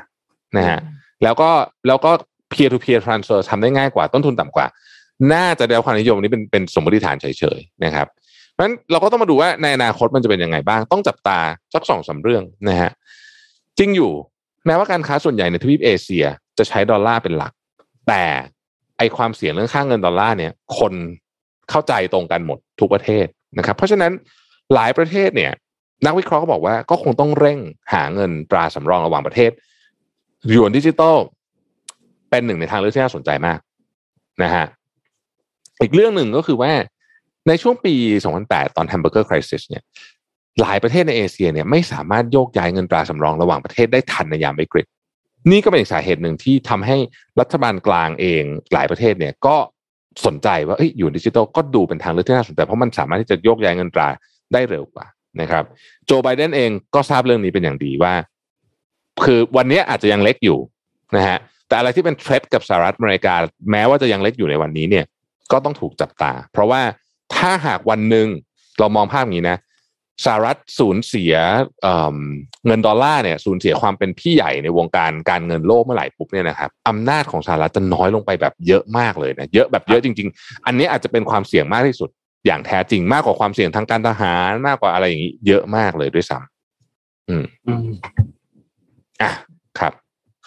[0.56, 0.80] นะฮะ
[1.22, 1.50] แล้วก็
[1.88, 2.10] แล้วก็
[2.52, 4.66] peer to peer transfer ทำได้ง่ายกว่าต้นทุนต่ำกว่า
[5.32, 7.26] น่าจะได้รับความนิยมนี้เป็นเป็นสมมติฐานเฉ
[7.58, 8.06] ยๆนะครับ
[8.52, 11.40] เพราะฉะนั้นเราก็ต้องมาดูว่าในอนาคตมันจะเป็นยังไงบ้าง ต้องจับตา
[11.74, 12.90] สักสองสาเรื่องนะฮะ
[13.78, 14.12] จริงอยู่
[14.66, 16.24] แม้ว่าการค้าส่วนใหญ่ในทวีปเอเชีย
[16.58, 17.52] จะใช้ดอลลาร์เป็นหลัก
[18.08, 18.24] แต่
[18.98, 20.92] ไอความเสี่ยงเรื่องค่างเงินดอลลาร์เนี่ย คน
[21.70, 23.26] เข้าใจตรงกันหมดทุกประเทศ
[23.58, 24.12] นะครับ เพราะฉะนั้น
[24.74, 25.52] หลายประเทศเนี่ย
[26.06, 27.58] นักวิเคราะห์ก็บอกว่าก็คงต้องเร่ง
[27.92, 29.50] หาเงินตราสำรองระหว่างประเทศ
[30.52, 31.16] ยวนดิจิตอล
[32.30, 33.58] เป็นหนึ่งในทางเลือกที่น่าสนใจมาก
[34.42, 34.66] นะฮะ
[35.82, 36.72] อีกเรื่องหนึ่งก็คือว่า
[37.48, 37.94] ในช่วงปี
[38.34, 39.82] 2008 ตอน Hamburger Crisis เนี่ย
[40.60, 44.86] หลายประเทศในเอเชียเนี่ยไม่สามารถโยกย้ายเงินตราสำรองระหว่างประเทศได้ทันในยามวิกฤต
[45.50, 46.96] นี่ก็เป็นอีกสาเหตุหนึ่งที่ทำให้
[47.40, 49.56] รัฐบาลกลางเองหลายประเทศเนี่ยก็
[50.26, 54.08] สนใจว่าอยู่ดิจิทัลก็ดูเป็นทางเลือกที่น่าสนใจเพราะมันสามารถที่จะโยกย้ายเงินตรา
[54.52, 55.06] ได้เร็วกว่า
[55.40, 55.64] นะครับ
[56.06, 58.14] โจไบเดนเองก็ทราบเรื่องนี้เป็นอย่างดีว่า
[59.24, 60.58] คือวันนี้อาจจะยังเล็กอยู่
[61.16, 63.34] นะฮะแต่อะไรที่เป็นเทรดกับสหรัฐอเมริกา
[63.70, 65.04] แม้ว่าจะยังเล็กอยู่ในวันนี้เนี่ย
[65.52, 66.82] ก็ต้องถูกจับตา เพราะว่า
[67.34, 68.26] ถ้าหากวันหนึ่ง
[68.78, 69.58] เรามองภาพอย่างนี้นะ
[70.24, 71.34] สหรัฐสูญเสีย
[71.82, 82.10] เเงินดอลลาร์เนี่ยสูญเสียความเป็นพี่ใหญ่ในวงการการเงินโลกเมื่อไหร่ปุ๊บเนี่ยนะครับอำนาจของสหรัฐจะน้อยลงไปแบบเยอะมากเลยนะเยอะแบบเยอะจริง ๆ อันนี้อาจจะเป็นความเสี่ยงมากที่สุด
[82.46, 87.86] อย่างแท้จริงมากกว่าความเสี่ยงทางการทหารมากกว่าอะไรอย่างนี้เยอะมากเลยด้วยซ้ำอืมอืม
[89.22, 89.32] อะ
[89.78, 89.92] ครับ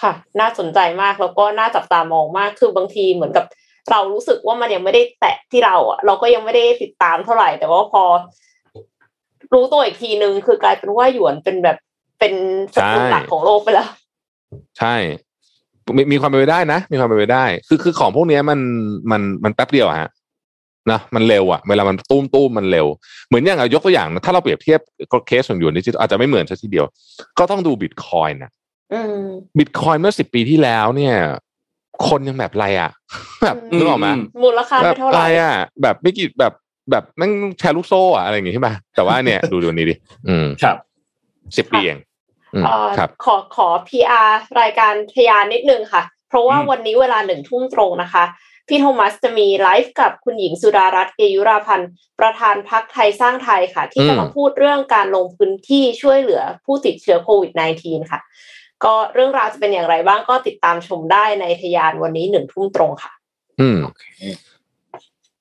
[0.01, 3.45] ค่ะ น่าสนใจมากแล้วก็น่าจับตามองมากคือบางทีเหมือนกับ
[3.91, 8.03] เรารู้สึกว่ามันยังไม่ได้แตะที่เราอะเราก็ยังไม่ได้ติดตามเท่าไหร่ แต่ว่าพอ
[9.53, 11.77] รู้ตัวอีกทีนึงคือกลายเป็นว่าหยวนเป็นแบบ
[12.19, 12.33] เป็น
[12.75, 13.89] สกุลหลักของโลกไปแล้ว
[14.79, 14.95] ใช่
[15.95, 18.59] มีมีความเป็นไปได้นะ มีความเป็นไปได้ คือคือของพวกเนี้ยมัน
[19.11, 20.09] มันมันแป๊บเดียวอะฮะ
[20.91, 22.87] นะมันเร็วอะเวลามันตุ้มตุ้มมันเร็ว
[23.27, 24.79] เหมือนอย่างเอายกตัวอย่างนะถ้าเราเปรียบเทียบ
[25.27, 26.85] เคสของหยวนดิจิทัลอาจจะไม่เหมือนซะทีเดียว
[27.39, 28.51] ก็ต้องดูบิตคอยน์นะ
[28.93, 29.25] อืม
[29.57, 31.15] บิตคอยน์เมื่อสิบปีที่แล้วเนี่ย
[32.07, 32.91] คนยังแบบไรอะ
[33.43, 34.07] แบบอืมนึกออกไหม
[34.43, 36.53] มูลค่าแบไม่บเท่าไหอะไรร่อะแบบไม่กี่แบบ
[36.91, 39.95] แบบแม่งแชร์ลูกโซ่อะอะไรอย่างงี้ใช่ป่ะแต่ว่าเนี่ยดูดูนี้ดิ
[40.27, 40.77] อืมครับ
[41.57, 41.99] สิบปีเอง
[42.53, 44.29] อืมเอ่อครับขอขอ PR
[44.61, 48.25] รายการทยานนิดนึงค่ะ เพราะว่าอืมวันนี้เวลาหนึ่งทุ่มตรงนะคะ
[48.67, 51.89] พี่โทมัสจะมีไลฟ์กับคุณหญิงสุดารัตน์เกยุราพันธ์
[52.19, 58.19] ประธานพักไทยสร้างไทยค่ะ ที่จะอืมมาพูดเรื่องการลงพื้นที่ช่วยเหลือผู้ติดเชื้อโควิด -19 ค่ะ
[58.83, 63.11] ก็เรื่องราวจะเป็นอย่างไรบ้างก็ติดตามชมได้ในทยานวันนี้หนึ่งทุ่มตรงค่ะ
[63.59, 64.03] อืมโอเค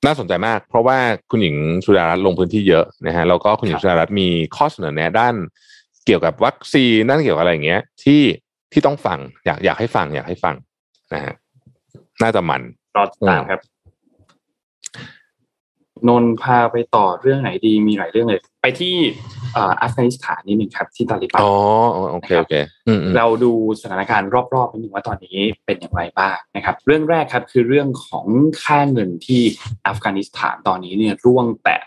[0.06, 0.98] น่าสนใจมาก เพราะว่า
[1.30, 5.34] คุณหญิงสุดารัตน์ลงพื้นที่เยอะนะฮะแล้วก็คุณหญิงสุดารัตน์มีข้อเสนอแนะด้าน
[6.06, 8.22] เกี่ยวกับวัคซีนด้านเกี่ยวกับอะไรอย่างเงี้ย ที่
[8.72, 10.54] ที่ต้องฟัง อยากอยากให้ฟัง อยากให้ฟัง
[11.14, 11.34] นะฮะ
[12.22, 12.62] น่าจะมัน
[12.96, 13.60] รอติดตามครับ
[16.08, 18.94] นนท์พาไปต่อเรื่องไหนดีมีหลายเรื่องเลย ไปที่
[19.54, 21.52] เอ่ออัฟกานิสถานนิดหนึ่งครับ ที่ตาลิบันอ๋อ
[22.12, 22.54] โอเคโอเค
[22.86, 28.26] อืมอืมเราดูสถานการณ์รอบๆนิดนึงว่าตอนนี้เป็นอย่างไรบ้างนะครับ เรื่องแรกครับคือเรื่องของ
[28.62, 29.42] ค่าเงินที่
[29.86, 31.82] อัฟกานิสถานตอนนี้เนี่ยร่วงแตะ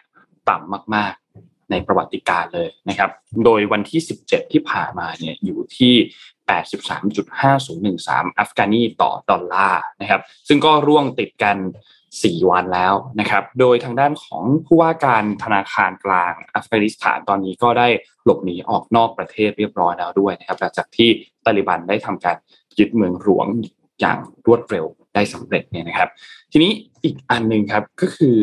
[0.49, 3.09] ต่ำมากๆในประวัติการเลยนะครับ
[3.45, 5.93] โดยวันที่ 17 ที่ผ่านมาเนี่ยอยู่ที่
[6.51, 11.57] 83.5013 อัฟกานีต่อดอลลาร์นะครับ ซึ่งก็ร่วงติดกัน
[12.20, 17.88] 4 วันแล้วนะครับ โดยทางด้านของผู้ว่าการธนาคารกลางอัฟกานิสถานตอนนี้ก็ได้
[18.26, 21.09] หลบหนีออกนอกประเทศเรียบร้อยแล้วด้วยนะครับหลังจากที่
[21.45, 22.38] ตาลิบันได้ทำการ
[22.80, 23.47] ยึดเมืองหลวง
[23.99, 24.86] อย่างรวดเร็ว
[25.16, 26.09] ได้สำเร็จเนี่ยนะครับ
[26.51, 26.72] ทีนี้
[27.03, 28.38] อีกอันหนึ่งครับก็คือ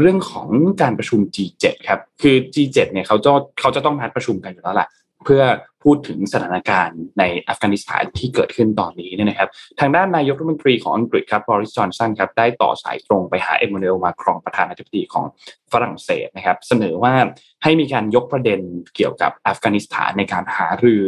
[0.00, 0.48] เรื่องของ
[0.82, 4.88] การประชุม G7 ครับ คือ G7 เนี่ยเขาจะเขาจะต้องนัดประชุมกันอยู่แล้วแหละ
[5.26, 5.44] เพื่อ
[5.84, 9.48] พูดถึงสถานการณ์ในอัฟกานิสถานที่เกิดขึ้นตอนนี้เนี่ยนะครับ
[9.80, 15.24] ทางด้านนายกรัฐมนตรีของอังกฤษครับบริสจอนสันครับได้ต่อสายตรงไปหาเอมมานูเอลมาครองประธานาธิบดีของ
[15.72, 17.14] ฝรั่งเศสนะครับ เสนอว่า
[17.62, 18.60] ให้มีการยกประเด็น
[18.96, 21.02] เกี่ยวกับอัฟกานิสถานในการหารือ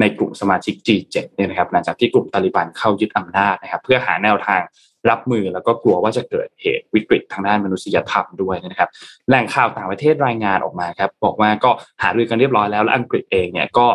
[0.00, 4.62] ในกลุ่มสมาชิก G7 เนี่ยนะครับหลังจากที่กลุ่มตาลิบันเข้ายึดอำนาจนะครับ เพื่อหาแนวทาง
[5.10, 8.90] รับมือแล้วก็กลัวว่าจะเกิดเหตุวิกฤตทางด้านมนุษยธรรมด้วยนะครับ
[9.28, 11.70] แหล่งข่าวต่างประเทศรายงานออกมาครับ บอกว่าก็
[12.02, 13.86] หารือกันเรียบร้อยแล้วและอังกฤษเองเนี่ยก็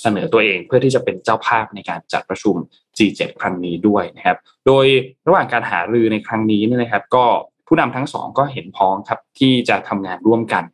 [0.00, 2.56] เสนอตัวเองเพื่อที่จะเป็นเจ้าภาพในการจัดประชุม
[2.96, 4.86] G7 ครั้งนี้ด้วยนะครับ โดย
[5.26, 7.24] ระหว่างการหารือในครั้งนี้เนี่ยนะครับ ก็
[7.66, 10.64] ผู้นำทั้งสองก็เห็นพ้องครับที่จะทำงานร่วมกัน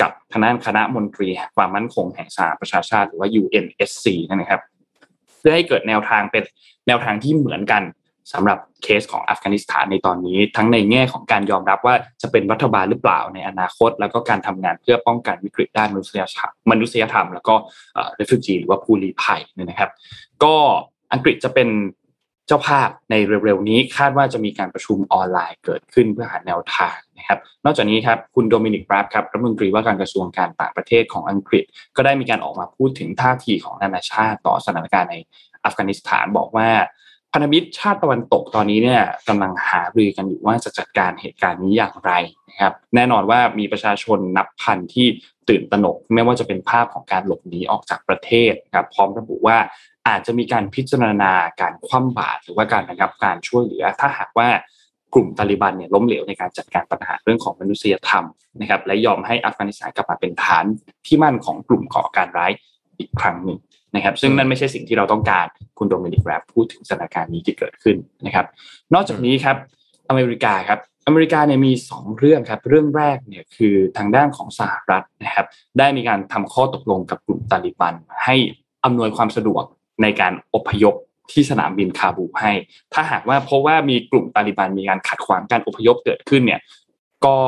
[0.00, 4.60] กับทางด้านคณะมนตรีความมั่นคงแห่งสหประชาชาติหรือว่า UNSC นะครับ
[5.38, 6.44] เพื่อให้เกิดแนวทางเป็น
[6.86, 7.82] แนวทางที่เหมือนกัน
[8.32, 17.54] สำหรับเคสของอัฟกานิสถานในตอนนี้ ทั้งในแง่ของการยอมรับว่าจะเป็นรัฐบาลหรือเปล่าในอนาคต แล้วก็การทำงานเพื่อป้องกันวิกฤตด้านมนุษยธรรมมนุษยธรรม แล้วก็
[17.94, 19.90] เอ่อ refugee หรือว่าผู้ลี้ภัยนี่ยนะครับ
[20.44, 20.54] ก็
[21.12, 21.68] อังกฤษจะเป็น
[22.46, 23.14] เจ้าภาพใน
[23.44, 31.64] เร็วๆนี้คาดว่าจะมีการประชุมออนไลน์เกิดขึ้นเพื่อหาแนวทางนะครับ นอกจากนี้ครับคุณโดมินิกบราฟครับรัฐมนตรีว่าการกระทรวงการต่างประเทศของอังกฤษ
[31.96, 35.16] ก็ได้มีการออกมาพูดถึงท่าทีของนานาชาติต่อสถานการณ์ใน
[35.64, 36.68] อัฟกานิสถานบอกว่า
[37.32, 42.12] พันธมิตรชาติตะวันตกตอนนี้เนี่ยกำลังหารือกันอยู่ว่าจะจัดการเหตุการณ์นี้อย่างไร
[42.50, 45.06] นะครับแน่นอนว่ามีประชาชนนับพันที่
[45.48, 49.58] ตื่นตระหนก ไม่ว่าจะเป็นภาพของการหลบหนีออกจากประเทศนะครับพร้อมระบุว่า
[50.08, 54.48] อาจจะมีการพิจารณาการคว่ำบาตรหรือว่าการระงับการช่วยเหลือ ถ้าหากว่า
[55.14, 58.24] กลุ่มตาลิบันเนี่ยล้มเหลวในการจัดการปัญหาเรื่องของมนุษยธรรม
[58.60, 60.64] นะครับ และยอมให้อัฟกานิสถานกลับมาเป็นฐาน
[61.06, 62.52] ที่มั่นของกลุ่มก่อการร้าย
[62.98, 63.58] อีกครั้งหนึ่ง
[63.94, 65.46] นะครับ ซึ่งนั่นไม่ใช่สิ่งที่เราต้องการ
[65.78, 67.96] คุณโดมินิกแรปพูดถึงสถานการณ์นี้ที่เกิดขึ้น
[68.26, 68.46] นะครับ
[68.94, 69.56] นอกจากนี้ครับ
[70.08, 75.46] อเมริกาครับอเมริกาเนี่ยมี 2 เรื่องครับเรื่องแรกเนี่ยคือทางด้านของสหรัฐนะครับ
[75.78, 77.94] ได้มีการทำข้อตกลงกับกลุ่มตาลิบัน
[78.24, 78.36] ให้
[78.84, 79.64] อำนวยความสะดวก
[80.02, 80.94] ในการอพยพ
[81.32, 82.52] ที่สนามบินคาบูให้
[82.94, 86.60] ถ้าหากว่าเพราะว่ามีกลุ่มตาลิบันมีการขัดขวางการอพยพเกิดขึ้นเนี่ย
[87.26, 87.38] ก็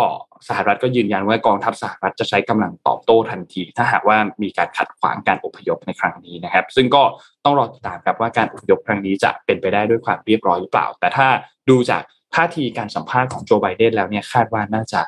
[0.48, 7.02] สหรัฐก็ยืนยันว่ากองทัพสหรัฐจะใช้กำลังตอบโต้ทันที ถ้าหากว่ามีการขัดขวางการอพยพในครั้งนี้นะครับ ซึ่งก็
[7.44, 11.26] ต้องรอติดตามครับว่าการอพยพครั้งนี้จะเป็นไปได้ด้วยความเรียบร้อยหรือเปล่า แต่ถ้า
[11.70, 12.02] ดูจาก
[12.34, 15.00] ท่าทีการสัมภาษณ์ของโจไบเดนแล้วเนี่ยคาดว่าน่าจะ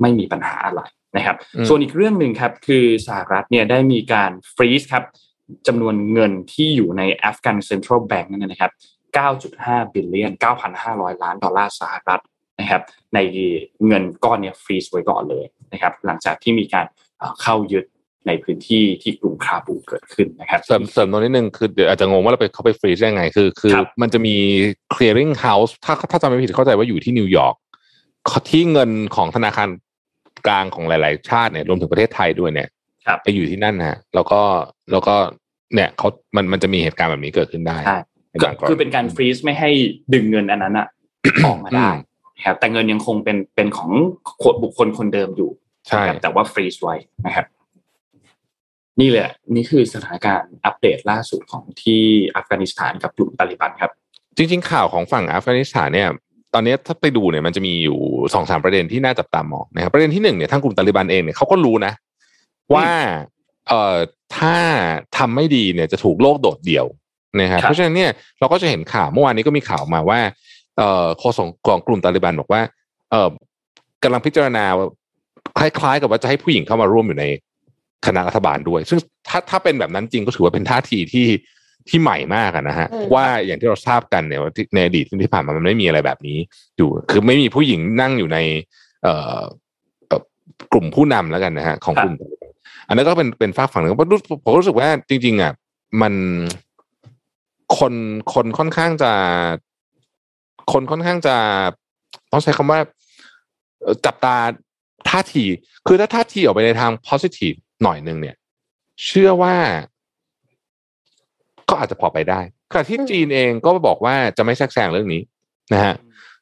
[0.00, 0.80] ไม่มีปัญหาอะไร
[1.16, 5.04] นะครับอืมส่วนอีกเรื่องหนึ่งครับคือสหรัฐเนี่ยได้มีการ freeze ครับ
[5.66, 8.72] จำนวนเงินที่อยู่ใน Afghan Central Bank นั่นนะครับ
[9.32, 10.32] 9.5 billion
[10.78, 12.22] 9,500 ล้านดอลลาร์สหรัฐ
[12.60, 12.82] นะครับ
[13.14, 13.18] ใน
[13.86, 16.86] เงินก้อนเนี้ย freeze ไว้ก่อนเลยนะครับหลังจากที่มีการ
[17.18, 17.84] เอ่อเข้ายึด
[18.26, 24.36] ในพื้นที่ที่กรุงคาบูลเกิดขึ้นนะครับเสริมเสริมตรงนิดนึงคือเดี๋ยวอาจจะงงว่าเราไปเขาไปfreeze ได้ยังไงคือ คือครับมันจะมี
[24.94, 27.54] clearing house ถ้าถ้าจำไม่ผิดเข้าใจว่าอยู่ที่นิวยอร์ก
[28.50, 29.68] ที่เงินของธนาคาร
[30.46, 32.68] กลางของหลาย ๆ ชาติเนี่ยรวมถึงประเทศไทยด้วยเนี่ย
[33.06, 34.42] ครับไปอยู่ที่นั่นนะฮะแล้วก็
[34.92, 35.14] แล้วก็
[35.74, 37.98] เนี่ยเขามันมันจะมีเหตุการณ์แบบนี้เกิดขึ้นได้ใช่
[38.30, 39.70] ในก็บางกรณีคือเป็นการ freeze ไม่ให้
[40.14, 40.86] ดึงเงินอันนั้นอะ
[41.46, 41.88] ออกมาได้
[42.36, 43.90] นะครับแต่เงินยังคงเป็นเป็นของ
[44.42, 45.50] คนบุคคลคนเดิมอยู่
[45.88, 46.94] ใช่นะครับแต่ว่า freeze ไว้
[47.26, 47.46] นะครับ
[49.00, 52.02] นี่แหละ นี่คือสถานการณ์อัปเดตล่าสุดของที่
[52.36, 53.90] อัฟกานิสถานกับกลุ่มตาลิบันครับ
[54.36, 56.08] จริง ๆ ข่าวของฝั่งอัฟกานิสถานเนี่ย
[56.54, 57.98] ตอนนี้ถ้าไปดูเนี่ยมันจะมีอยู่
[58.34, 61.92] สองสามประเด็นที่น่าจับตามองนะครับประเด็นที่หนึ่งเนี่ยทางกลุ่มตาลิบันเองเนี่ยเขาก็รู้นะ
[62.74, 62.88] ว่า
[63.68, 63.96] เอ่อ
[64.36, 64.56] ถ้า
[65.18, 66.86] ทำไม่ดีเนี่ยจะถูกโลกโดดเดี่ยว
[67.40, 70.20] นะครับครับเพราะฉะนั้นเนี่ยเราก็จะเห็นข่าวเมื่อวานนี้ก็มีข่าวมาว่า
[70.78, 72.60] เอ่อโฆษกของกลุ่มตาลิบันบอกว่า
[73.10, 73.30] เอ่อ
[74.02, 74.64] กำลังพิจารณา
[75.58, 77.26] คล้ายๆ กับว่าจะให้ผู้หญิงเข้ามาร่วมอยู่ใน
[78.06, 78.98] คณะรัฐบาลด้วย ซึ่ง
[79.28, 81.26] ถ้าถ้าเป็นแบบนั้นจริงก็ถือว่าเป็นท่าทีที่
[81.88, 86.38] ที่ใหม่มากอะนะฮะอืมว่าอย่างที่เราทราบกันเนี่ยว่าที่ในอดีตที่ผ่านมามันไม่มีอะไรแบบนี้
[86.76, 88.38] อยู่คือไม่มีผู้หญิงนั่งอยู่ใน
[89.02, 89.40] เอ่อ
[90.08, 90.22] เอ่อ
[90.72, 92.41] กลุ่มผู้นำแล้วกันนะฮะของกลุ่มตาลิบัน
[92.88, 95.52] อันนั้นก็เป็นเป็นฝากฝั่งหนึ่งเพราะรู้ผมรู้สึกว่าจริง ๆอะ
[96.02, 96.14] มัน
[97.78, 97.94] คน
[98.34, 99.12] คนค่อนข้างจะ
[100.72, 101.36] คนค่อนข้างจะ
[102.32, 102.78] ต้องใช้คำว่า
[103.82, 104.36] เอ่อจับตา
[105.10, 105.44] ท่าที
[105.86, 108.36] คือถ้าท่าทีออกไปในทาง positive หน่อยหนึ่งเนี่ย
[109.06, 109.54] เชื่อว่า
[111.68, 112.40] ก็อาจจะพอไปได้
[112.72, 115.22] ขณะที่อืมจีนเองก็บอกว่าจะไม่แทรกแซงเรื่องนี้
[115.72, 115.94] นะฮะ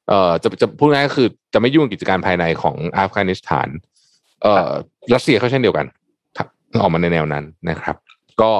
[0.08, 3.68] เอ่อจะจะพูดง่ายๆก็คือจะไม่ยุ่งกับกิจการภายในของอัฟกานิสถาน
[4.42, 4.70] เอ่อ
[5.14, 5.99] รัสเซียก็เช่นเดียวกันครับ
[6.80, 7.96] ออกมาในแนวนั้นนะครับ
[8.40, 8.50] ก็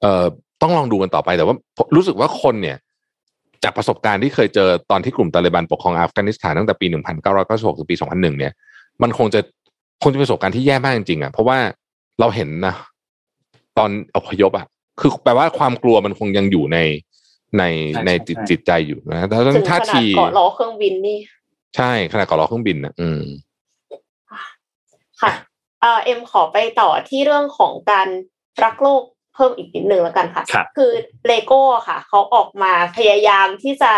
[0.00, 0.24] เอ่อ
[0.62, 1.56] ต้องลองดูกันต่อไปแต่ว่า
[1.96, 2.76] รู้สึกว่าคนเนี่ย
[3.64, 8.52] จากประสบการณ์ที่เคยเจอตอนที่กลุ่มตาลิบันปกครองอัฟกานิสถานตั้งแต่ปี 1996ถึงปี 2001 เนี่ย
[9.02, 9.40] มันคงจะ
[10.02, 11.58] คงจะเป็นประสบการณ์ที่แย่มากจริงๆอะเพราะว่า
[12.20, 12.74] เราเห็นนะ
[13.78, 14.66] ตอนอพยพอะ
[15.00, 16.78] คือแปลว่าความกลัวมันคงยังอยู่ใน
[17.58, 17.62] ใน
[17.94, 21.18] ใช่ในใช่จิตใช่จิตใจอยู่นะแต่ถึงขท่านาดทีเกาะล้อเครื่องบินนี่
[21.76, 23.22] ใช่ขนาดเกาะล้อเครื่องบินนะอืม
[25.22, 25.32] ค่ะ
[25.80, 28.08] เอ่อเอ็มขอไปต่อที่เรื่องของการ
[28.64, 29.02] รักโลก
[29.34, 30.92] เพิ่มอีกนิดนึงแล้วกันค่ะครับคือ
[31.26, 33.92] เลโก้ค่ะเขาออกมาพยายามที่จะ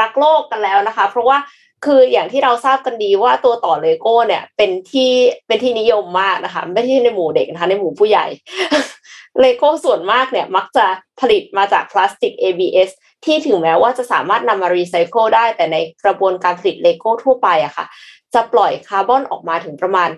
[0.00, 1.38] รักโลกกันแล้วนะคะ เพราะว่า
[1.84, 5.10] คืออย่างที่เราทราบกันดีว่าตัวต่อเลโก้เนี่ย เป็นที่
[5.46, 8.26] เป็นที่นิยมมากนะคะ ไม่ใช่ในหมู่เด็กนะคะในหมู่ผู้ใหญ่
[9.40, 10.86] เลโก้ส่วนมากเนี่ยมักจะ
[11.20, 12.90] ผลิตมาจากพลาสติก ABS
[13.24, 17.86] ที่ถึงแม้ว่าจะสามารถนำมารีไซเคิลได้แต่ในกระบวนการผลิตเลโก้ทั่วไปอะค่ะ
[18.34, 20.08] จะปล่อยคาร์บอนออกมาถึงประมาณ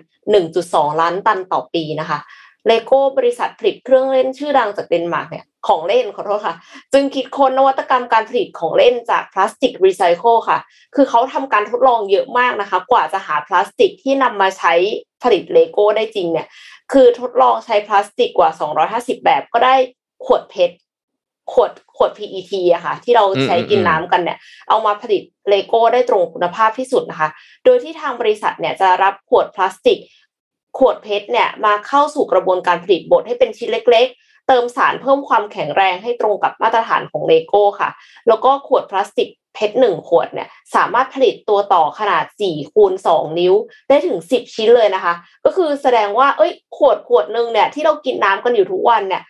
[0.45, 2.19] 1.2 ล้านตันต่อปีนะคะ
[2.67, 6.55] เลโก้บริษัทผลิตเครื่องเล่นชื่อดังจากเดนมาร์กเนี่ยของเล่นขอโทษค่ะ
[6.93, 10.59] จึงคิดค้นนวัตกรรมการผลิตของเล่นจากพลาสติกรีไซเคิลค่ะ
[10.95, 14.73] คือเขาทำการทดลองเยอะมากนะคะ กว่าจะหาพลาสติกที่นำมาใช้
[15.23, 16.47] ผลิตเลโก้ได้จริงเนี่ย
[16.91, 18.49] คือทดลองใช้พลาสติกกว่า
[18.87, 19.75] 250 แบบก็ได้
[20.25, 20.75] ขวด PET
[21.53, 24.37] ขวดขวด PET อะค่ะ ที่เราใช้กินน้ำกันเนี่ย
[24.69, 27.29] เอามาผลิตเลโก้ได้ตรงคุณภาพที่สุดนะคะ
[27.65, 29.99] โดยที่ทางบริษัทเนี่ยจะรับขวดพลาสติก
[30.77, 37.89] ขวด PET เนี่ยมาเข้าสู่กระบวนการผลิตบดให้เป็นชิ้นเล็ก ๆ เติมสารเพิ่มความแข็งแรงให้ตรงกับมาตรฐานของเลโก้ค่ะ
[38.27, 43.53] แล้วก็ขวดพลาสติก PET หนึ่งขวดเนี่ยสามารถผลิตตัวต่อขนาด4คูณ2นิ้ว
[43.89, 45.13] ได้ถึง 10 ชิ้นเลยนะคะ
[45.45, 49.23] ก็คือแสดงว่าเอ้ยขวดขวดหนึ่งเนี่ยที่เรากินน้ำกันอยู่ทุกวันเนี่ย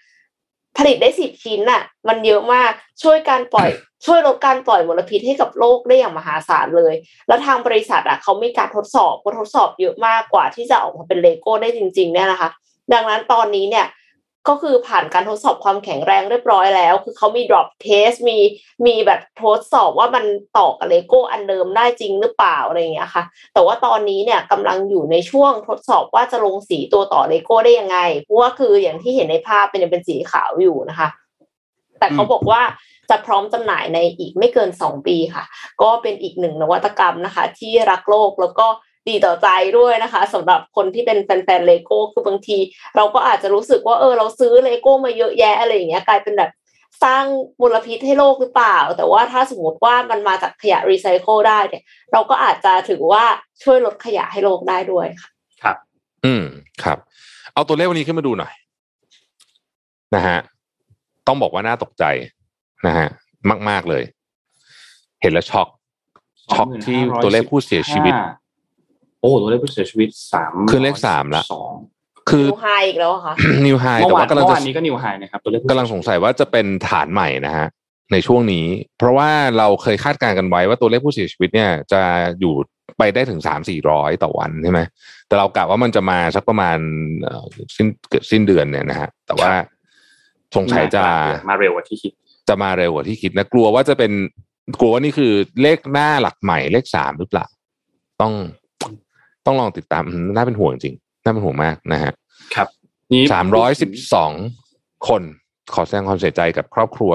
[0.78, 2.72] ผลิตได้สิบชิ้นน่ะ มันเยอะมาก
[3.04, 3.70] ช่วยการปล่อย
[4.06, 6.94] ช่วยลดการปล่อยมลพิษให้กับโลกได้อย่างมหาศาลเลย
[7.28, 12.50] แล้วทางบริษัทอะเขามีการทดสอบก็ทดสอบเยอะมากกว่าที่จะออกมาเป็นเลโก้ได้จริง ๆ เนี่ยนะคะ
[12.94, 13.86] ดังนั้นตอนนี้เนี่ย
[14.50, 18.38] ก็คือผ่านการทดสอบความแข็งแรงเรียบร้อยแล้ว คือเขามี drop test มี
[18.86, 20.26] มีแบบทดสอบว่ามัน
[20.58, 23.24] ต่อกับเลโก้อันเดิมได้จริงหรือเปล่าอะไรอย่างเงี้ยค่ะ
[23.54, 31.10] แต่ว่าตอนนี้เนี่ยกำลังอยู่ในช่วงทดสอบว่าจะลงสีตัวต่อเลโก้ได้ยังไง เพราะว่าคืออย่างที่เห็นในภาพเป็นเป็นสีขาวอยู่นะคะ
[32.00, 32.62] แต่เขาบอกว่า
[33.10, 35.44] จะพร้อมจำหน่ายในอีกไม่เกินสองปีค่ะ
[35.82, 38.68] ก็เป็นอีกหนึ่งนวัตกรรมนะคะ ที่รักโลกแล้วก็
[39.10, 39.48] ดีต่อใจ
[39.78, 42.58] ด้วยนะคะสำหรับคนที่เป็นแฟนๆเลโก้คือบางที
[42.96, 46.52] เราก็อาจจะรู้สึกว่าเออเราซื้อเลโก้มาเยอะแยะอะไรอย่างเงี้ยกลายเป็นแบบ
[47.04, 47.24] สร้าง
[47.62, 51.84] มลพิษให้โลกหรือเปล่า แต่ว่าถ้าสมมติว่ามันมาจากขยะรีไซเคิลได้เนี่ย
[52.14, 53.26] เราก็อาจจะถือว่า
[53.64, 55.30] ช่วยลดขยะให้โลกได้ด้วยค่ะ
[55.64, 55.78] ครับ
[56.26, 56.44] อืม
[56.84, 56.98] ครับ
[57.54, 58.54] เอาตัวเลขวันนี้ขึ้นมาดูหน่อย
[60.16, 60.38] นะฮะ
[61.28, 62.04] ต้องบอกว่าน่าตกใจ
[62.88, 63.08] นะฮะ
[63.70, 64.04] มาก ๆ เลย
[65.22, 65.68] เห็นแล้วช็อก
[66.54, 68.14] ช็อกที่ตัวเลขผู้เสียชีวิต
[69.22, 71.74] โอ้ตัวเลขผู้เสียชีวิตสามคือเลขสามละสอง
[72.30, 73.34] คือดูไฮอีกแล้วอะค่ะ
[73.66, 77.68] นิวไฮเมื่แต่อวานว่ากำลังเมื่อจะวานนี้ก็นิวไฮนะครับตัวเลขผู้กำลังสงสัยว่าจะเป็นฐานใหม่นะฮะ
[78.12, 78.66] ในช่วงนี้
[78.98, 82.02] เพราะว่าเราเคยคาดการณ์กันไว้ว่าตัวเลขผู้เสียชีวิตเนี่ย จะ
[82.40, 82.54] อยู่
[82.98, 84.82] ไปได้ถึงสามสี่ร้อยต่อวันใช่ไหม
[85.28, 86.78] แต่เรากะว่ามันจะมาสักประมาณ
[87.24, 87.46] เอ่อ
[87.76, 89.52] สิ้นเกิดสิ้นเดือนเนี่ยนะฮะแต่ว่า
[90.56, 91.04] สงสัยจะ
[91.50, 92.12] มาเร็วกว่าที่คิด
[92.50, 94.12] จะมาเร็วกว่าที่คิดนะกลัวว่าจะเป็น
[94.80, 97.46] กลัวว่านี่คือเลขหน้าหลักใหม่เลขสามหรือเปล่า
[98.22, 98.34] ต้อง
[99.48, 102.12] ต้องลองติดตามอืมน่าเป็นห่วงจริงน่าเป็นห่วงมากนะฮะ
[102.56, 102.68] ครับ
[103.14, 104.32] นี้สามร้อยสิบสอง
[105.08, 105.22] คน
[105.74, 107.12] ขอแสดงความเสียใจกับครอบครัว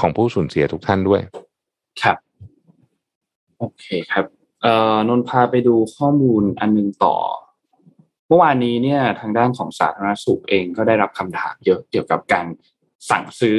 [0.00, 1.20] ของผู้สูญเสียทุกท่านด้วย
[2.02, 2.16] ครับ
[3.58, 4.24] โอเคครับ
[4.62, 7.16] เอ่อนนท์พาไปดูข้อมูลอันหนึงต่อ
[8.28, 12.46] เมื่อวานนี้เนี่ย ทางด้านของสาธารณสุขเองก็ได้รับคำถามเยอะเกี่ยวกับการ
[13.10, 13.58] สั่งซื้อ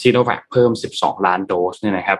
[0.00, 2.18] ซีโนแวคเพิ่ม 12 ล้านโดสเนี่ยนะครับ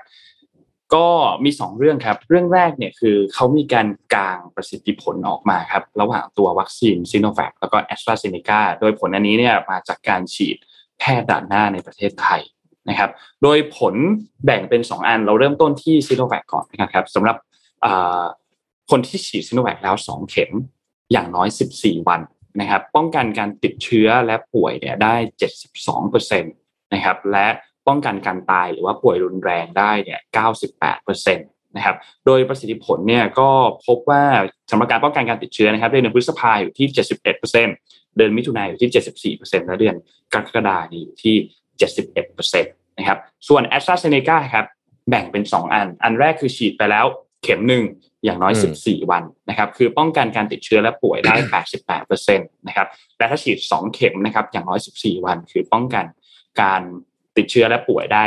[0.95, 1.09] ก็
[1.45, 10.57] มีสองเรื่องครับ เรื่องแรกเนี่ยคือเขามีการกางประสิทธิผลออกมาครับ ระหว่างตัววัคซีนซีโนแวคแล้วก็แอสตราเซเนกาโดยผลอันนี้เนี่ยมาจากการฉีด
[10.99, 12.41] แพทย์ด่านหน้าในประเทศไทย
[12.88, 13.11] นะครับ
[13.43, 13.95] โดยผล
[14.45, 17.36] แบ่งเป็น 2 อันเราเริ่มต้นที่ซีโนแวคก่อนนะครับสำหรับ
[18.91, 20.51] คนที่ฉีดซีโนแวคแล้ว 2 เข็ม
[21.12, 22.20] อย่างน้อย 14 วัน
[22.61, 25.14] นะครับ ป้องกันการติดเชื้อและป่วยเนี่ยได้
[25.78, 27.47] 72%นะครับและ
[27.89, 30.20] ป้องกันการตายหรือว่าป่วยรุนแรงได้เนี่ย
[30.76, 33.51] 98%นะครับ โดยประสิทธิผลเนี่ยก็
[33.87, 34.22] พบว่า
[34.70, 36.87] สำหรับการป้องกันการติดเชื้อนะครับเดือนพฤษภาอยู่ที่
[37.35, 37.53] 71%
[38.16, 39.97] เดือนมิถุนายนอยู่ที่ 74%และเดือน
[40.33, 41.37] กรกฎาคมอยู่ที่
[42.01, 43.18] 71%นะครับ
[43.49, 44.66] ส่วน a s t r a z เซ e c a ครับ
[45.09, 47.07] แบ่งเป็น 2 อัน อันแรกคือฉีดไปแล้ว
[47.43, 47.85] เข็มหนึ่ง
[48.24, 51.35] อย่างน้อยอืม14 วันนะครับ คือป้องกันการติดเชื้อและป่วยได้
[52.01, 56.05] 88%นะครับ และถ้าฉีด 2 เข็มนะครับ อย่างน้อย 14 วัน คือป้องกัน
[56.62, 56.83] การ
[57.37, 58.24] ติดเชื้อและป่วยได้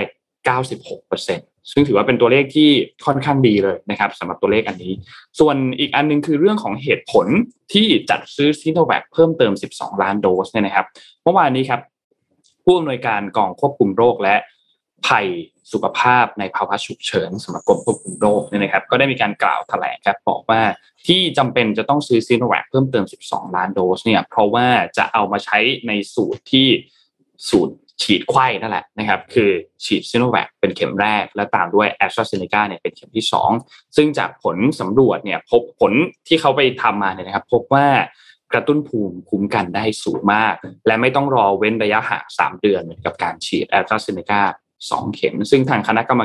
[0.64, 2.70] 96%ซึ่งถือว่าเป็นตัวเลขที่
[3.06, 4.94] ค่อนข้างดีเลยนะครับสำหรับตัวเลขอันนี้
[5.40, 7.28] ส่วนอีกอันหนึงคือเรื่องของเหตุผล
[7.74, 10.86] ที่จัดซื้อซิโนแวคเพิ่มเติม 12 ล้านโดสเนี่ยนะครับ
[11.24, 11.82] เมื่อวานนี้ครับ
[12.64, 14.36] ผู้อำนวยการกองควบคุมโรคและ
[15.08, 15.28] ภัย
[15.72, 20.62] สุขภาพในภาวะฉุกเฉินสำหรับกรมควบคุมโรคเนี่ยนะครับ ก็ได้มีการกล่าวแถลงครับบอกว่า
[21.08, 26.68] ที่จำเป็นจะต้องซื้อซีโนแวคเพิ่มเติม 12 ล้านโดสเนี่ยเพราะว่าจะเอามาใช้ในสูตรที่
[27.50, 29.50] สูตร ฉีดไข้นั่นแหละนะครับ คือ
[29.86, 33.26] ฉีดซีโนแวคเป็นเข็มแรก และตามด้วยแอสตราเซเนกาเนี่ยเป็นเข็มที่
[33.60, 35.94] 2 ซึ่งจากผลสำรวจเนี่ยพบผล
[36.28, 37.88] ที่เขาไปทำมาเนี่ยนะครับ พบว่า
[38.54, 40.56] กระตุ้นภูมิคุ้มกันได้สูงมาก
[40.88, 44.42] และไม่ต้องรอเว้นระยะห่างสามเดือนเหมือนกับการฉีดแอสตราเซเนกา
[44.90, 46.22] สองเข็ม ซึ่งทางคณะกรรม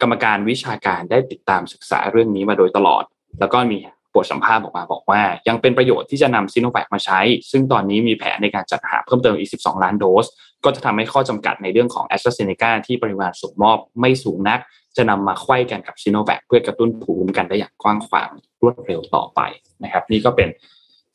[0.00, 3.02] กรรมการวิชาการได้ติดตามศึกษาเรื่องนี้มาโดยตลอด
[3.40, 3.78] แล้วก็มี
[4.14, 10.26] บทสัมภาษณ์ออกมาบอกว่า ยังเป็นประโยชน์ที่จะนำซีโนแวคมาใช้ ซึ่งตอนนี้มีแผนในการจัดหาเพิ่มเติมอีก 12 ล้านโดส
[10.64, 14.60] ก็จะทำให้ข้อจำกัดในเรื่องของแอสตราเซเนกาที่ปริมาณส่งมอบไม่สูงนัก
[14.96, 18.30] จะนำมาไขว้กันกับซีโนแวคเพื่อกระตุ้นภูมิคุ้มกันได้อย่างกว้างขวาง
[18.62, 19.40] รวดเร็วต่อไป
[19.84, 20.48] นะครับ นี่ก็เป็น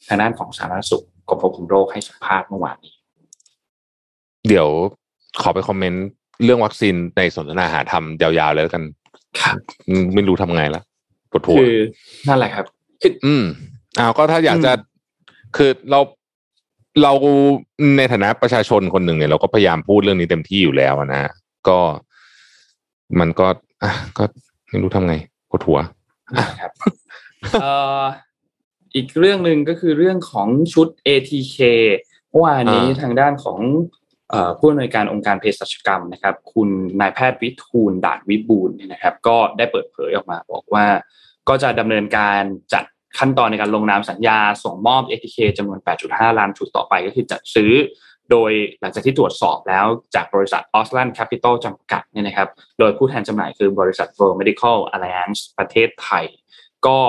[0.08, 2.94] ทางด้านของสาธารณสุขกรมควบคุมโรคให้สัมภาษณ์เมื่อวานนี้
[4.48, 4.68] เดี๋ยว
[5.42, 6.06] ขอไปคอมเมนต์
[6.44, 8.84] เรื่องวัคซีนในสนทนาหาธรรมยาวๆเลยแล้วกัน
[9.42, 9.58] ครับ
[9.90, 10.82] อืมไม่รู้ทำไงละ
[11.32, 11.78] ปวดหัวคือ
[12.28, 12.66] นั่นแหละครับ
[13.02, 13.44] คืออืม
[14.00, 14.92] อ้าวก็ถ้าอยากจะอืม
[15.58, 16.00] คือเรา
[17.02, 17.12] เรา
[17.98, 21.24] ในฐานะประชาชนคนหนึ่งเนี่ยเราก็พยายามพูดเรื่องนี้เต็มที่อยู่แล้วอะนะ
[21.68, 21.80] ก็
[23.20, 23.48] มันก็
[23.84, 24.24] อะก็
[24.70, 25.16] ไม่รู้ทำไง
[25.50, 25.80] ปวดหัว
[26.36, 26.72] นะครับ
[27.62, 28.04] เอ่อ
[28.96, 31.58] อีกเรื่องหนึ่งก็คือเรื่องของชุด ATK
[32.30, 33.60] เมื่อวานนี้อ่าทางด้านของ
[34.30, 36.70] เอ่อผู้อำนวยการองค์การเภสัชกรรมนะครับ คุณ
[37.00, 40.86] นายแพทย์วิทูลด่านวิบูลย์เนี่ยนะครับ ก็ได้เปิดเผยออกมา บอกว่า
[41.50, 42.42] ก็จะดำเนินการ
[42.74, 42.86] จัด
[43.20, 47.72] ขั้นตอนในการลงนามสัญญาส่งมอบ ATK จำนวน 8.5 ล้านชุดต่อไปก็คือจัดซื้อ
[48.32, 49.86] โดยหลังจากที่ตรวจสอบแล้ว
[50.16, 52.50] จากบริษัท a u s l a n Capital จำกัดเนี่ยนะครับ
[52.80, 56.26] โดยผู้แทนจำหน่ายคือบริษัท World Medical Alliance ประเทศไทย
[56.88, 57.00] ก็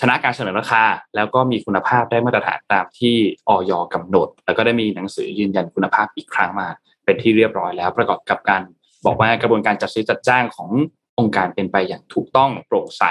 [0.00, 0.84] ชนะการเสนอราคา
[1.16, 3.14] แล้วก็มีคุณภาพได้มาตรฐานตามที่
[3.48, 6.68] ออยกำหนด แล้วก็ได้มีหนังสือยืนยันคุณภาพอีกครั้งมา
[7.04, 8.62] เป็นที่เรียบร้อยแล้วประกอบกับการ
[9.06, 10.70] บอกว่ากระบวนการจัดซื้อจัดจ้างของ
[11.18, 13.04] องค์การเป็นไปอย่างถูกต้องโปร่งใส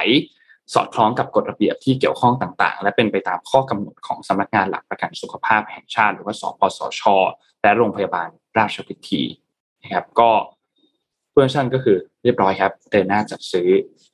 [0.74, 7.02] สอดคล้องกับกฎระเบียบที่เกี่ยวข้องต่างๆ และเป็นไปตามข้อกำหนดของสำนักงานหลักประกันสุขภาพแห่งชาติ หรือว่าสปสช
[7.62, 9.22] และโรงพยาบาลราชวิถี
[9.84, 10.32] นะครับก็
[11.32, 13.70] เพื่อนชั่นก็คือเรียบร้อยครับ เดินหน้าจัดซื้อ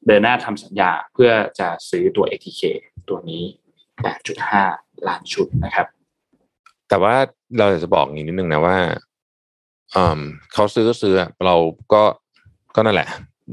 [0.08, 2.62] เดินหน้าทำสัญญาเพื่อจะซื้อตัว ATK
[3.10, 3.44] ตัวนี้
[4.46, 5.88] 8.5 ล้านชุดนะครับ
[6.90, 7.16] แต่ว่า
[7.58, 8.78] เราจะบอกอย่างนี้นิดนึงนะว่า
[9.96, 10.20] อืม
[10.54, 11.14] เขาซื้อก็ซื้อ
[11.46, 11.56] เรา
[11.94, 12.04] ก็
[12.76, 13.10] ก็นั่นแหละ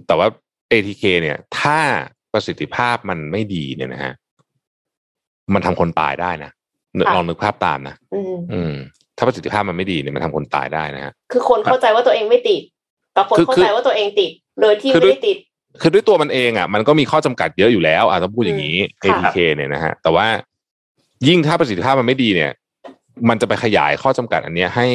[0.07, 0.29] แต่ว่า
[0.73, 1.79] ATK เนี่ย ถ้า
[2.37, 4.13] ประสิทธิภาพมันไม่ดีเนี่ยนะฮะ
[5.55, 6.51] มันทำคนตายได้นะ
[6.99, 8.75] นึกค่ะลองนึกภาพตามนะอืมอืม
[9.17, 12.63] ถ้าประสิทธิภาพมันไม่ดีเนี่ยมันทำคนตายได้นะฮะคือคนเข้าใจว่าตัวเองไม่ติด
[13.17, 14.31] กับคนคือเข้าคือใจว่าตัวเองติด
[14.61, 15.37] โดยที่คือไม่ด้วยได้ติด
[15.81, 20.27] คือด้วยตัวมันเองอะ มันก็มีข้อจำกัดเยอะอยู่แล้วอะต้องพูดอย่างนี้อืมค่ะ ATK เนี่ยนะฮะแต่ว่า
[21.29, 22.53] ยิ่งถ้าประสิทธิภาพมันไม่ดีเนี่ย
[23.29, 24.87] มันจะไปขยายข้อจำกัด อันเนี้ยให้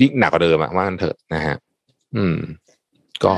[0.00, 1.56] ยิ่งหนักกว่าเดิมอะว่ากันเถอะนะฮะ
[2.16, 2.36] อืม
[3.24, 3.32] ก็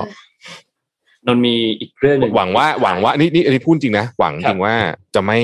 [1.26, 4.74] นนท์มีอีกเรื่องหนึ่งหวังว่าหวังว่านี่นี่อันนี้พูดจริงนะหวังครัจบริงว่า
[5.14, 5.38] จะไม่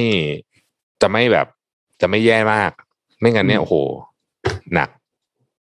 [1.03, 1.47] จะไม่แบบ
[2.01, 2.71] จะไม่แย่มาก
[3.21, 3.75] ไม่งั้นเนี่ยอืมโอ้โห
[4.75, 4.89] หนัก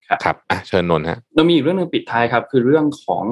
[0.09, 3.24] ครับครับอะเชิญนนท์ฮะเรามีอีกเรื่องหนึ่งปิดท้ายครับ คือเรื่องของ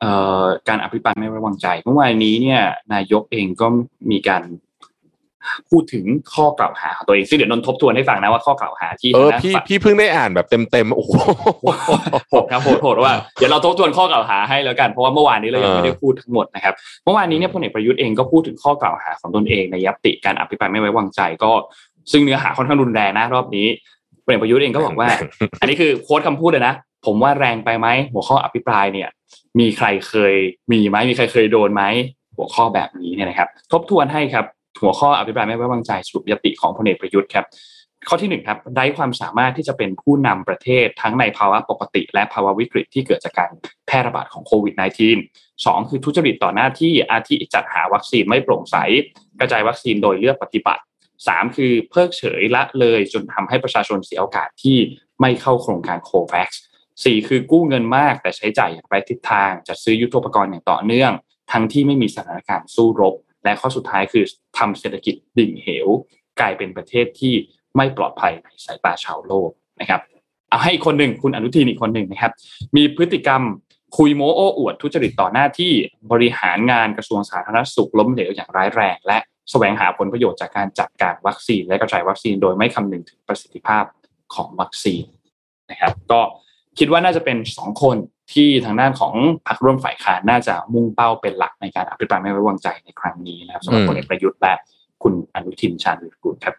[0.00, 2.62] เอ่อการอภิปรายไม่ไว้วางใจ เมื่อวานนี้เนี่ย
[2.92, 3.66] นายกเองก็
[4.10, 4.42] มีการ
[5.70, 6.04] พูดถึง
[6.34, 11.12] ข้อกล่าวหาของตัวเองซึ่งเดี๋ยวนนท์ทบทวนให้ฟังนะว่าข้อกล่าวหาที่เออทางด้านพี่ฝ่ายพี่เพิ่งได้อ่านแบบเต็มเต็มๆโอ้โห
[12.30, 16.74] โหดครับโหดโหดว่าเดี๋ยวเราทบทวนข้อกล่าวหาให้แล้วกันเพราะว่าเมื่อวานนี้เรายังไม่ได้พูดทั้งหมดนะครับ
[17.04, 21.50] เมื่อวานนี้เนี่ยพลเอกประยุทธ์เองก็พูดถึงข้อกล่าวหาของตนเองในยัตติการอภิปรายไม่ไว้วางใจก็
[22.12, 23.66] ซึ่งเนื้อหาค่อนข้างรุนแรงนะรอบนี้
[24.24, 25.08] พลเอกประยุทธ์เองก็บอกว่า
[25.60, 26.74] อันนี้คือโค้ดคำพูดเลยนะ
[27.06, 29.08] ผมว่าแรงไปไหมหัวข้ออภิปรายเนี่ย
[29.60, 30.34] มีใครเคย
[30.72, 31.82] มีไหมมีใครเคยโดนไหม
[32.36, 34.44] หัวข้อแบบนี้เนี่ยนะครับ ทบทวนให้ครับ
[34.80, 37.46] หัวข้ออภิปรายไม่ไว้วางใจสรุปยติของพลเอกประยุทธ์ครับ
[38.08, 43.50] ข้อที่หนึ่งครับได้ความสามารถที่จะเป็นผู้นำประเทศทั้งในภาวะปกติ และภาวะวิกฤตที่เกิดจากการ
[43.86, 44.74] แพร่ระบาดของโควิด
[45.20, 48.76] -19 สองคือทุจริตต่อหน้าที่อาทิจัดหาวัคซีนไม่โปร่งใส
[49.40, 50.82] กระจายวัคซีนโดยเลือกปฏิบัติ
[51.28, 54.78] สามคือเพิกเฉยละเลยจนทำให้ประชาชนเสียโอกาสที่
[55.20, 56.50] ไม่เข้าโครงการโควัค
[57.04, 61.12] สี่คือกู้เงินมากแต่ใช้จ่ายอย่างไรทิศทางจัดซื้อยุทโธปกรณ์อย่างต่อเนื่อง
[61.52, 63.14] ทั้งที่ไม่มีสถานการณ์สู้รบ
[63.46, 64.24] และข้อสุดท้ายคือ
[64.58, 65.88] ทำเศรษฐกิจดิ่งเหว
[66.40, 67.34] กลายเป็นประเทศที่
[67.76, 69.50] ไม่ปลอดภัยในสายตาชาวโลก
[69.80, 70.00] นะครับ
[70.50, 72.32] เอาให้อีกคนหนึ่งคุณอนุทินอีกคนหนึ่งนะครับ
[72.76, 73.42] มีพฤติกรรม
[73.96, 75.72] คุยโม้โอ้อวดทุจริตต่อหน้าที่
[76.12, 79.18] บริหารงานกระทรวงสาธารณสุขล้มเหลวอย่างร้ายแรง และ
[79.50, 83.84] แสวงหาผลประโยชน์จากการจัดการวัคซีน และกระจายวัคซีนโดยไม่คำนึงถึงประสิทธิภาพ
[84.34, 85.04] ของวัคซีน
[85.70, 86.20] นะครับ ก็
[86.78, 87.96] คิดว่าน่าจะเป็นสองคน
[88.32, 89.14] ที่ทางด้านของ
[89.46, 94.54] พรรคร่วมฝ่ายค้านน่าจะมุ่งเป้าเป็นหลักในการอภิปรายไม่ไว้วางใจในครั้งนี้นะครับสำหรับพลเอกประยุทธ์และ
[95.02, 96.54] คุณอนุทินชาญวิรกูลครับ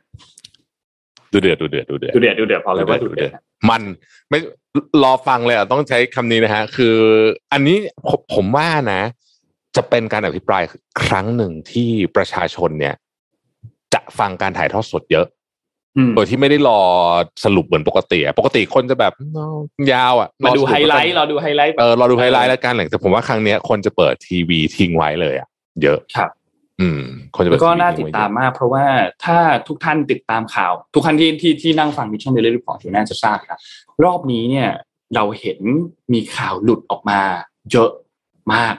[1.31, 3.31] ดูเดือดดูเดือดดูเดือดดูเดือดดูเดือดพอเลยว่าดูเดือด
[3.69, 3.81] มัน
[4.29, 4.39] ไม่
[5.03, 6.95] รอฟังเลยอะต้องใช้คำนี้นะฮะคือ
[7.53, 7.77] อันนี้
[8.07, 9.01] ผมผมว่านะ
[9.75, 10.63] จะเป็นการอภิปราย
[11.03, 12.95] ครั้งหนึ่งที่ประชาชนเนี่ย
[13.93, 15.36] จะฟังการถ่ายทอดสดเยอะอืม
[16.15, 16.79] โดยที่ไม่ได้รอ
[17.45, 19.13] สรุปเหมือนปกติอะปกติคนจะแบบ
[19.93, 25.47] ยาวอะมาดูรอสรุปไฮไลท์เราดูไฮไลท์เออรอดูไฮไลท์แล้วกันแหละแต่ผมว่าครั้งเนี้ยคนจะเปิดทีวีทิ้งไว้เลยอะ
[25.83, 26.29] เยอะครับ
[26.81, 27.01] อืม
[27.35, 28.85] คนจะเปิแล้ดวก็ทีวีน่าทิ้ติงดไว้เยอะตามมาก เพราะว่า
[29.25, 29.37] ถ้า
[29.67, 33.59] ทุกท่านติดตามข่าว ทุกท่านที่ที่ที่นั่งฟัง Mission Daily Report อยู่น่าจะทราบครับ
[34.03, 34.69] รอบนี้เนี่ย
[35.15, 35.59] เราเห็น
[36.13, 37.19] มีข่าวหลุดออกมา
[37.71, 37.91] เยอะ
[38.53, 38.75] มาก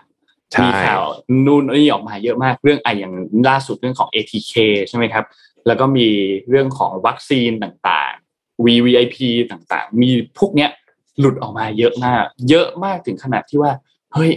[0.53, 1.03] ใช่มีข่าว
[1.47, 3.15] นู่นนี่ออกมาเยอะมากเรื่องไอะอย่าง
[3.49, 4.53] ล่าสุดเรื่องของ ATK
[4.89, 5.25] ใช่ไหมครับ
[5.67, 6.09] แล้วก็มี
[6.49, 9.17] เรื่องของวัคซีนต่างๆ VVIP
[9.51, 10.71] ต่างๆ มีพวกเนี้ย
[11.19, 13.73] หลุดออกมาเยอะมาก เยอะมากถึงขนาดที่ว่า
[14.15, 14.31] เฮ้ย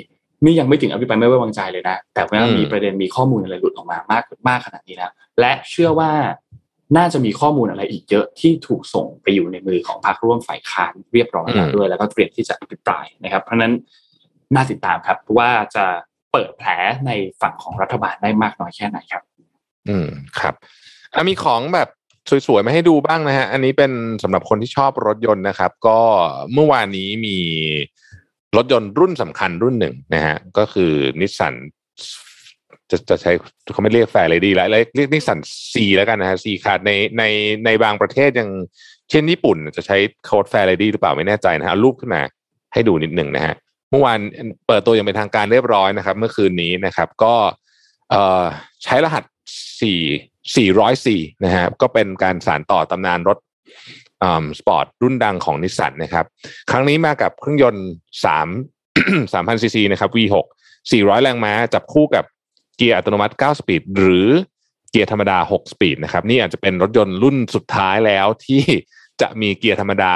[0.45, 6.11] นี่ยังไม่ถึงอภิปรายไม่ไว้วางใจเลยนะ แต่ว่าอืมมีประเด็นมีข้อมูลอะไรหลุดออกมามากมากขนาดนี้แล้วและเชื่อว่า
[6.97, 13.73] น่าจะมีข้อมูลอะไรอีกเยอะที่ถูกส่งไปอยู่ในมือของพรรคร่วมฝ่ายค้านเรียบร้อยแล้วด้วย แล้วก็เตรียมที่จะอภิปรายนะครับ เพราะฉะนั้น
[14.55, 15.85] น่าติดตามครับว่าจะ
[16.31, 16.69] เปิดแผล
[17.07, 17.11] ใน
[17.41, 19.23] ฝั่งของรัฐบาลได้มากน้อยแค่ไหนครับ
[19.89, 20.55] อืมครับ
[21.15, 21.89] อะมีของแบบ
[22.47, 23.91] สวยๆมาให้ดูบ้างนะฮะ อันนี้เป็น
[24.23, 25.99] สำหรับคนที่ชอบรถยนต์นะครับ ก็
[26.53, 27.37] เมื่อวานนี้มี
[28.57, 31.55] รถยนต์รุ่นสำคัญรุ่นหนึ่งนะฮะ ก็คือนิสสัน
[32.91, 33.31] จะจะใช้
[33.73, 35.39] เขาไม่เรียก Fairlady แล้วเรียกเรียกนิสสัน
[35.73, 37.23] Z แล้วกันนะฮะ Z car ในใน
[37.65, 38.49] ในบางประเทศยัง
[39.09, 42.21] เช่นญี่ปุ่นจะใช้code Fairlady หรือเปล่าไม่แน่ใจนะฮะรูปขึ้นมา
[42.73, 43.55] ให้ดูนิดหนึ่งนะฮะ
[43.89, 44.19] เมื่อวาน
[44.67, 47.35] เปิดตัวอย่างเป็นทางการเรียบร้อยนะครับ เมื่อคืนนี้นะครับ ก็
[48.09, 48.43] เออ
[48.83, 49.23] ใช้รหัส
[49.81, 53.37] 4 404นะฮะก็เป็นการสานต่อตำนานรถ
[54.59, 56.25] สปอร์ตรุ่นดังของนิสสันนะครับ
[56.71, 57.85] ครั้งนี้มากับเครื่องยนต์
[58.25, 60.35] 3 3,000ซีซีนะครับ V6
[60.89, 62.25] 400 แรงม้าจับคู่กับ
[62.77, 64.27] เกียร์อัตโนมัติ 9 สปีด หรือ
[64.91, 68.61] เกียร์ธรรมดา 6 สปีดนะครับนี่อาจจะเป็นรถยนต์รุ่นสุดท้ายแล้วที่
[69.21, 70.15] จะมีเกียร์ธรรมดา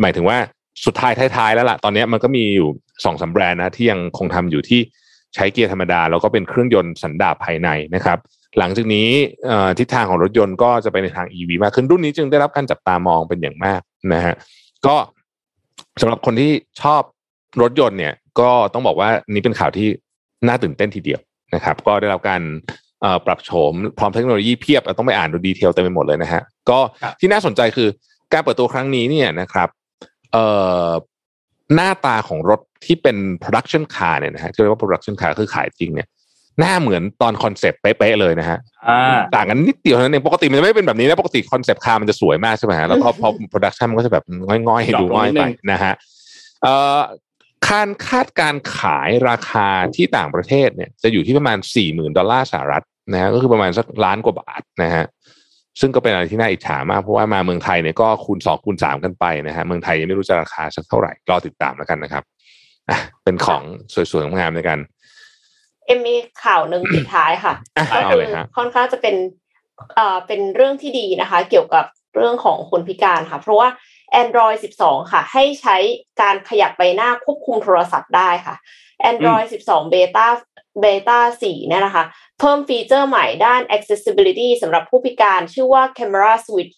[0.00, 0.38] หมายถึงว่า
[0.84, 2.68] สุดท้ายท้ายๆแล้วล่ะ ตอนนี้มันก็มีอยู่
[3.04, 4.80] สองสามแบรนด์นะที่ยังคงทำอยู่ที่
[5.34, 8.18] ใช้เกียร์ธรรมดา แล้วก็เป็นเครื่องยนต์สันดาปภายในนะครับ
[8.58, 9.08] หลังจากนี้
[9.46, 13.80] เอ่อทิศทางของรถยนต์ก็จะไปในทาง EV มากขึ้นรุ่นนี้จึงได้รับการจับตามองเป็นอย่างมาก
[14.12, 14.34] นะฮะ
[14.86, 14.96] ก็
[16.00, 16.52] สำหรับคนที่
[16.82, 17.02] ชอบ
[17.62, 19.88] รถยนต์เนี่ยก็ต้องบอกว่านี่เป็นข่าวที่
[20.46, 21.20] น่าตื่นเต้นทีเดียว
[21.54, 22.42] นะครับ ก็ได้รับการ
[23.00, 27.88] เอ่อปรับโฉมพร้อมเทคโนโลยีเพียบต้องไปอ่านดู detail เต็มไปหมดเลยนะฮะก็ครับที่น่าสนใจคือ
[28.32, 29.68] การเปิดตัวครั้งนี้เนี่ยนะครับ
[30.32, 30.44] เอ่
[30.86, 30.90] อ
[31.74, 36.08] หน้าตาของรถที่เป็น production car เนี่ยนะฮะที่เรียกว่า production car คือขายจริงเนี่ย
[36.58, 38.58] หน้าเหมือนตอน concept เป๊ะๆเลยนะฮะ
[38.88, 44.24] อ่าต่างกันนิดเดียวเท่านั้นเองปกติมันจะไม่เป็นแบบนี้นะปกติ concept car มันจะสวยมากใช่ไหมฮะแล้วพอพอ production มันก็จะแบบ
[44.68, 45.94] ง่อยๆ drop ดูง่อยลงนิดนึไปงนะฮะ
[46.62, 47.00] เอ่อ
[47.66, 55.04] คาดคาดการขายราคาที่ต่างประเทศเนี่ย จะอยู่ที่ประมาณสี่หมื่นดอลลาร์สหรัฐนะฮะก็คือประมาณสักล้านกว่าบาทนะฮะ
[55.80, 62.22] ซึ่งก็เป็นอะไรที่น่าอิจฉามากเพราะว่ามาเมืองไทยเนี่ยก็คูณสองคูณสามกันไปนะฮะเมืองไทยยังไม่รู้จะราคาสักเท่าไหร่รอติดตามแล้วกันนะครับ
[62.90, 63.62] อะเป็นของ
[64.10, 64.78] สวยๆงามๆในกัน
[65.86, 69.16] เอ็มมีข่าวหนึ่งปิดท้ายค่ะอะก็เอาคือเลยฮะค่อนข้างจะเป็น
[69.96, 71.84] เอ่อเป็นเรื่องที่ดีนะคะ เกี่ยวกับ
[72.16, 73.68] เรื่องของคนพิการค่ะ เพราะว่า
[74.22, 75.76] Android 12 ค่ะ ให้ใช้
[76.20, 78.54] การขยับใบหน้าควบคุมโทรศัพท์ได้ค่ะ
[79.10, 80.26] Android 12 Beta
[80.82, 82.04] Beta 4 เนี่ยนะคะ
[82.38, 86.76] เพิ่มฟีเจอร์ใหม่ด้าน accessibility สำหรับผู้พิการชื่อว่า Camera Switch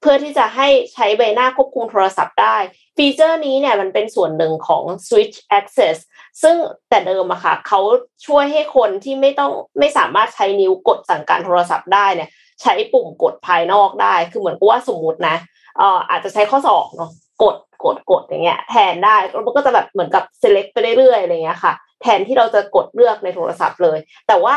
[0.00, 2.56] เพื่อที่จะให้ใช้ใบหน้าควบคุมโทรศัพท์ได้
[2.96, 5.96] ฟีเจอร์นี้เนี่ยมันเป็นส่วนหนึ่งของ Switch Access
[6.42, 6.56] ซึ่ง
[6.88, 7.80] แต่เดิมอะค่ะเขา
[8.26, 12.28] ช่วยให้คนที่ไม่ต้องไม่สามารถใช้นิ้วกดสั่งการโทรศัพท์ได้เนี่ย
[12.62, 15.36] ใช้ปุ่มกดภายนอกได้ คือเหมือนกับว่าสมมุตินะ
[15.78, 17.10] เอ่ออาจจะใช้ข้อศอกเนาะ
[17.42, 21.72] กดกดกดอย่างเงี้ยแทนได้แล้วมันก็จะแบบเหมือนกับ select ไปเรื่อยๆอะไรเงี้ยค่ะ
[22.02, 23.98] แทนที่เราจะกดเลือกในโทรศัพท์เลย
[24.28, 24.54] แต่ว่า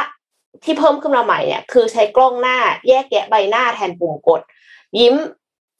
[0.63, 2.57] ที่เพิ่มขึ้นมาใหม่เนี่ยคือใช้กล้องหน้า
[2.87, 4.41] แยกแยะใบหน้าแทนปุ่มกด
[4.99, 5.15] ยิ้ม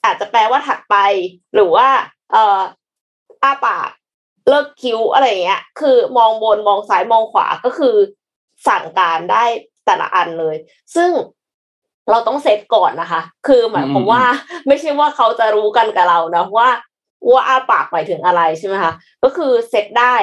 [0.03, 0.95] อาจจะแปลว่าถัดไป
[1.53, 1.88] หรือว่า
[2.31, 2.61] เอ่อ
[3.44, 3.90] อ้าปาก
[4.49, 7.95] เลิกคิ้วอะไรอย่างเงี้ย คือมองบนมองซ้ายมองขวาก็คือ
[8.68, 9.44] สั่งการได้
[9.85, 10.56] แต่ละอันเลย
[10.95, 11.11] ซึ่ง
[12.10, 14.23] เราต้องเซตก่อนนะคะ คือหมายความว่า
[14.68, 16.69] ไม่ใช่ว่าเขาจะรู้กันกับเรานะว่า
[17.31, 20.15] ว่าอ้าปากหมายถึงอะไรใช่ไหมคะ ก็คือเซตได้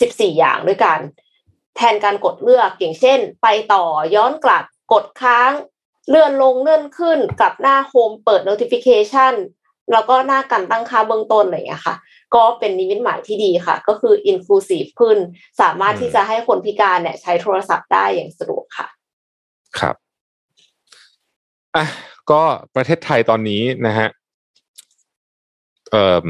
[0.00, 0.98] สิบสี่อย่างด้วยกัน
[1.76, 5.52] แทนการกดเลือกอย่างเช่น ไปต่อย้อนกลับกดค้าง
[6.08, 9.34] เลื่อนลงเลื่อนขึ้นกับหน้าโฮมเปิด notification
[9.92, 11.96] แล้วก็หน้าการตั้งค่าเบื้องต้นอะไรอย่างเงี้ค่ะ
[12.34, 15.18] ก็เป็นนิมิตหมายที่ดีค่ะ ก็คือ inclusive ขึ้น
[15.60, 18.86] สามารถที่จะให้คนพิการเนี่ยใช้โทรศัพท์ได้อย่างสะดวกค่ะ
[19.78, 19.96] ครับ
[21.76, 21.86] อะ
[22.30, 22.42] ก็
[22.74, 24.08] ประเทศไทยตอนนี้นะฮะ
[25.90, 26.28] เอ่อ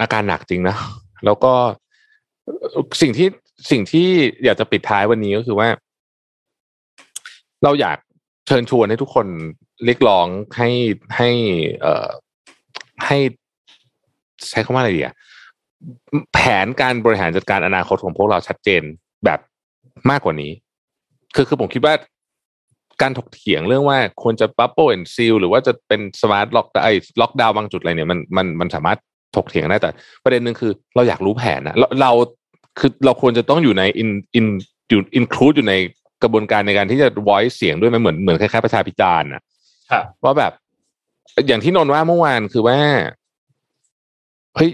[0.00, 0.76] อาการหนักจริงนะ
[1.24, 1.52] แล้วก็
[3.02, 3.28] สิ่งที่
[3.70, 4.08] สิ่งที่
[4.44, 5.68] อยากจะปิดท้ายวันนี้ก็คือว่า
[7.64, 7.98] เราอยาก
[8.46, 9.26] เชิญชวนให้ทุกคน
[9.84, 10.26] เรียกร้อง
[10.56, 10.70] ให้
[11.16, 11.30] ให้
[11.80, 12.08] เอ่อ
[13.06, 13.18] ให้
[14.50, 15.14] ใช้คำว่าอะไรดีอะ
[16.34, 18.82] แผนการบริหารจัดการอนาคตของพวกเราชัดเจน
[19.24, 19.40] แบบ
[20.10, 20.52] มากกว่านี้
[21.34, 21.94] คือคือผมคิดว่า
[23.02, 28.98] การถกเถียงเรื่องว่าควรจะ bubble and seal หรือว่าจะเป็น smart lock ไอ้ล็อกดาวน์บางจุดอะไรเนี่ยมันมันมันสามารถ
[29.36, 29.90] ถกเถียงได้แต่
[30.24, 32.12] ประเด็นหนึ่งคือ เราอยากรู้แผนนะเราเรา
[32.78, 34.46] คือเราควรจะต้องอยู่ใน in in
[34.88, 35.74] อยู่ include อยู่ใน
[36.22, 39.42] กระบวนการในการที่จะ voice เสียงด้วยมันเหมือนเหมือนคล้ายๆประชาพิจารณ์นะ
[39.90, 40.52] ครับว่าแบบ
[41.46, 42.78] อย่างที่นนท์ว่าเมื่อวานคือว่า
[44.56, 44.70] เฮ้ย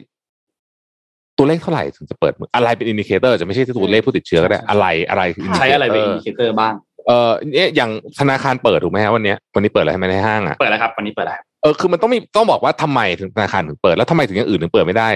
[1.38, 6.74] ตัวเลขเท่าไหร่ถึงจะเปิดเมืองอะไรเป็น indicator จะไม่ใช่ตัวเลขผู้ติดเชื้อก็ได้อะไรอะไรคือใช้อะไรเป็น indicator อินดิเคเตอร์บ้าง
[7.06, 15.08] เออเนี่ยอย่างธนาคารเปิดถูกไหมฮะวันเนี้ยวันนี้เปิดอะไรให้ไหมในห้างอะเปิดแล้วครับวันนี้เปิดแล้วเออคือมันต้องมีต้องบอกว่าทำไมถึงธนาคารถึงเปิดแล้วทำไมถึงอย่างอื่นถึงเปิดไม่ได้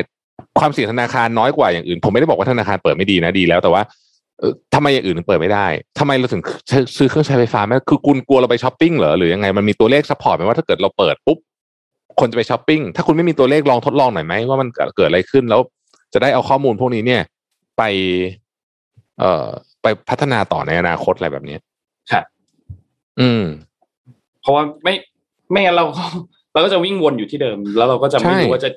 [0.61, 4.08] ความเสี่ยงธนาคารน้อยกว่าอย่างอื่น ผมไม่ได้บอกว่าธนาคารเปิดไม่ดีนะดีแล้วแต่ว่าเออ
[4.75, 5.67] ทำไมอย่างอื่นถึงเปิดไม่ได้
[5.99, 6.43] ทำไมเราถึง
[6.97, 11.39] ซื้อเครื่องใช้ไฟฟ้าไหมคือคุณกลัวเราไปช้อปปิ้งเหรอหรือยังไงมันมีตัวเลข support ไหมว่าถ้าเกิดเราเปิดปุ๊บ
[12.21, 15.61] คนจะไปช้อปปิ้งถ้าคุณไม่มีตัวเลขลองทดลองหน่อยไหมว่ามันเกิดอะไรขึ้นแล้ว
[16.13, 17.23] จะได้เอาข้อมูลพวกนี้เนี่ย
[17.79, 17.83] ไป
[19.19, 19.49] เอ่อ
[19.83, 21.57] ไปพัฒนาต่อในอนาคตอะไรแบบนี้
[22.13, 22.25] ครับ
[23.21, 23.45] อืม
[24.41, 24.95] เพราะว่าไม่
[25.51, 26.05] ไม่งั้นเราก็
[26.53, 28.71] เราก็จะวิ่งวนอยู่ที่เดิม แล้วเราก็จะไม่ใช่รู้ว่าจะ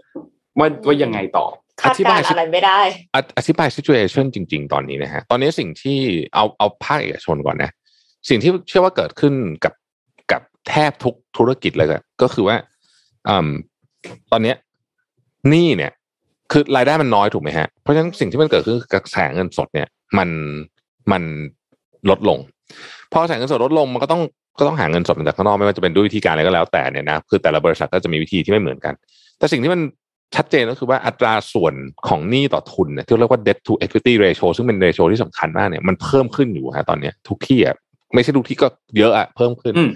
[0.59, 1.45] ว่าว่ายังไงต่อ
[1.81, 2.79] คาดการณ์อะไรไม่ได้
[3.13, 5.99] ออธิบาย situation จริง ๆ ตอนนี้นะฮะ ตอนนี้สิ่งที่
[6.35, 7.71] เอาเอาภาคเอกชนก่อนนะ
[8.29, 9.33] สิ่งที่เชื่อว่าเกิดขึ้น
[9.63, 9.73] กับ
[10.31, 12.55] กับแทบทุกธุรกิจเลยก็ก็คือว่า
[13.29, 13.49] อืม
[14.31, 14.55] ตอนเนี้ย
[15.49, 15.91] หนี้เนี่ย
[16.51, 19.87] คือรายได้มันน้อยถูกไหมฮะ เพราะฉะนั้นสิ่งที่มันเกิดขึ้นคือกระแสเงินสดเนี่ย
[20.17, 20.29] มัน
[21.11, 21.23] มัน
[22.09, 22.39] ลดลง
[23.11, 24.21] พอกระแสเงินสดลดลงมันก็ต้อง
[24.59, 28.93] ก็ต้องหาเงินสดมาจากข้างนอกไม่ว่าจะเป็นด้วยวิธีการอะไรก็แล้วแต่เนี่ยนะคือแต่ละบริษัทก็จะมีวิธีที่ไม่เหมือนกัน
[29.37, 29.81] แต่สิ่งที่มัน
[30.35, 31.73] ชัดเจนก็คือว่าอัตราส่วน
[32.07, 37.75] ของหนี้ต่อทุนเนี่ยที่เรียกว่า debt to equity ratio ซึ่งเป็น ratio ที่สำคัญมากเนี่ยมันเพิ่มขึ้นอยู่ฮะตอนเนี้ย ทุกที่อะ
[38.13, 38.67] ไม่ใช่ทุกที่ก็
[38.97, 39.91] เยอะอะเพิ่มขึ้นอืม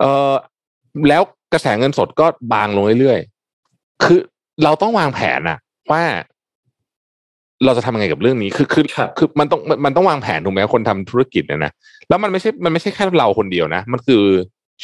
[0.00, 0.32] เออ
[1.08, 1.22] แล้ว
[1.52, 4.18] กระแสเงินสดก็บางลงเรื่อยๆคือ
[4.64, 5.58] เราต้องวางแผนอะ
[5.92, 6.02] ว่า
[7.64, 11.72] เราจะทำยังไงกับเรื่องนี้ คือคือครับคือมันต้องมันต้องวางแผนถูกไหมคนทำธุรกิจเนี่ยนะ
[12.08, 14.22] แล้วมันไม่ใช่มันไม่ใช่แค่เราคนเดียวนะ มันคือ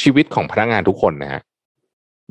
[0.02, 1.42] ชีวิตของพนักงานทุกคนนะฮะ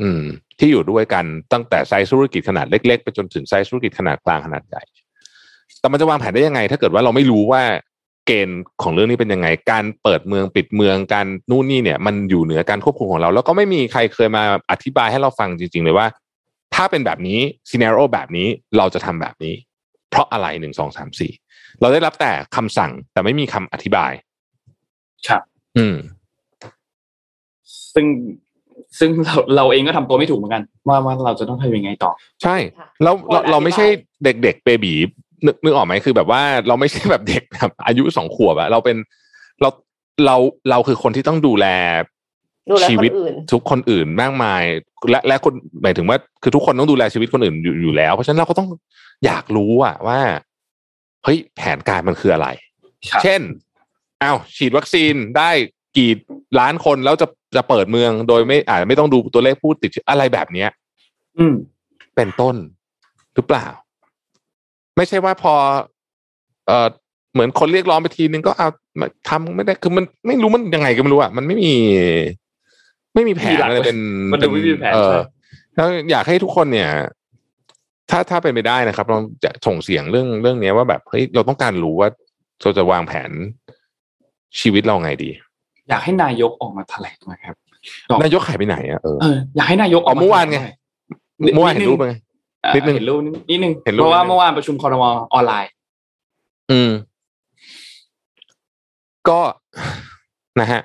[0.02, 0.22] อืม
[0.60, 4.84] ที่อยู่ด้วยกันตั้งแต่ไซส์ธุรกิจขนาดเล็กๆไปจนถึงไซส์ธุรกิจขนาดกลางขนาดใหญ่
[5.80, 7.62] แต่มันจะวางแผนได้ยังไง ถ้าเกิดว่าเราไม่รู้ว่า
[8.28, 16.08] เกณฑ์ของเรื่องนี้เป็นยังไง การเปิดเมืองปิดเมืองการนู่นนี่เนี่ย มันอยู่เหนือการควบคุมของเรา แล้วก็ไม่มีใครเคยมาอธิบายให้เราฟังจริง ๆ เลยว่า
[16.76, 17.40] ถ้าเป็นแบบนี้
[17.70, 18.48] ซีเน r โอแบบนี้
[18.78, 19.54] เราจะทำแบบนี้
[20.10, 21.32] เพราะอะไรหนึ่งสองสามสี่
[21.82, 24.12] เราได้รับแต่คำสั่งแต่ไม่มีคำอธิบาย
[25.28, 25.42] ครับ
[25.78, 25.96] อืม
[27.94, 28.06] ซึ่ง
[29.00, 32.12] ซึ่งเราเราเองก็ทำตัวไม่ถูกเหมือนกัน ว่าว่าเราจะต้องทำยังไงต่อ
[32.44, 33.86] ใช่ค่ะแล้วเราคนอธิบายเราไม่ใช่
[34.24, 34.94] เด็กๆเบบี
[35.46, 38.98] นึกนึกออกไหมคือแบบว่าเราไม่ใช่แบบเด็กแบบอายุสองขวบอะเราเป็น
[39.62, 39.70] เรา
[40.26, 40.36] เรา
[40.70, 41.68] เราคือคนที่ต้องดูแล
[42.72, 44.64] ดูแลชีควิตนอื่นทุกคนอื่นมากมาย
[45.12, 45.54] และและคน
[45.84, 48.68] หมายถึงว่าคือทุกคนต้องดูแลชีวิตคนอื่นอยู่อยู่แล้ว เพราะฉะนั้นเราก็ต้อง
[49.26, 50.20] อยากรู้อะว่า
[51.24, 52.48] เฮ้ยแผนการมันคืออะไร
[53.12, 53.42] ครับเช่น
[54.24, 55.50] อ้าวฉีดวัคซีนได้
[55.98, 56.12] กี่
[56.60, 60.70] ล้านคนแล้วจะ จะเปิดเมืองโดยไม่อาจจะไม่ต้องดูตัวเลขผู้ติดเชื้ออะไรแบบเนี้ย
[61.38, 61.56] อืม
[62.16, 62.56] เป็นต้น
[63.36, 63.66] หรือเปล่า
[64.98, 65.54] ไม่ใช่ว่าพอ
[66.68, 66.88] เออ
[67.34, 68.70] เหมือนคนเรียกร้องไปทีนึงก็เอา
[69.00, 71.74] มาทำไม่ได้คือมันไม่รู้มันยังไงก็ไม่รู้อะมันไม่มี
[73.14, 73.98] ไม่มีแผนอะไรเป็น
[74.32, 75.20] มันดูไม่มีแผนเออใช่
[75.76, 76.90] แล้วอยากให้ทุกคนเนี่ย
[78.10, 82.10] ถ้าถ้าเป็นไปได้นะครับ เราจะส่งเสียงเรื่องเรื่องเนี้ยว่าแบบเฮ้ยเราต้องการรู้ว่า
[82.62, 83.32] เราจะวางแผน
[84.60, 85.30] ชีวิตเราไงดี
[85.90, 87.56] อยากให้นายกออกมาแถลงหนะครับ
[88.10, 92.10] บอกนายกหายไปไหนอะเออเอออยากให้นายกออกอ๋อเมื่อวานไงแถลหอยเมื่อวานเห็นรูปไหม
[92.66, 93.20] อ่านิดนึงเห็นรูป
[93.50, 95.72] นิดนึงเห็นรูปเพราะว่านิดนึงเมื่อวานประชุมคอรมอออนไลน์
[96.72, 96.92] อืม
[99.30, 99.40] ก็
[100.60, 100.82] นะฮะ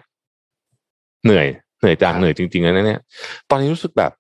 [1.25, 1.47] เหนื่อย
[1.81, 3.01] เหนื่อยจังเหนื่อยจริงๆแล้วนะเนี่ย
[3.51, 4.13] ตอนนี้รู้สึกแบบ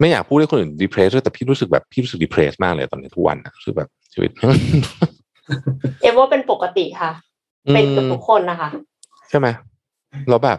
[0.00, 4.30] ไม่อยากพูดให้คนอื่นดีเพรสแต่พี่รู้สึกแบบพี่รู้สึกดีเพรสมากเลยตอนนี้ทุกวันนะรู้สึกแบบชีวิต
[6.00, 7.12] เอ็มว่าเป็นปกติค่ะ
[7.74, 8.70] เป็นกับทุกคนนะคะ
[9.32, 9.48] ใช่ไหม
[10.28, 10.58] เราแบบ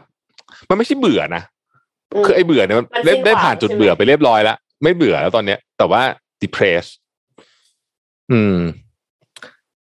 [0.69, 1.43] มันไม่ใช่เบื่อนะ
[2.21, 6.01] มคือไอ้เบื่อเนี่ยมันมันได้สิ้นได้หวังผ่านจุดใช่ไหมเบื่อไปเรียบร้อยแล้วไม่เบื่อแล้วตอนเนี้ย แต่ว่า
[6.41, 6.85] depress
[8.31, 8.57] อืม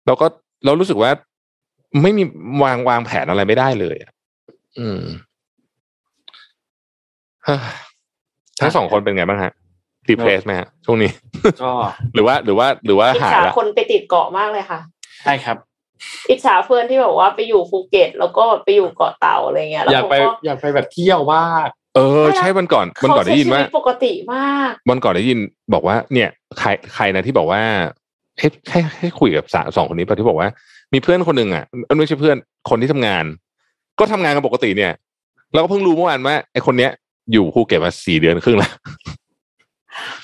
[0.06, 0.26] แล้วก็
[0.66, 1.12] เรารู้สึกว่า
[2.02, 2.24] ไม่มี
[2.64, 4.12] วางวางแผนอะไรไม่ได้เลยอะ
[4.80, 5.02] อืม
[7.46, 7.60] เฮ้ย
[8.60, 9.52] ทั้งสองคนเป็นไงบ้างฮะ
[10.08, 11.12] ดีเพรสไหมฮะช่วงนี้
[11.64, 11.72] ก็
[12.14, 14.80] หรือว่าหรือว่า หรือว่าอิจหายฉาละคนไปติดเกาะมากเลยค่ะ
[15.24, 15.58] ใช่ครับ
[16.30, 25.40] อิจฉาเพื่อนที่แบบว่าไปอยู่ภูเก็ต แล้วก็ไปอยู่เกาะเต่าอะไรเงี้ยแล้วอยากไปเขาอยากไปแบบเที่ยวว่ากเออใช่วันก่อนวันก่อนได้ยินว่าเขใช้ชีวิตปกติมากวันก่อนได้ยิน
[25.74, 27.62] บอกว่า เนี่ยใครใครนะที่บอกว่า
[28.40, 30.50] ให้ให้ให้คุยกับสาสองคนนี้ป่ะที่บอกว่า
[30.94, 32.38] มีเพื่อนคนหนึ่งอะเอ้ยไม่ใช่เพื่อน
[32.70, 33.26] คนที่ทำงาน
[34.00, 34.92] ก็ทำงานกันปกติเนี่ย
[35.54, 36.92] เราก็เพิ่งรู้เมื่อวานว่าไอคนเนี้ย
[37.32, 38.72] อยู่ภูเก็ตมาสี่เดือนครึ่งแล้ว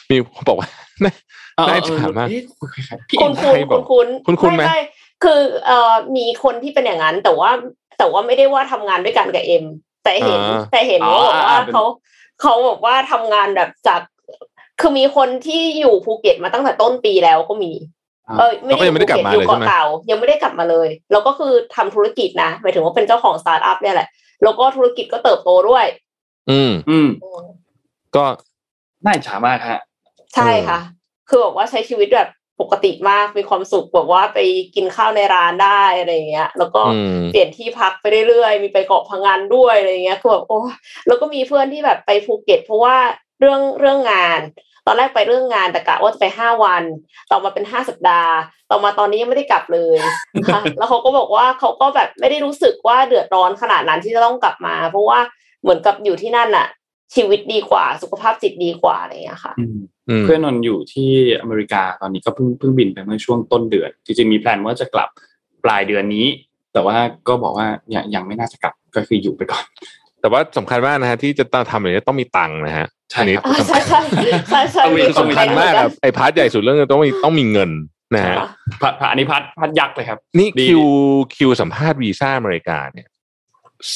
[0.10, 0.68] มีบอกว่า
[1.58, 2.42] เออน่าเออิจอฉามากเอ๊ะ
[3.10, 4.80] พี่คุเอ็ณมคุณให้บคุอกณคุณคุ้นๆไหมไม่
[5.24, 7.52] คือเอ่อมีคนที่เป็นอย่างนั้น แต่ว่า
[7.98, 9.66] แต่ว่าไม่ได้ว่าทำงานด้วยกันกับเอ็ม
[10.04, 11.84] แต่เห็นอ่าแต่เห็นว่าบอกว่าเขา
[12.42, 14.02] เขาบอกว่าทำงานแบบจาก
[14.82, 17.72] คือมีคนที่อยู่ภูเก็ตมาตั้งแต่ต้นปีแล้วก็มี
[18.40, 24.08] เออไม่แล้วก็ยังไม่ได้กลับมาอยู่เลยใช่เกาะไหมเต่ายังไม่ได้กลับมาเลย แล้วก็คือทำธุรกิจนะหมายถึงว่าเป็นเจ้าของสตาร์ทอัพเนี่ยแหละ
[24.44, 25.86] แล้วก็ธุรกิจก็เติบโตด้วย
[26.50, 27.10] อืมอืม
[28.16, 28.24] ก็
[29.04, 29.80] น่าอิจฉามากฮะ
[30.36, 30.80] ใช่ค่ะ
[31.30, 32.30] คือบอกว่าใช้ชีวิตแบบ
[32.62, 34.40] ปกติมากมีความสุขแบบว่าไป
[34.76, 40.60] กินข้าวในร้านได้อะไรอย่างเงี้ย แล้วก็อืมเปลี่ยนที่พักไปเรื่อยๆมีไปเกาะพังงานด้วยอะไรอย่างเงี้ยคือแบบโอ้
[41.08, 42.96] แล้วก็มีเพื่อนที่แบบไปภูเก็ต เพราะว่า
[43.40, 44.40] เรื่องเรื่องงาน
[44.88, 46.84] ตอนแรกไปเรื่องงานแต่กะว่าจะไปห้าวัน
[47.32, 48.34] ต่อมาเป็นห้าสัปดาห์
[48.72, 49.96] ต่อมาตอนนี้ยังไม่ได้กลับเลย
[50.54, 55.20] ค่ะแล้วเขาก็บอกว่าเขาก็แบบไม่ได้รู้สึกว่าเดือดร้อนขนาดนั้นที่จะต้องกลับมา เพราะว่า
[55.62, 56.68] เหมือนกับอยู่ที่นั่นน่ะ
[57.16, 59.78] ชีวิตดีกว่า สุขภาพจิตดีกว่าอะไรอย่างเงี้ยค่ะอืม
[60.10, 61.12] อืมเพื่อนนนท์อยู่ที่
[61.42, 65.10] อเมริกาตอนนี้ก็เพิ่งเพิ่งบินไปเมื่อช่วงต้นเดือนจริงๆมีแพลนว่าจะกลับ
[65.64, 66.28] ปลายเดือนนี้
[66.74, 69.64] แต่ว่าก็บอกว่ายังยังไม่น่าจะกลับก็คืออยู่ไปก่อน
[70.22, 74.00] แต่ว่าสำคัญมากนะฮะที่จะต้องทำอย่างนี้ต้องมีตังค์นะฮะใช่อันนี้ครับอ่าใช่ใช่
[74.50, 77.72] ใช่ใช่ต้องมีมีคือสำคัญมากครับไอ้ part ใหญ่สุดเรื่องต้องมีต้องมีเงิน
[78.16, 78.48] นะฮะค่ะ
[78.82, 80.84] part part อันนี้ part part ยักษ์เลยครับ นี่ดีคิว
[81.36, 83.08] คิวสัมภาษณ์วีซ่าอเมริกาเนี่ย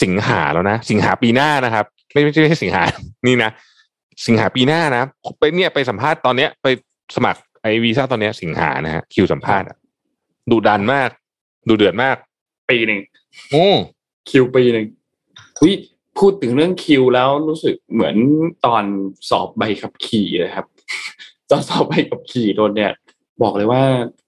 [0.02, 2.84] สิงหาแล้วนะ สิงหาปีหน้านะครับ ไม่ไม่ใช่ไม่ใช่สิงหา
[3.28, 3.52] นี่นะ
[4.28, 5.04] สิงหาปีหน้านะ
[5.40, 6.68] ไปเนี่ยไปสัมภาษณ์ตอนเนี้ย ไป
[7.16, 9.78] สมัครไอวีซ่าตอนเนี้ย สิงหานะฮะคิวสัมภาษณ์อะ
[10.52, 11.10] ดูดันมาก
[11.70, 12.16] ดูเดือดมาก
[12.70, 13.00] ปีหนึ่ง
[13.54, 13.76] อืม
[14.30, 14.86] คิวปีหนึ่ง
[15.64, 15.72] วิ
[16.20, 18.16] พูดถึงเรื่องคิวแล้วรู้สึกเหมือน
[18.66, 18.84] ตอน
[19.30, 20.66] สอบใบขับขี่เลยครับ
[21.50, 22.92] ตอนสอบใบขับขี่โดนเนี่ย
[23.42, 23.82] บอกเลยว่า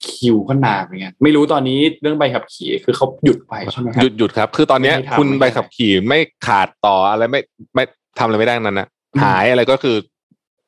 [0.09, 7.39] คิวก็นานเหมือนกันไม่รู้ตอนนี้เรื่องใบขับขี่คือเขาหยุดไปใช่ไหมครัหยุดหยุดครับ คือตอนเนี้ยไม่ให้ทำคุณไม่ให้ใบขับขี่ไม่ขาดต่ออะไรไม่
[7.75, 7.83] ไม่
[8.19, 9.95] ทำอะไรไม่ได้ทั้งนั้นนะอืมหายอะไรก็คือ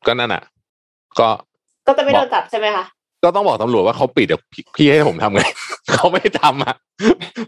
[0.07, 0.43] ก็นั่นอะ
[1.19, 1.27] ก็
[1.87, 2.85] ก็จะไม่โดนจับใช่ไหมคะ
[3.23, 5.43] ก็ต้องบอกตำรวจว่าเขาปิดเดี๋ยวพี่พี่ให้ผมทำไง
[5.91, 6.75] เขาไม่ทำอะ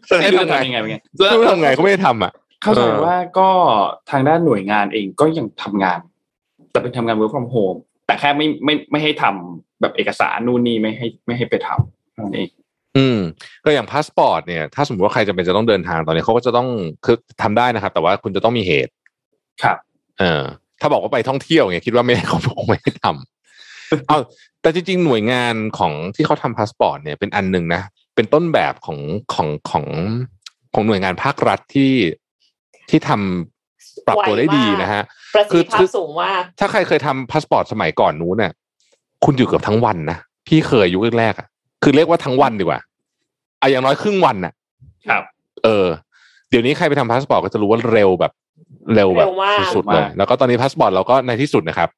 [0.09, 2.31] จะให้ไม่รู้ทำจะไงทำยังไงเป็นไงไม่รู้ทำไงเขาไม่ได้ทำอะ
[2.63, 3.49] เข้าใจเออว่าก็
[4.11, 5.99] ทางด้านหน่วยงานเองก็ยังทำงาน
[6.72, 12.49] แต่เป็นทำงาน work from home แต่แค่ไม่ไม่ไม่ให้ทำ แบบเอกสารนู่นนี่ไม่ให้ไม่ให้ไปทำเท่านั้นเอง
[12.97, 13.19] อืม
[13.65, 16.68] ก็อย่างพาสปอร์ตเนี่ยถ้าสมมติว่าใครจะเป็นจะต้องเดินทางตอนนี้เขาก็จะต้อง
[17.06, 18.91] คือทำได้นะครับ แต่ว่าคุณจะต้องมีเหตุ
[19.64, 19.77] ครับ
[20.19, 20.41] เออ
[20.81, 24.18] ถ้าบอกว่าไปท่องเที่ยวเนี่ยคิดว่าไม่ได้เขาคงไม่ให้ทำเอา
[24.61, 27.81] แต่จริงๆหน่วยงานของที่เขาทำพาสปอร์ตเนี่ยเป็นอันหนึ่งนะ
[28.15, 28.99] เป็นต้นแบบของ
[29.34, 29.85] ของของ
[30.73, 31.93] ของหน่วยงานภาครัฐที่
[32.89, 35.03] ที่ทำปรับตัวได้ดีนะฮะ
[35.35, 38.53] ประสิทธิภาคืพอสูงมากถ้าใครเคยทำพาสปอร์ตสมัยก่อนนู้นเนี่ย
[39.26, 41.47] คุณอยู่เกือบทั้งวันนะพี่เคยยุคแรกๆอะ
[41.84, 42.80] คือเรียกว่าทั้งวันดีกว่า
[43.60, 44.53] เอาอย่างน้อยครึ่งวันน่ะ
[45.10, 45.23] ครับ
[45.64, 45.88] เออ
[46.49, 48.31] เดี๋ยวนี้ใครไปทำพาสปอร์ตก็จะรู้ว่าเร็วแบบ
[48.95, 51.89] เร็วแบบเร็วมากสุดๆเลยแล้วก็ตอนนี้พาสปอร์ตเราก็ในที่สุดนะครับ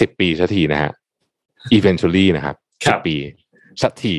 [0.00, 0.90] สิบปีสักทีนะฮะ
[1.76, 3.16] eventually นะครับครัสิบบปี
[3.82, 4.14] สักที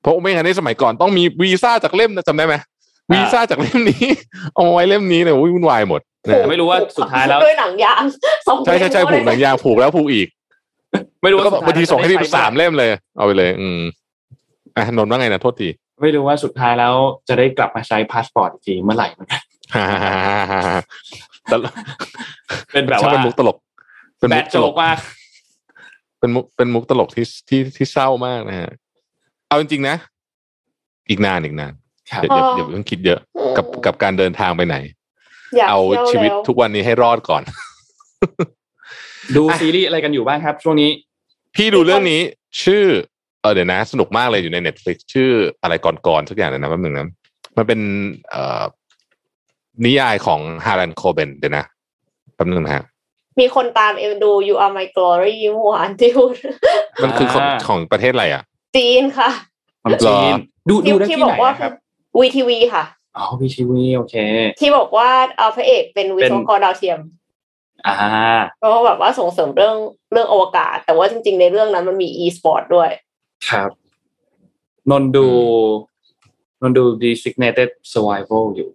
[0.00, 2.54] เพราะไม่งั้นในสมัยก่อนต้องมีวีซ่าจากเล่มนะจำได้ไหม
[3.12, 4.06] วีซ่าจากเล่มนี้
[4.54, 8.02] เอามาไว้เล่มนี้เนี่ยโอ้ยวุ่นวายหมดนะแต่ไม่รู้ว่าสุดท้ายแล้วด้วยหนังยาง
[8.48, 10.28] สองใช่ใช่ใช่ผูกหนังยางผูกแล้วผูกอีก
[11.22, 13.80] ไม่รู้แล้วว่าก็บางทีส่งให้พี่สุดท้ยสามเล่มเลย เอาไปเลย อืม
[14.76, 15.68] อะนนท์ว่าไงนะโทษที
[16.00, 16.94] ไม่รู้ว่าสุดท้ายแล้ว
[17.28, 19.42] จะได้กลับมาใช้พาสปอร์ตอีกทีเมื่อไหร่เหมือนกัน
[19.74, 20.82] ฮ่าฮ่าฮ่าฮ่าฮ่า
[21.52, 21.72] ตลก
[22.72, 23.56] เป็นแบบช่างว่าเป็นมุกตลก
[24.18, 24.98] เป็นแบมุดกตโจลกกมาก
[26.18, 28.70] เป็นมุกเป็นมุกตลกที่ที่ที่เศร้ามากนะฮะ
[29.48, 29.96] เอาจริงๆนะ
[31.08, 31.72] อีกนานอีกนาน
[32.10, 33.20] ครับอย่าอย่าอย่าเพิ่งคิดเยอะ
[33.56, 34.76] กับกับการเดินทางไปไหน
[35.56, 37.42] อยากเอาที่ยชีวิตแล้ทุกวันนี้ให้รอดก่อน
[39.36, 40.90] ดูซีรีส์อะไรกันอยู่บ้างครับ ช่วงนี้
[41.56, 42.20] พี่ดูเรื่องนี้
[42.64, 42.84] ชื่อ
[43.40, 45.30] เออเดี๋ยวนะ สนุกมากเลยอยู่ใน Netflix ชื่อ
[45.62, 47.08] อะไรก่อนๆสักอย่างเลยนะแป๊บหนึ่งนะ
[47.56, 47.80] มันเป็น
[48.30, 48.62] เอ่อ
[49.84, 51.64] นิยายของฮารันโคเบนเดี๋ยวนะ
[52.34, 52.84] แป๊บหนึงนะฮะ
[53.40, 56.34] มีคนตามเอ็มดู You Are My Glory เมื่อวานที่พูด
[57.02, 58.42] มันคือของอ่าของประเทศอะไรอะ
[58.76, 59.30] จีนค่ะ
[59.82, 60.38] ความจีนเหรอ
[60.68, 61.72] ดูดูได้ที่ที่บไหอนกว่านะครับ
[62.18, 62.84] วีทีวีค่ะ
[63.16, 64.14] อ๋อพีทีวีโอเค
[64.60, 66.98] ที่บอกว่าเอาพระเอกเป็นวิศวกรดาวเทียม
[67.86, 67.96] อ่า
[68.58, 69.76] เพราะว่าแบบว่าส่งเสริมเรื่อง
[70.12, 72.90] เรื่องอวกาศ แต่ว่าจริง ๆ ในเรื่องนั้นมันมี e-sport ด้วย
[73.50, 73.70] ครับ
[74.90, 75.26] นนท์ดู
[76.62, 78.70] นนท์ดู Designated Survival อยู่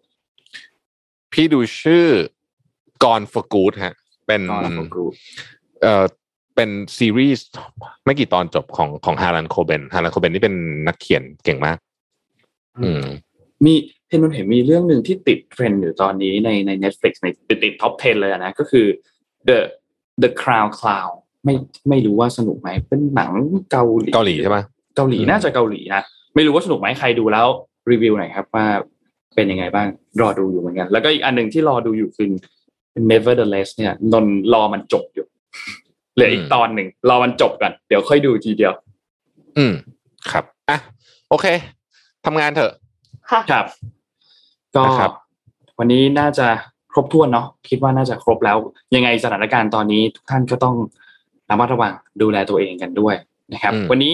[1.33, 2.05] พี่ดูชื่อ
[3.03, 3.95] Gone for Good ฮะ
[4.27, 5.13] เป็น Gone for Good
[5.81, 6.05] เอ่อ
[6.55, 7.45] เป็นซีรีส์
[8.05, 10.55] ไม่กี่ตอนจบของของฮารันโคเบนฮารันโคเบนนี่เป็น
[10.87, 11.77] นักเขียนเก่งมาก
[12.83, 13.03] อืม
[13.65, 13.73] มี
[14.09, 18.85] เห็นมันเห็นมีเรื่องหนึ่งที่ติดเทรนด์อยู่ตอนนี้ในใน Netflix ในติดติดท็อป 10 เลยอะนะก็คือ
[19.49, 19.59] The
[20.23, 21.13] The Crown Clown
[21.45, 21.53] ไม่
[21.89, 23.31] ไม่รู้ว่าสนุกไหมเป็นหนัง
[23.71, 24.57] เกาหลีเกาหลีใช่ไหม
[24.95, 26.01] เกาหลีอืมน่าจะเกาหลีนะ
[26.35, 27.47] ไม่รู้ว่าสนุกไหมใครดูแล้ว
[27.91, 28.65] รีวิวหน่อยครับว่า
[29.35, 29.87] เป็นยังไงบ้าง
[30.21, 32.27] รอดูอยู่เหมือนกัน แล้วก็อีกอันหนึ่งที่รอดูอยู่คือ
[33.11, 35.25] Nevertheless เนี่ยนนรอมันจบอยู่
[36.13, 38.73] เหลืออีกตอนหนึ่งรอมันจบก่อนเดี๋ยวค่อยดูทีเดียว
[39.57, 39.73] อืม
[40.31, 40.77] ครับอะ
[41.29, 41.45] โอเค
[42.25, 42.71] ทำงานเถอะ
[43.31, 43.65] ค่ะครับ
[44.77, 45.11] ก็นะครับ
[45.79, 46.47] วันนี้น่าจะ
[46.91, 48.57] ครบถ้วนเนาะคิดว่าน่าจะครบแล้ว
[48.95, 50.75] ยังไงสถานการณ์ตอนนี้ทุกท่านก็ต้อง
[51.49, 53.15] ระมัดระวังดูแลตัวเองกันด้วย
[53.53, 54.13] นะครับอืมวันนี้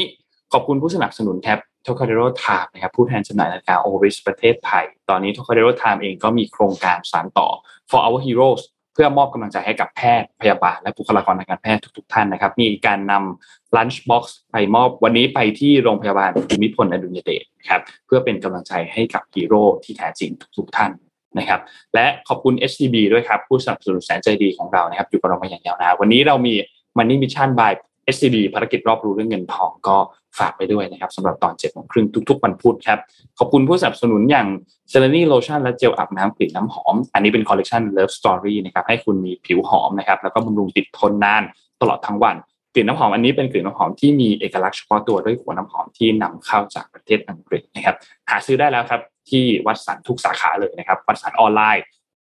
[0.54, 4.16] ขอบคุณผู้สนับสนุนครับ t o k a d e r o Time นะครับผู้แทนจำหน่ายนาฬิกา o r i s
[4.28, 7.48] ประเทศไทย ตอนนี้ t o k a d e r o Time เองก็มีโครงการสานต่อ
[7.90, 8.62] for our heroes
[8.94, 20.92] เพื่อมอบกำลังใจให้กับแพทย์พยาบาลและบุคลากรทางการแพทย์ทุก ๆ ท่านนะครับ มีการนำ lunch box ไปมอบวันนี้ไปที่โรงพยาบาลภูมิพลอดุลยเดชครับเพื่อเป็นกำลังใจให้กับฮีโร่ที่แท้จริงทุก ๆ ท่าน
[21.40, 21.62] นะครับ
[21.94, 26.54] และขอบคุณ HCB ด้วยครับ ผู้สนับสนุนแสนใจดีของเรานะครับ อยู่กับเรามาอย่างยาวนานวันนี้เรามี
[26.98, 27.72] Money Mission by
[28.16, 29.98] SCB ภารกิจรอบรู้เรื่องเงินทองก็
[30.40, 33.00] ฝากไปด้วยนะครับสำหรับตอน7จ็ดโมงครึ่งทุกๆวันพุธครับ
[33.40, 34.48] ขอบคุณผู้สนับสนุนอย่าง
[34.90, 41.44] เซเลนี่โลชั่นและเจลอาบน้ำกลิ่นน้ำหอม อันนี้เป็นคอลเลกชัน Love Story นะครับให้คุณมีผิวหอมนะครับแล้วก็บำรุงติดทนนาน
[41.82, 42.36] ตลอดทั้งวัน
[42.74, 47.96] กลิ่นน้ำหอมอันนี้เป็นกลิ่นน้ำหอมที่มีเอกลักษณ์เฉพาะตัวด้วยหัวน้ำหอมที่นำเข้าจากประเทศอังกฤษนะครับ
[48.30, 51.84] หาซื้อได้แล้วครับที่วัตสันทุกสาขาเลยนะครับวัตสันออนไลน์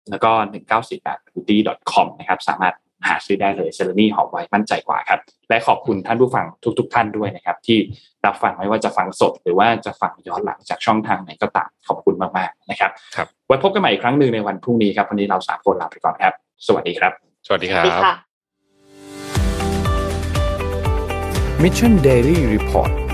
[0.10, 0.32] แล้วก็
[0.84, 1.58] 1948 beauty
[1.92, 2.76] com นะครับสามารถ
[3.08, 5.20] หาซื้อได้เลยเซเลนี่หอมไว้มั่นใจกว่าครับ
[5.50, 6.46] และขอบคุณท่านผู้ฟัง
[6.80, 7.78] ทุกๆท่านด้วยนะครับ ที่
[8.26, 16.34] รับฟังไม่ว่าจะฟังสด หรือว่าจะฟังย้อนหลังจากช่องทางไหนก็ตามขอบคุณมากๆนะครับครับไว้พบกันใหม่อีกครั้งหนึ่งในวันพรุ่งนี้ครับวันนี้เราสามคนลาไปก่อนครับ
[16.68, 17.12] สวัสดีครับ
[17.48, 18.14] สวัสดีคสรัวัสดีบค่ะ
[21.64, 23.09] Mission Daily Report